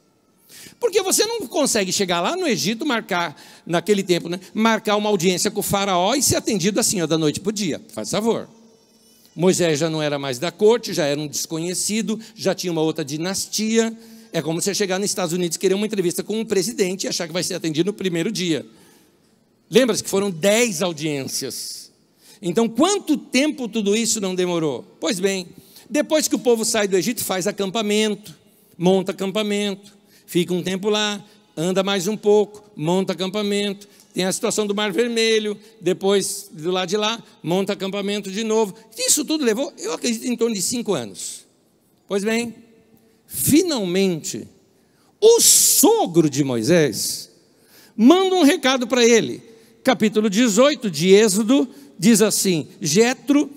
Porque 0.79 1.01
você 1.01 1.25
não 1.25 1.47
consegue 1.47 1.91
chegar 1.91 2.21
lá 2.21 2.35
no 2.35 2.47
Egito, 2.47 2.85
marcar, 2.85 3.39
naquele 3.65 4.03
tempo, 4.03 4.29
né, 4.29 4.39
marcar 4.53 4.95
uma 4.95 5.09
audiência 5.09 5.49
com 5.51 5.59
o 5.59 5.63
faraó 5.63 6.15
e 6.15 6.21
ser 6.21 6.35
atendido 6.35 6.79
assim, 6.79 7.01
ó, 7.01 7.07
da 7.07 7.17
noite 7.17 7.39
para 7.39 7.49
o 7.49 7.53
dia. 7.53 7.81
Faz 7.93 8.09
favor. 8.09 8.49
Moisés 9.35 9.79
já 9.79 9.89
não 9.89 10.01
era 10.01 10.17
mais 10.17 10.39
da 10.39 10.51
corte, 10.51 10.93
já 10.93 11.05
era 11.05 11.19
um 11.19 11.27
desconhecido, 11.27 12.19
já 12.35 12.55
tinha 12.55 12.71
uma 12.71 12.81
outra 12.81 13.03
dinastia. 13.03 13.95
É 14.31 14.41
como 14.41 14.61
você 14.61 14.73
chegar 14.73 14.97
nos 14.97 15.09
Estados 15.09 15.33
Unidos 15.33 15.57
querer 15.57 15.73
uma 15.73 15.85
entrevista 15.85 16.23
com 16.23 16.39
um 16.39 16.45
presidente 16.45 17.03
e 17.03 17.07
achar 17.07 17.27
que 17.27 17.33
vai 17.33 17.43
ser 17.43 17.55
atendido 17.55 17.87
no 17.87 17.93
primeiro 17.93 18.31
dia. 18.31 18.65
Lembra-se 19.69 20.03
que 20.03 20.09
foram 20.09 20.29
dez 20.29 20.81
audiências. 20.81 21.91
Então, 22.41 22.67
quanto 22.67 23.17
tempo 23.17 23.67
tudo 23.67 23.95
isso 23.95 24.21
não 24.21 24.35
demorou? 24.35 24.85
Pois 24.99 25.19
bem, 25.19 25.47
depois 25.89 26.27
que 26.27 26.35
o 26.35 26.39
povo 26.39 26.63
sai 26.63 26.87
do 26.87 26.97
Egito, 26.97 27.23
faz 27.23 27.47
acampamento, 27.47 28.35
monta 28.77 29.11
acampamento, 29.11 29.93
fica 30.25 30.53
um 30.53 30.63
tempo 30.63 30.89
lá, 30.89 31.23
anda 31.55 31.83
mais 31.83 32.07
um 32.07 32.17
pouco, 32.17 32.63
monta 32.75 33.13
acampamento, 33.13 33.87
tem 34.13 34.23
a 34.23 34.31
situação 34.31 34.65
do 34.65 34.73
Mar 34.73 34.93
Vermelho, 34.93 35.59
depois 35.81 36.49
do 36.49 36.71
lado 36.71 36.87
de 36.87 36.95
lá, 36.95 37.21
monta 37.43 37.73
acampamento 37.73 38.31
de 38.31 38.43
novo. 38.45 38.73
Isso 38.97 39.25
tudo 39.25 39.43
levou, 39.43 39.73
eu 39.77 39.93
acredito, 39.93 40.25
em 40.25 40.37
torno 40.37 40.55
de 40.55 40.61
cinco 40.61 40.93
anos. 40.93 41.45
Pois 42.07 42.23
bem, 42.23 42.55
finalmente, 43.27 44.47
o 45.19 45.41
sogro 45.41 46.29
de 46.29 46.43
Moisés 46.43 47.29
manda 47.95 48.35
um 48.35 48.43
recado 48.43 48.87
para 48.87 49.03
ele. 49.03 49.41
Capítulo 49.83 50.29
18 50.29 50.89
de 50.89 51.09
Êxodo 51.09 51.67
diz 51.99 52.21
assim: 52.21 52.67
Jetro 52.79 53.49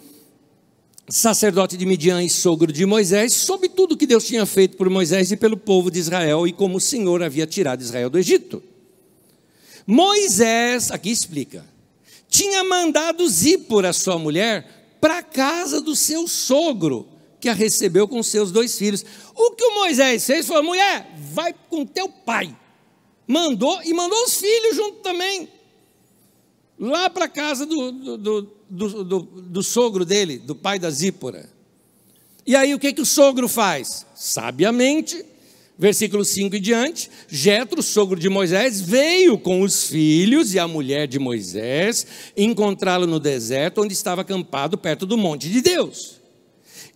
sacerdote 1.09 1.77
de 1.77 1.87
Midian 1.87 2.23
e 2.23 2.29
sogro 2.29 2.73
de 2.73 2.85
Moisés, 2.85 3.33
soube 3.33 3.69
tudo 3.69 3.97
que 3.97 4.07
Deus 4.07 4.25
tinha 4.25 4.45
feito 4.45 4.77
por 4.77 4.91
Moisés 4.91 5.33
e 5.33 5.37
pelo 5.37 5.57
povo 5.57 5.91
de 5.91 5.99
Israel 5.99 6.47
e 6.47 6.53
como 6.53 6.77
o 6.77 6.81
Senhor 6.81 7.23
havia 7.23 7.47
tirado 7.47 7.81
Israel 7.81 8.11
do 8.11 8.19
Egito. 8.19 8.63
Moisés, 9.87 10.91
aqui 10.91 11.11
explica, 11.11 11.65
tinha 12.29 12.63
mandado 12.63 13.27
Zípora, 13.27 13.93
sua 13.93 14.19
mulher, 14.19 14.97
para 15.01 15.19
a 15.19 15.23
casa 15.23 15.81
do 15.81 15.97
seu 15.97 16.29
sogro, 16.29 17.09
que 17.41 17.49
a 17.49 17.55
recebeu 17.55 18.07
com 18.07 18.23
seus 18.23 18.53
dois 18.53 18.77
filhos. 18.77 19.05
O 19.35 19.53
que 19.53 19.65
o 19.65 19.75
Moisés 19.77 20.27
fez 20.27 20.47
foi: 20.47 20.61
mulher, 20.61 21.11
vai 21.33 21.55
com 21.71 21.87
teu 21.87 22.09
pai. 22.09 22.55
Mandou 23.27 23.81
e 23.83 23.95
mandou 23.95 24.23
os 24.25 24.37
filhos 24.37 24.77
junto 24.77 24.99
também, 24.99 25.49
lá 26.79 27.09
para 27.09 27.27
a 27.27 27.29
casa 27.29 27.65
do, 27.65 27.93
do, 27.93 28.19
do 28.19 28.58
do, 28.69 29.05
do, 29.05 29.21
do 29.21 29.62
sogro 29.62 30.05
dele, 30.05 30.39
do 30.39 30.55
pai 30.55 30.79
da 30.79 30.91
Zípora. 30.91 31.49
E 32.47 32.57
aí 32.57 32.75
o 32.75 32.79
que, 32.79 32.93
que 32.93 33.03
o 33.03 33.07
sogro 33.07 33.49
faz? 33.49 34.07
Sabiamente, 34.14 35.25
versículo 35.79 36.25
5 36.25 36.57
e 36.57 36.61
diante, 36.61 37.11
Jetro, 37.29 37.83
sogro 37.83 38.19
de 38.19 38.29
Moisés, 38.29 38.81
veio 38.81 39.39
com 39.39 39.62
os 39.62 39.85
filhos 39.89 40.55
e 40.55 40.59
a 40.59 40.66
mulher 40.66 41.07
de 41.07 41.19
Moisés 41.19 42.07
encontrá-lo 42.37 43.07
no 43.07 43.21
deserto, 43.21 43.83
onde 43.83 43.93
estava 43.93 44.23
acampado 44.23 44.77
perto 44.77 45.07
do 45.07 45.16
monte 45.16 45.49
de 45.49 45.61
Deus. 45.61 46.18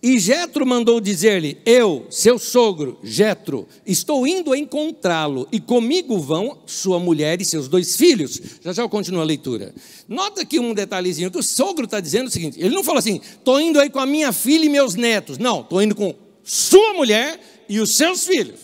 E 0.03 0.19
Jetro 0.19 0.65
mandou 0.65 0.99
dizer-lhe: 0.99 1.61
Eu, 1.65 2.05
seu 2.09 2.37
sogro, 2.37 2.99
Jetro, 3.01 3.65
estou 3.85 4.27
indo 4.27 4.53
encontrá-lo, 4.53 5.47
e 5.49 5.61
comigo 5.61 6.19
vão 6.19 6.59
sua 6.65 6.99
mulher 6.99 7.39
e 7.39 7.45
seus 7.45 7.69
dois 7.69 7.95
filhos. 7.95 8.37
Já 8.61 8.73
já 8.73 8.83
eu 8.83 8.89
continuo 8.89 9.21
a 9.21 9.23
leitura. 9.23 9.73
Nota 10.05 10.41
aqui 10.41 10.59
um 10.59 10.73
detalhezinho 10.73 11.31
que 11.31 11.37
o 11.37 11.43
sogro 11.43 11.85
está 11.85 12.01
dizendo 12.01 12.27
o 12.27 12.29
seguinte: 12.29 12.59
ele 12.59 12.75
não 12.75 12.83
fala 12.83 12.99
assim, 12.99 13.21
estou 13.23 13.61
indo 13.61 13.79
aí 13.79 13.89
com 13.89 13.99
a 13.99 14.05
minha 14.05 14.33
filha 14.33 14.65
e 14.65 14.69
meus 14.69 14.93
netos. 14.93 15.37
Não, 15.37 15.61
estou 15.61 15.81
indo 15.81 15.95
com 15.95 16.13
sua 16.43 16.93
mulher 16.95 17.39
e 17.69 17.79
os 17.79 17.95
seus 17.95 18.27
filhos. 18.27 18.59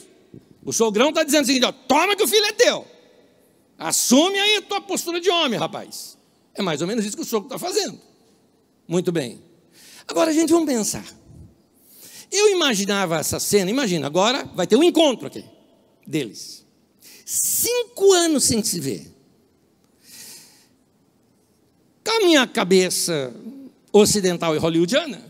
O 0.66 0.74
sogrão 0.74 1.08
está 1.08 1.24
dizendo 1.24 1.44
o 1.44 1.48
seguinte: 1.48 1.66
ó, 1.66 1.72
toma 1.72 2.18
que 2.18 2.24
o 2.24 2.28
filho 2.28 2.48
é 2.48 2.52
teu. 2.52 2.86
Assume 3.78 4.38
aí 4.38 4.58
a 4.58 4.62
tua 4.62 4.82
postura 4.82 5.22
de 5.22 5.30
homem, 5.30 5.58
rapaz. 5.58 6.18
É 6.54 6.62
mais 6.62 6.82
ou 6.82 6.88
menos 6.88 7.06
isso 7.06 7.16
que 7.16 7.24
o 7.24 7.26
sogro 7.26 7.48
está 7.48 7.58
fazendo. 7.58 7.98
Muito 8.86 9.10
bem. 9.10 9.42
Agora, 10.06 10.34
gente, 10.34 10.52
vamos 10.52 10.68
pensar. 10.68 11.19
Eu 12.32 12.50
imaginava 12.50 13.20
essa 13.20 13.40
cena, 13.40 13.72
imagina, 13.72 14.06
agora 14.08 14.44
vai 14.56 14.68
ter 14.68 14.76
um 14.76 14.84
encontro 14.84 15.28
aqui 15.28 15.44
deles. 16.06 16.66
Cinco 17.26 18.12
anos 18.14 18.44
sem 18.44 18.64
se 18.64 18.80
ver. 18.80 19.16
Com 22.04 22.12
a 22.12 22.20
minha 22.22 22.48
cabeça 22.48 23.34
ocidental 23.94 24.56
e 24.56 24.58
hollywoodiana, 24.58 25.22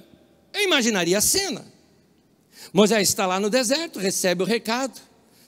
eu 0.53 0.61
imaginaria 0.61 1.17
a 1.17 1.21
cena. 1.21 1.65
Moisés 2.71 3.09
está 3.09 3.25
lá 3.25 3.39
no 3.39 3.49
deserto, 3.49 3.99
recebe 3.99 4.43
o 4.43 4.45
recado, 4.45 4.99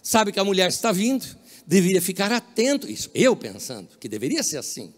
sabe 0.04 0.32
que 0.32 0.40
a 0.40 0.44
mulher 0.44 0.70
está 0.70 0.92
vindo, 0.92 1.26
deveria 1.66 2.02
ficar 2.02 2.32
atento. 2.32 2.90
Isso, 2.90 3.10
eu 3.14 3.36
pensando 3.36 3.98
que 3.98 4.10
deveria 4.10 4.44
ser 4.44 4.58
assim. 4.58 4.94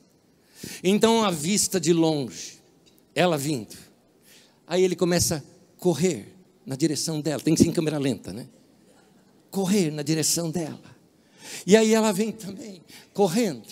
Então, 0.83 1.23
a 1.23 1.29
vista 1.29 1.79
de 1.79 1.93
longe, 1.93 2.59
ela 3.13 3.37
vindo. 3.37 3.75
Aí 4.65 4.83
ele 4.83 4.95
começa 4.95 5.35
a 5.37 5.79
correr 5.79 6.32
na 6.66 6.76
direção 6.76 7.22
dela. 7.22 7.41
Tem 7.41 7.53
que 7.53 7.61
ser 7.61 7.70
em 7.70 7.74
câmera 7.74 7.97
lenta, 7.97 8.32
né? 8.32 8.47
Correr 9.51 9.91
na 9.91 10.01
direção 10.01 10.49
dela. 10.49 10.82
E 11.66 11.76
aí 11.76 11.93
ela 11.93 12.11
vem 12.11 12.32
também, 12.32 12.82
correndo. 13.14 13.68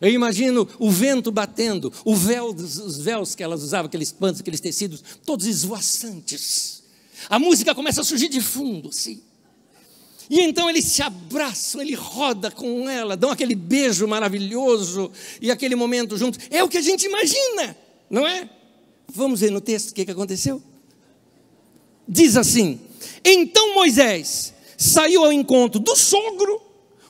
Eu 0.00 0.10
imagino 0.10 0.68
o 0.78 0.90
vento 0.90 1.30
batendo, 1.32 1.92
o 2.04 2.14
véu, 2.14 2.50
os 2.50 2.98
véus 2.98 3.34
que 3.34 3.42
elas 3.42 3.62
usavam, 3.62 3.86
aqueles 3.86 4.12
panos, 4.12 4.40
aqueles 4.40 4.60
tecidos, 4.60 5.02
todos 5.24 5.46
esvoaçantes. 5.46 6.84
A 7.28 7.38
música 7.38 7.74
começa 7.74 8.00
a 8.00 8.04
surgir 8.04 8.28
de 8.28 8.40
fundo, 8.40 8.90
assim. 8.90 9.20
E 10.30 10.40
então 10.40 10.68
eles 10.68 10.84
se 10.84 11.02
abraçam, 11.02 11.80
ele 11.80 11.94
roda 11.94 12.50
com 12.50 12.88
ela, 12.88 13.16
dão 13.16 13.30
aquele 13.30 13.54
beijo 13.54 14.06
maravilhoso 14.06 15.10
e 15.40 15.50
aquele 15.50 15.74
momento 15.74 16.16
junto. 16.16 16.38
É 16.50 16.62
o 16.62 16.68
que 16.68 16.78
a 16.78 16.82
gente 16.82 17.06
imagina, 17.06 17.76
não 18.08 18.26
é? 18.26 18.48
Vamos 19.08 19.40
ver 19.40 19.50
no 19.50 19.60
texto 19.60 19.90
o 19.90 19.94
que, 19.94 20.04
que 20.04 20.10
aconteceu 20.10 20.62
diz 22.08 22.36
assim: 22.36 22.80
Então 23.24 23.74
Moisés 23.74 24.54
saiu 24.76 25.24
ao 25.24 25.32
encontro 25.32 25.78
do 25.78 25.94
sogro, 25.94 26.60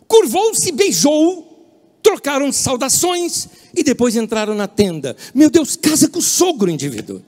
curvou-se, 0.07 0.73
beijou, 0.73 1.49
trocaram 2.03 2.51
saudações 2.51 3.49
e 3.75 3.83
depois 3.83 4.17
entraram 4.17 4.55
na 4.55 4.67
tenda. 4.67 5.17
Meu 5.35 5.51
Deus, 5.51 5.77
casa 5.77 6.09
com 6.09 6.19
o 6.19 6.23
sogro, 6.23 6.71
indivíduo. 6.71 7.23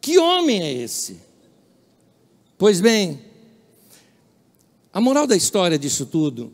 Que 0.00 0.18
homem 0.18 0.62
é 0.62 0.72
esse? 0.72 1.20
Pois 2.56 2.80
bem, 2.80 3.20
a 4.92 5.00
moral 5.00 5.26
da 5.26 5.36
história 5.36 5.78
disso 5.78 6.06
tudo 6.06 6.52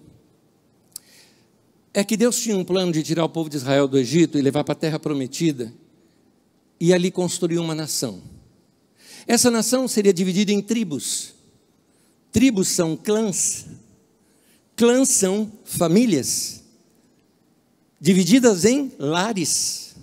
é 1.95 2.03
que 2.03 2.17
Deus 2.17 2.41
tinha 2.41 2.57
um 2.57 2.65
plano 2.65 2.91
de 2.91 3.03
tirar 3.03 3.25
o 3.25 3.29
povo 3.29 3.51
de 3.51 3.57
Israel 3.57 3.87
do 3.87 3.99
Egito 3.99 4.39
e 4.39 4.43
levar 4.43 4.65
para 4.65 4.73
a 4.73 4.77
terra 4.77 4.99
prometida 4.99 5.73
e 6.81 6.93
ali 6.93 7.11
construir 7.11 7.59
uma 7.59 7.75
nação. 7.75 8.23
Essa 9.27 9.51
nação 9.51 9.87
seria 9.87 10.13
dividida 10.13 10.53
em 10.53 10.61
tribos. 10.61 11.35
Tribos 12.31 12.69
são 12.69 12.97
clãs. 12.97 13.67
Clãs 14.77 15.09
são 15.09 15.51
famílias 15.65 16.63
divididas 18.03 18.65
em 18.65 18.91
lares. 18.99 19.95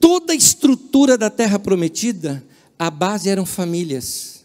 Toda 0.00 0.32
a 0.32 0.36
estrutura 0.36 1.18
da 1.18 1.28
terra 1.28 1.58
prometida, 1.58 2.42
a 2.78 2.90
base 2.90 3.28
eram 3.28 3.44
famílias. 3.44 4.42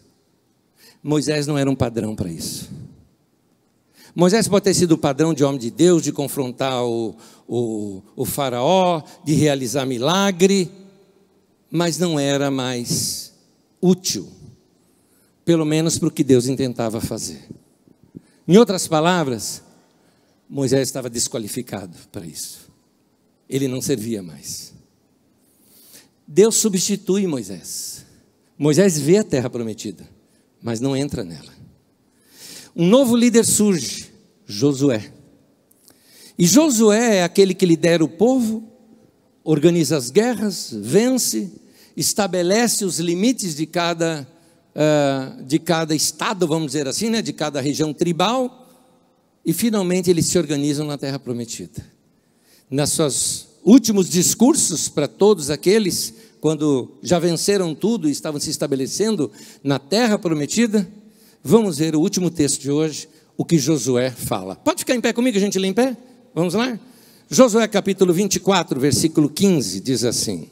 Moisés 1.01 1.47
não 1.47 1.57
era 1.57 1.71
um 1.71 1.75
padrão 1.75 2.17
para 2.17 2.30
isso. 2.30 2.69
Moisés 4.13 4.49
pode 4.49 4.65
ter 4.65 4.73
sido 4.73 4.93
o 4.93 4.97
padrão 4.97 5.34
de 5.34 5.43
homem 5.45 5.59
de 5.59 5.71
Deus, 5.71 6.03
de 6.03 6.11
confrontar 6.11 6.84
o, 6.84 7.15
o, 7.47 8.01
o 8.17 8.25
faraó, 8.25 9.01
de 9.23 9.34
realizar 9.34 9.86
milagre, 9.86 10.69
mas 11.71 11.97
não 11.97 12.19
era 12.19 12.51
mais 12.51 13.28
útil, 13.82 14.30
pelo 15.45 15.65
menos 15.65 15.97
para 15.97 16.07
o 16.07 16.11
que 16.11 16.23
Deus 16.23 16.47
intentava 16.47 17.01
fazer. 17.01 17.47
Em 18.47 18.57
outras 18.57 18.88
palavras, 18.88 19.61
Moisés 20.49 20.88
estava 20.88 21.09
desqualificado 21.09 21.95
para 22.11 22.25
isso. 22.25 22.71
Ele 23.47 23.67
não 23.67 23.82
servia 23.82 24.23
mais. 24.23 24.73
Deus 26.27 26.55
substitui 26.55 27.27
Moisés. 27.27 28.05
Moisés 28.57 28.99
vê 28.99 29.17
a 29.17 29.23
terra 29.23 29.49
prometida, 29.49 30.07
mas 30.61 30.80
não 30.80 30.95
entra 30.95 31.23
nela. 31.23 31.53
Um 32.75 32.88
novo 32.88 33.15
líder 33.15 33.45
surge, 33.45 34.11
Josué. 34.45 35.11
E 36.38 36.45
Josué 36.45 37.17
é 37.17 37.23
aquele 37.23 37.53
que 37.53 37.65
lidera 37.65 38.03
o 38.03 38.09
povo, 38.09 38.67
organiza 39.43 39.97
as 39.97 40.09
guerras, 40.09 40.71
vence, 40.73 41.51
estabelece 42.00 42.86
os 42.86 42.97
limites 42.97 43.56
de 43.56 43.66
cada, 43.66 44.26
uh, 44.74 45.43
de 45.43 45.60
cada 45.60 45.93
estado, 45.93 46.47
vamos 46.47 46.68
dizer 46.68 46.88
assim, 46.88 47.10
né, 47.10 47.22
de 47.22 47.34
cada 47.34 47.60
região 47.60 47.93
tribal, 47.93 48.70
e 49.45 49.52
finalmente 49.52 50.10
eles 50.10 50.26
se 50.28 50.38
organizam 50.38 50.88
na 50.88 50.97
Terra 50.97 51.20
Prometida. 51.20 51.86
Nas 52.72 52.93
seus 52.93 53.47
últimos 53.66 54.10
discursos 54.10 54.88
para 54.88 55.10
todos 55.10 55.50
aqueles, 55.50 56.14
quando 56.39 56.97
já 57.04 57.20
venceram 57.20 57.76
tudo 57.76 58.08
e 58.08 58.12
estavam 58.12 58.39
se 58.39 58.50
estabelecendo 58.50 59.30
na 59.62 59.78
Terra 59.78 60.18
Prometida, 60.18 60.88
vamos 61.43 61.80
ver 61.80 61.97
o 61.97 62.00
último 62.00 62.32
texto 62.32 62.62
de 62.62 62.72
hoje, 62.72 63.10
o 63.36 63.43
que 63.43 63.58
Josué 63.58 64.10
fala. 64.10 64.56
Pode 64.56 64.80
ficar 64.80 64.95
em 64.95 65.02
pé 65.02 65.12
comigo, 65.12 65.38
a 65.38 65.41
gente 65.41 65.60
lê 65.60 65.68
em 65.68 65.74
pé? 65.74 65.97
Vamos 66.34 66.54
lá? 66.54 66.80
Josué 67.30 67.68
capítulo 67.68 68.14
24, 68.14 68.80
versículo 68.80 69.30
15, 69.30 69.82
diz 69.82 70.06
assim: 70.06 70.47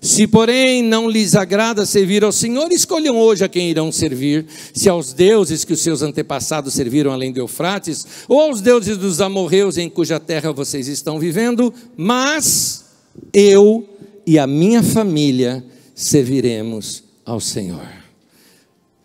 se, 0.00 0.26
porém, 0.26 0.82
não 0.82 1.08
lhes 1.08 1.34
agrada 1.34 1.86
servir 1.86 2.24
ao 2.24 2.32
Senhor, 2.32 2.70
escolham 2.70 3.16
hoje 3.16 3.44
a 3.44 3.48
quem 3.48 3.70
irão 3.70 3.90
servir: 3.90 4.46
se 4.72 4.88
aos 4.88 5.12
deuses 5.12 5.64
que 5.64 5.72
os 5.72 5.80
seus 5.80 6.02
antepassados 6.02 6.74
serviram 6.74 7.12
além 7.12 7.32
do 7.32 7.40
Eufrates, 7.40 8.06
ou 8.28 8.40
aos 8.40 8.60
deuses 8.60 8.96
dos 8.96 9.20
amorreus 9.20 9.78
em 9.78 9.88
cuja 9.88 10.20
terra 10.20 10.52
vocês 10.52 10.88
estão 10.88 11.18
vivendo, 11.18 11.72
mas 11.96 12.84
eu 13.32 13.88
e 14.26 14.38
a 14.38 14.46
minha 14.46 14.82
família 14.82 15.64
serviremos 15.94 17.04
ao 17.24 17.40
Senhor. 17.40 17.86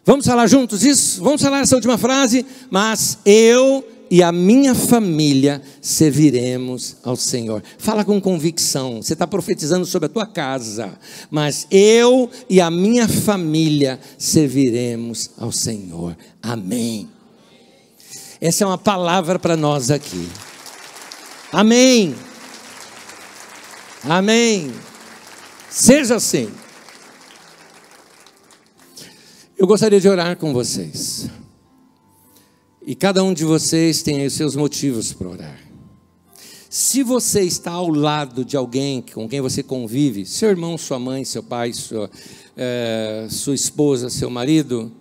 Vamos 0.05 0.25
falar 0.25 0.47
juntos 0.47 0.83
isso? 0.83 1.23
Vamos 1.23 1.41
falar 1.41 1.61
essa 1.61 1.75
última 1.75 1.97
frase? 1.97 2.45
Mas 2.69 3.19
eu 3.25 3.85
e 4.11 4.21
a 4.21 4.29
minha 4.29 4.75
família 4.75 5.61
serviremos 5.81 6.97
ao 7.01 7.15
Senhor. 7.15 7.63
Fala 7.77 8.03
com 8.03 8.19
convicção. 8.19 9.01
Você 9.01 9.13
está 9.13 9.25
profetizando 9.25 9.85
sobre 9.85 10.07
a 10.07 10.09
tua 10.09 10.27
casa, 10.27 10.99
mas 11.29 11.65
eu 11.71 12.29
e 12.49 12.59
a 12.59 12.69
minha 12.69 13.07
família 13.07 13.97
serviremos 14.17 15.29
ao 15.37 15.49
Senhor. 15.49 16.17
Amém. 16.43 17.07
Essa 18.41 18.65
é 18.65 18.67
uma 18.67 18.77
palavra 18.77 19.39
para 19.39 19.55
nós 19.55 19.89
aqui. 19.89 20.27
Amém. 21.53 22.13
Amém. 24.03 24.73
Seja 25.69 26.17
assim. 26.17 26.51
Eu 29.57 29.65
gostaria 29.65 30.01
de 30.01 30.09
orar 30.09 30.35
com 30.35 30.51
vocês. 30.51 31.29
E 32.91 32.95
cada 32.95 33.23
um 33.23 33.33
de 33.33 33.45
vocês 33.45 34.01
tem 34.01 34.25
os 34.25 34.33
seus 34.33 34.53
motivos 34.53 35.13
para 35.13 35.29
orar. 35.29 35.59
Se 36.69 37.01
você 37.03 37.41
está 37.41 37.71
ao 37.71 37.87
lado 37.87 38.43
de 38.43 38.57
alguém 38.57 39.01
com 39.01 39.29
quem 39.29 39.39
você 39.39 39.63
convive, 39.63 40.25
seu 40.25 40.49
irmão, 40.49 40.77
sua 40.77 40.99
mãe, 40.99 41.23
seu 41.23 41.41
pai, 41.41 41.71
sua, 41.71 42.11
é, 42.53 43.27
sua 43.29 43.55
esposa, 43.55 44.09
seu 44.09 44.29
marido, 44.29 44.91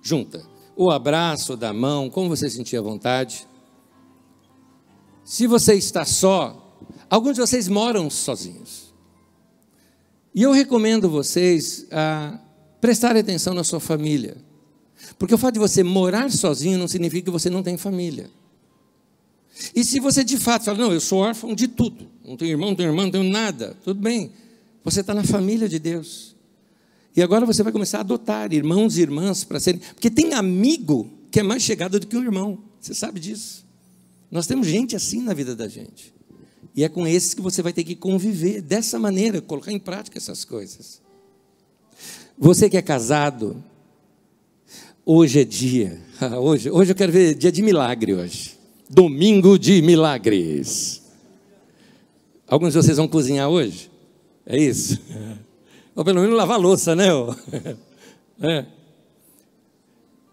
junta. 0.00 0.40
O 0.76 0.88
abraço, 0.88 1.56
da 1.56 1.72
mão, 1.72 2.08
como 2.08 2.28
você 2.28 2.48
sentir 2.48 2.76
à 2.76 2.80
vontade. 2.80 3.44
Se 5.24 5.48
você 5.48 5.74
está 5.74 6.04
só, 6.04 6.78
alguns 7.10 7.34
de 7.34 7.40
vocês 7.40 7.66
moram 7.66 8.08
sozinhos. 8.08 8.94
E 10.32 10.44
eu 10.44 10.52
recomendo 10.52 11.10
vocês 11.10 11.88
a 11.90 12.38
prestarem 12.80 13.20
atenção 13.20 13.52
na 13.52 13.64
sua 13.64 13.80
família. 13.80 14.48
Porque 15.18 15.34
o 15.34 15.38
fato 15.38 15.54
de 15.54 15.60
você 15.60 15.82
morar 15.82 16.30
sozinho 16.30 16.78
não 16.78 16.88
significa 16.88 17.26
que 17.26 17.30
você 17.30 17.50
não 17.50 17.62
tem 17.62 17.76
família. 17.76 18.30
E 19.74 19.84
se 19.84 20.00
você 20.00 20.24
de 20.24 20.38
fato 20.38 20.64
fala, 20.64 20.78
não, 20.78 20.92
eu 20.92 21.00
sou 21.00 21.18
órfão 21.18 21.54
de 21.54 21.68
tudo, 21.68 22.08
não 22.24 22.36
tenho 22.36 22.52
irmão, 22.52 22.70
não 22.70 22.76
tenho 22.76 22.90
irmã, 22.90 23.02
não 23.02 23.10
tenho 23.10 23.24
nada, 23.24 23.76
tudo 23.84 24.00
bem, 24.00 24.32
você 24.82 25.00
está 25.00 25.12
na 25.12 25.24
família 25.24 25.68
de 25.68 25.78
Deus. 25.78 26.34
E 27.14 27.22
agora 27.22 27.44
você 27.44 27.62
vai 27.62 27.72
começar 27.72 27.98
a 27.98 28.00
adotar 28.00 28.52
irmãos 28.52 28.96
e 28.96 29.02
irmãs 29.02 29.44
para 29.44 29.58
serem. 29.58 29.80
Porque 29.80 30.10
tem 30.10 30.32
amigo 30.32 31.10
que 31.30 31.40
é 31.40 31.42
mais 31.42 31.62
chegado 31.62 31.98
do 31.98 32.06
que 32.06 32.16
um 32.16 32.22
irmão, 32.22 32.58
você 32.80 32.94
sabe 32.94 33.20
disso. 33.20 33.66
Nós 34.30 34.46
temos 34.46 34.66
gente 34.66 34.94
assim 34.94 35.20
na 35.20 35.34
vida 35.34 35.56
da 35.56 35.68
gente. 35.68 36.14
E 36.74 36.84
é 36.84 36.88
com 36.88 37.06
esses 37.06 37.34
que 37.34 37.42
você 37.42 37.62
vai 37.62 37.72
ter 37.72 37.82
que 37.82 37.96
conviver 37.96 38.62
dessa 38.62 38.98
maneira, 38.98 39.40
colocar 39.40 39.72
em 39.72 39.78
prática 39.78 40.18
essas 40.18 40.44
coisas. 40.44 41.02
Você 42.38 42.70
que 42.70 42.76
é 42.76 42.82
casado, 42.82 43.62
Hoje 45.04 45.40
é 45.40 45.44
dia. 45.44 45.98
Hoje, 46.38 46.70
hoje 46.70 46.92
eu 46.92 46.94
quero 46.94 47.10
ver 47.10 47.34
dia 47.34 47.50
de 47.50 47.62
milagre 47.62 48.14
hoje. 48.14 48.58
Domingo 48.88 49.58
de 49.58 49.80
milagres. 49.80 51.02
Alguns 52.46 52.74
de 52.74 52.82
vocês 52.82 52.98
vão 52.98 53.08
cozinhar 53.08 53.48
hoje? 53.48 53.90
É 54.44 54.58
isso? 54.58 55.00
Ou 55.96 56.04
pelo 56.04 56.20
menos 56.20 56.36
lavar 56.36 56.60
louça, 56.60 56.94
né? 56.94 57.06
É. 58.42 58.64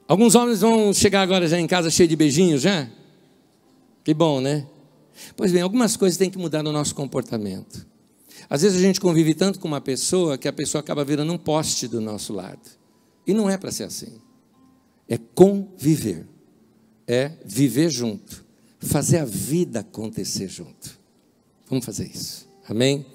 Alguns 0.08 0.34
homens 0.34 0.62
vão 0.62 0.94
chegar 0.94 1.22
agora 1.22 1.46
já 1.46 1.60
em 1.60 1.68
casa 1.68 1.90
cheio 1.90 2.08
de 2.08 2.16
beijinhos 2.16 2.62
já? 2.62 2.90
Que 4.02 4.14
bom, 4.14 4.40
né? 4.40 4.66
Pois 5.36 5.52
bem, 5.52 5.62
algumas 5.62 5.98
coisas 5.98 6.18
têm 6.18 6.30
que 6.30 6.38
mudar 6.38 6.64
no 6.64 6.72
nosso 6.72 6.96
comportamento. 6.96 7.86
Às 8.50 8.62
vezes 8.62 8.78
a 8.78 8.82
gente 8.82 9.02
convive 9.02 9.34
tanto 9.34 9.60
com 9.60 9.68
uma 9.68 9.82
pessoa 9.82 10.38
que 10.38 10.48
a 10.48 10.54
pessoa 10.54 10.80
acaba 10.80 11.04
virando 11.04 11.34
um 11.34 11.38
poste 11.38 11.86
do 11.86 12.00
nosso 12.00 12.32
lado. 12.32 12.62
E 13.26 13.34
não 13.34 13.50
é 13.50 13.58
para 13.58 13.72
ser 13.72 13.84
assim 13.84 14.27
é 15.08 15.18
conviver, 15.18 16.26
é 17.08 17.32
viver 17.46 17.90
junto, 17.90 18.46
fazer 18.80 19.18
a 19.18 19.26
vida 19.26 19.80
acontecer 19.80 20.48
junto. 20.50 20.98
Vamos 21.70 21.86
fazer 21.86 22.06
isso, 22.06 22.48
amém? 22.68 23.06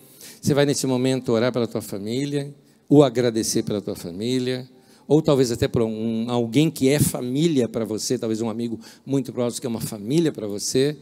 Você 0.40 0.54
vai 0.54 0.66
nesse 0.66 0.86
momento 0.86 1.32
orar 1.32 1.52
pela 1.52 1.66
tua 1.66 1.82
família, 1.82 2.54
ou 2.88 3.02
agradecer 3.02 3.62
pela 3.62 3.80
tua 3.80 3.94
família, 3.94 4.68
ou 5.06 5.22
talvez 5.22 5.50
até 5.50 5.68
por 5.68 5.82
um, 5.82 6.30
alguém 6.30 6.70
que 6.70 6.88
é 6.88 6.98
família 6.98 7.68
para 7.68 7.84
você, 7.84 8.18
talvez 8.18 8.40
um 8.40 8.50
amigo 8.50 8.78
muito 9.04 9.32
próximo 9.32 9.60
que 9.60 9.66
é 9.66 9.70
uma 9.70 9.80
família 9.80 10.32
para 10.32 10.46
você. 10.46 10.96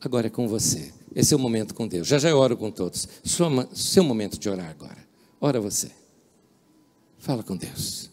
Agora 0.00 0.26
é 0.26 0.30
com 0.30 0.46
você. 0.46 0.92
Esse 1.14 1.32
é 1.32 1.36
o 1.36 1.40
momento 1.40 1.74
com 1.74 1.88
Deus. 1.88 2.06
Já 2.06 2.18
já 2.18 2.28
eu 2.28 2.36
oro 2.36 2.56
com 2.56 2.70
todos. 2.70 3.08
Sua, 3.22 3.68
seu 3.72 4.04
momento 4.04 4.38
de 4.38 4.48
orar 4.48 4.68
agora. 4.68 4.98
Ora 5.40 5.60
você. 5.60 5.90
Fala 7.18 7.42
com 7.42 7.56
Deus. 7.56 8.10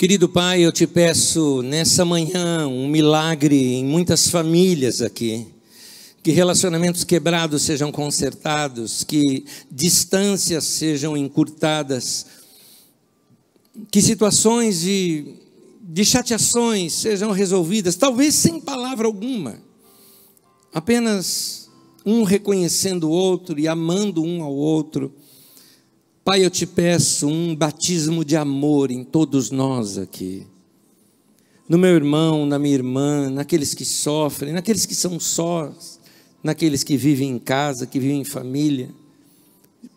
Querido 0.00 0.30
Pai, 0.30 0.62
eu 0.62 0.72
te 0.72 0.86
peço 0.86 1.60
nessa 1.60 2.06
manhã 2.06 2.66
um 2.66 2.88
milagre 2.88 3.74
em 3.74 3.84
muitas 3.84 4.30
famílias 4.30 5.02
aqui. 5.02 5.46
Que 6.22 6.30
relacionamentos 6.30 7.04
quebrados 7.04 7.60
sejam 7.60 7.92
consertados, 7.92 9.04
que 9.04 9.44
distâncias 9.70 10.64
sejam 10.64 11.18
encurtadas, 11.18 12.24
que 13.90 14.00
situações 14.00 14.80
de, 14.80 15.34
de 15.82 16.02
chateações 16.02 16.94
sejam 16.94 17.30
resolvidas, 17.30 17.94
talvez 17.94 18.34
sem 18.34 18.58
palavra 18.58 19.06
alguma, 19.06 19.60
apenas 20.72 21.68
um 22.06 22.22
reconhecendo 22.22 23.04
o 23.04 23.12
outro 23.12 23.60
e 23.60 23.68
amando 23.68 24.24
um 24.24 24.42
ao 24.42 24.54
outro. 24.54 25.12
Pai, 26.30 26.44
eu 26.44 26.50
te 26.50 26.64
peço 26.64 27.26
um 27.26 27.56
batismo 27.56 28.24
de 28.24 28.36
amor 28.36 28.92
em 28.92 29.02
todos 29.02 29.50
nós 29.50 29.98
aqui. 29.98 30.46
No 31.68 31.76
meu 31.76 31.90
irmão, 31.90 32.46
na 32.46 32.56
minha 32.56 32.76
irmã, 32.76 33.28
naqueles 33.28 33.74
que 33.74 33.84
sofrem, 33.84 34.52
naqueles 34.52 34.86
que 34.86 34.94
são 34.94 35.18
sós, 35.18 35.98
naqueles 36.40 36.84
que 36.84 36.96
vivem 36.96 37.30
em 37.30 37.38
casa, 37.40 37.84
que 37.84 37.98
vivem 37.98 38.20
em 38.20 38.24
família. 38.24 38.90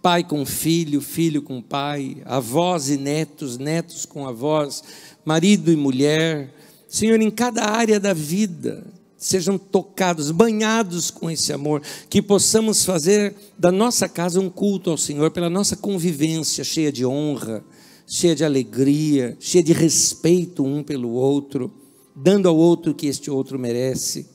Pai 0.01 0.23
com 0.23 0.43
filho, 0.43 1.01
filho 1.01 1.39
com 1.39 1.61
pai, 1.61 2.17
avós 2.25 2.89
e 2.89 2.97
netos, 2.97 3.59
netos 3.59 4.03
com 4.03 4.27
avós, 4.27 4.83
marido 5.23 5.71
e 5.71 5.75
mulher. 5.75 6.51
Senhor, 6.87 7.21
em 7.21 7.29
cada 7.29 7.63
área 7.63 7.99
da 7.99 8.11
vida, 8.11 8.83
sejam 9.23 9.57
tocados, 9.57 10.31
banhados 10.31 11.09
com 11.09 11.31
esse 11.31 11.53
amor, 11.53 11.81
que 12.09 12.21
possamos 12.21 12.83
fazer 12.83 13.33
da 13.57 13.71
nossa 13.71 14.09
casa 14.09 14.39
um 14.39 14.49
culto 14.49 14.89
ao 14.89 14.97
Senhor, 14.97 15.31
pela 15.31 15.49
nossa 15.49 15.77
convivência 15.77 16.63
cheia 16.63 16.91
de 16.91 17.05
honra, 17.05 17.63
cheia 18.05 18.35
de 18.35 18.43
alegria, 18.43 19.37
cheia 19.39 19.63
de 19.63 19.71
respeito 19.71 20.65
um 20.65 20.83
pelo 20.83 21.11
outro, 21.11 21.71
dando 22.13 22.49
ao 22.49 22.57
outro 22.57 22.91
o 22.91 22.95
que 22.95 23.07
este 23.07 23.31
outro 23.31 23.57
merece. 23.57 24.27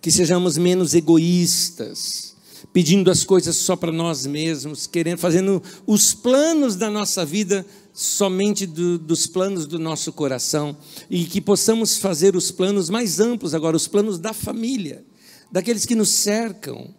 Que 0.00 0.10
sejamos 0.10 0.58
menos 0.58 0.94
egoístas, 0.94 2.36
pedindo 2.72 3.10
as 3.10 3.24
coisas 3.24 3.56
só 3.56 3.76
para 3.76 3.90
nós 3.90 4.26
mesmos, 4.26 4.86
querendo, 4.86 5.18
fazendo 5.18 5.62
os 5.86 6.12
planos 6.12 6.76
da 6.76 6.90
nossa 6.90 7.24
vida 7.24 7.64
somente 8.00 8.64
do, 8.64 8.98
dos 8.98 9.26
planos 9.26 9.66
do 9.66 9.78
nosso 9.78 10.10
coração 10.10 10.74
e 11.10 11.24
que 11.24 11.38
possamos 11.38 11.98
fazer 11.98 12.34
os 12.34 12.50
planos 12.50 12.88
mais 12.88 13.20
amplos 13.20 13.54
agora, 13.54 13.76
os 13.76 13.86
planos 13.86 14.18
da 14.18 14.32
família, 14.32 15.04
daqueles 15.52 15.84
que 15.84 15.94
nos 15.94 16.08
cercam, 16.08 16.94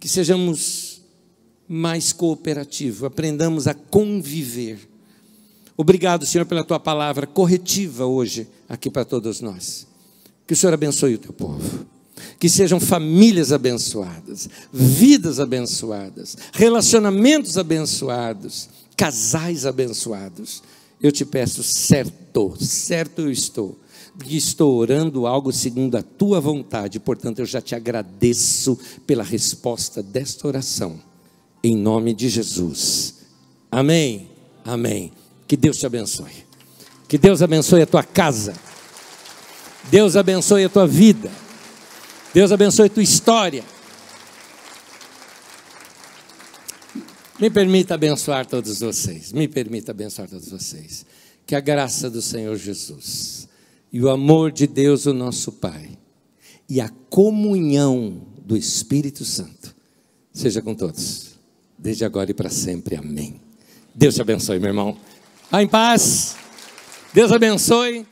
que 0.00 0.08
sejamos 0.08 1.02
mais 1.68 2.14
cooperativos, 2.14 3.04
aprendamos 3.04 3.66
a 3.66 3.74
conviver. 3.74 4.78
Obrigado, 5.76 6.24
Senhor, 6.24 6.46
pela 6.46 6.64
tua 6.64 6.80
palavra 6.80 7.26
corretiva 7.26 8.06
hoje 8.06 8.48
aqui 8.66 8.88
para 8.88 9.04
todos 9.04 9.42
nós. 9.42 9.86
Que 10.46 10.54
o 10.54 10.56
Senhor 10.56 10.72
abençoe 10.72 11.16
o 11.16 11.18
teu 11.18 11.32
povo. 11.34 11.86
Que 12.38 12.48
sejam 12.48 12.80
famílias 12.80 13.52
abençoadas, 13.52 14.48
vidas 14.72 15.38
abençoadas, 15.38 16.38
relacionamentos 16.54 17.58
abençoados 17.58 18.81
casais 18.96 19.66
abençoados. 19.66 20.62
Eu 21.02 21.10
te 21.10 21.24
peço, 21.24 21.62
certo, 21.62 22.54
certo 22.60 23.22
eu 23.22 23.30
estou, 23.30 23.78
porque 24.16 24.36
estou 24.36 24.76
orando 24.76 25.26
algo 25.26 25.52
segundo 25.52 25.96
a 25.96 26.02
tua 26.02 26.40
vontade, 26.40 27.00
portanto 27.00 27.40
eu 27.40 27.46
já 27.46 27.60
te 27.60 27.74
agradeço 27.74 28.78
pela 29.06 29.24
resposta 29.24 30.02
desta 30.02 30.46
oração, 30.46 31.00
em 31.62 31.76
nome 31.76 32.14
de 32.14 32.28
Jesus. 32.28 33.14
Amém, 33.70 34.28
amém. 34.64 35.12
Que 35.48 35.56
Deus 35.56 35.78
te 35.78 35.86
abençoe, 35.86 36.46
que 37.08 37.18
Deus 37.18 37.42
abençoe 37.42 37.82
a 37.82 37.86
tua 37.86 38.04
casa, 38.04 38.54
Deus 39.90 40.14
abençoe 40.14 40.64
a 40.64 40.68
tua 40.68 40.86
vida, 40.86 41.30
Deus 42.32 42.52
abençoe 42.52 42.86
a 42.86 42.90
tua 42.90 43.02
história. 43.02 43.64
Me 47.42 47.50
permita 47.50 47.94
abençoar 47.94 48.46
todos 48.46 48.78
vocês. 48.78 49.32
Me 49.32 49.48
permita 49.48 49.90
abençoar 49.90 50.28
todos 50.28 50.48
vocês. 50.48 51.04
Que 51.44 51.56
a 51.56 51.60
graça 51.60 52.08
do 52.08 52.22
Senhor 52.22 52.56
Jesus 52.56 53.48
e 53.92 54.00
o 54.00 54.10
amor 54.10 54.52
de 54.52 54.64
Deus, 54.68 55.06
o 55.06 55.12
nosso 55.12 55.50
Pai, 55.50 55.98
e 56.68 56.80
a 56.80 56.88
comunhão 57.10 58.22
do 58.46 58.56
Espírito 58.56 59.24
Santo 59.24 59.74
seja 60.32 60.62
com 60.62 60.72
todos, 60.72 61.32
desde 61.76 62.04
agora 62.04 62.30
e 62.30 62.34
para 62.34 62.48
sempre. 62.48 62.94
Amém. 62.94 63.40
Deus 63.92 64.14
te 64.14 64.22
abençoe, 64.22 64.60
meu 64.60 64.68
irmão. 64.68 64.96
Vá 65.50 65.64
em 65.64 65.68
paz. 65.68 66.36
Deus 67.12 67.32
abençoe. 67.32 68.06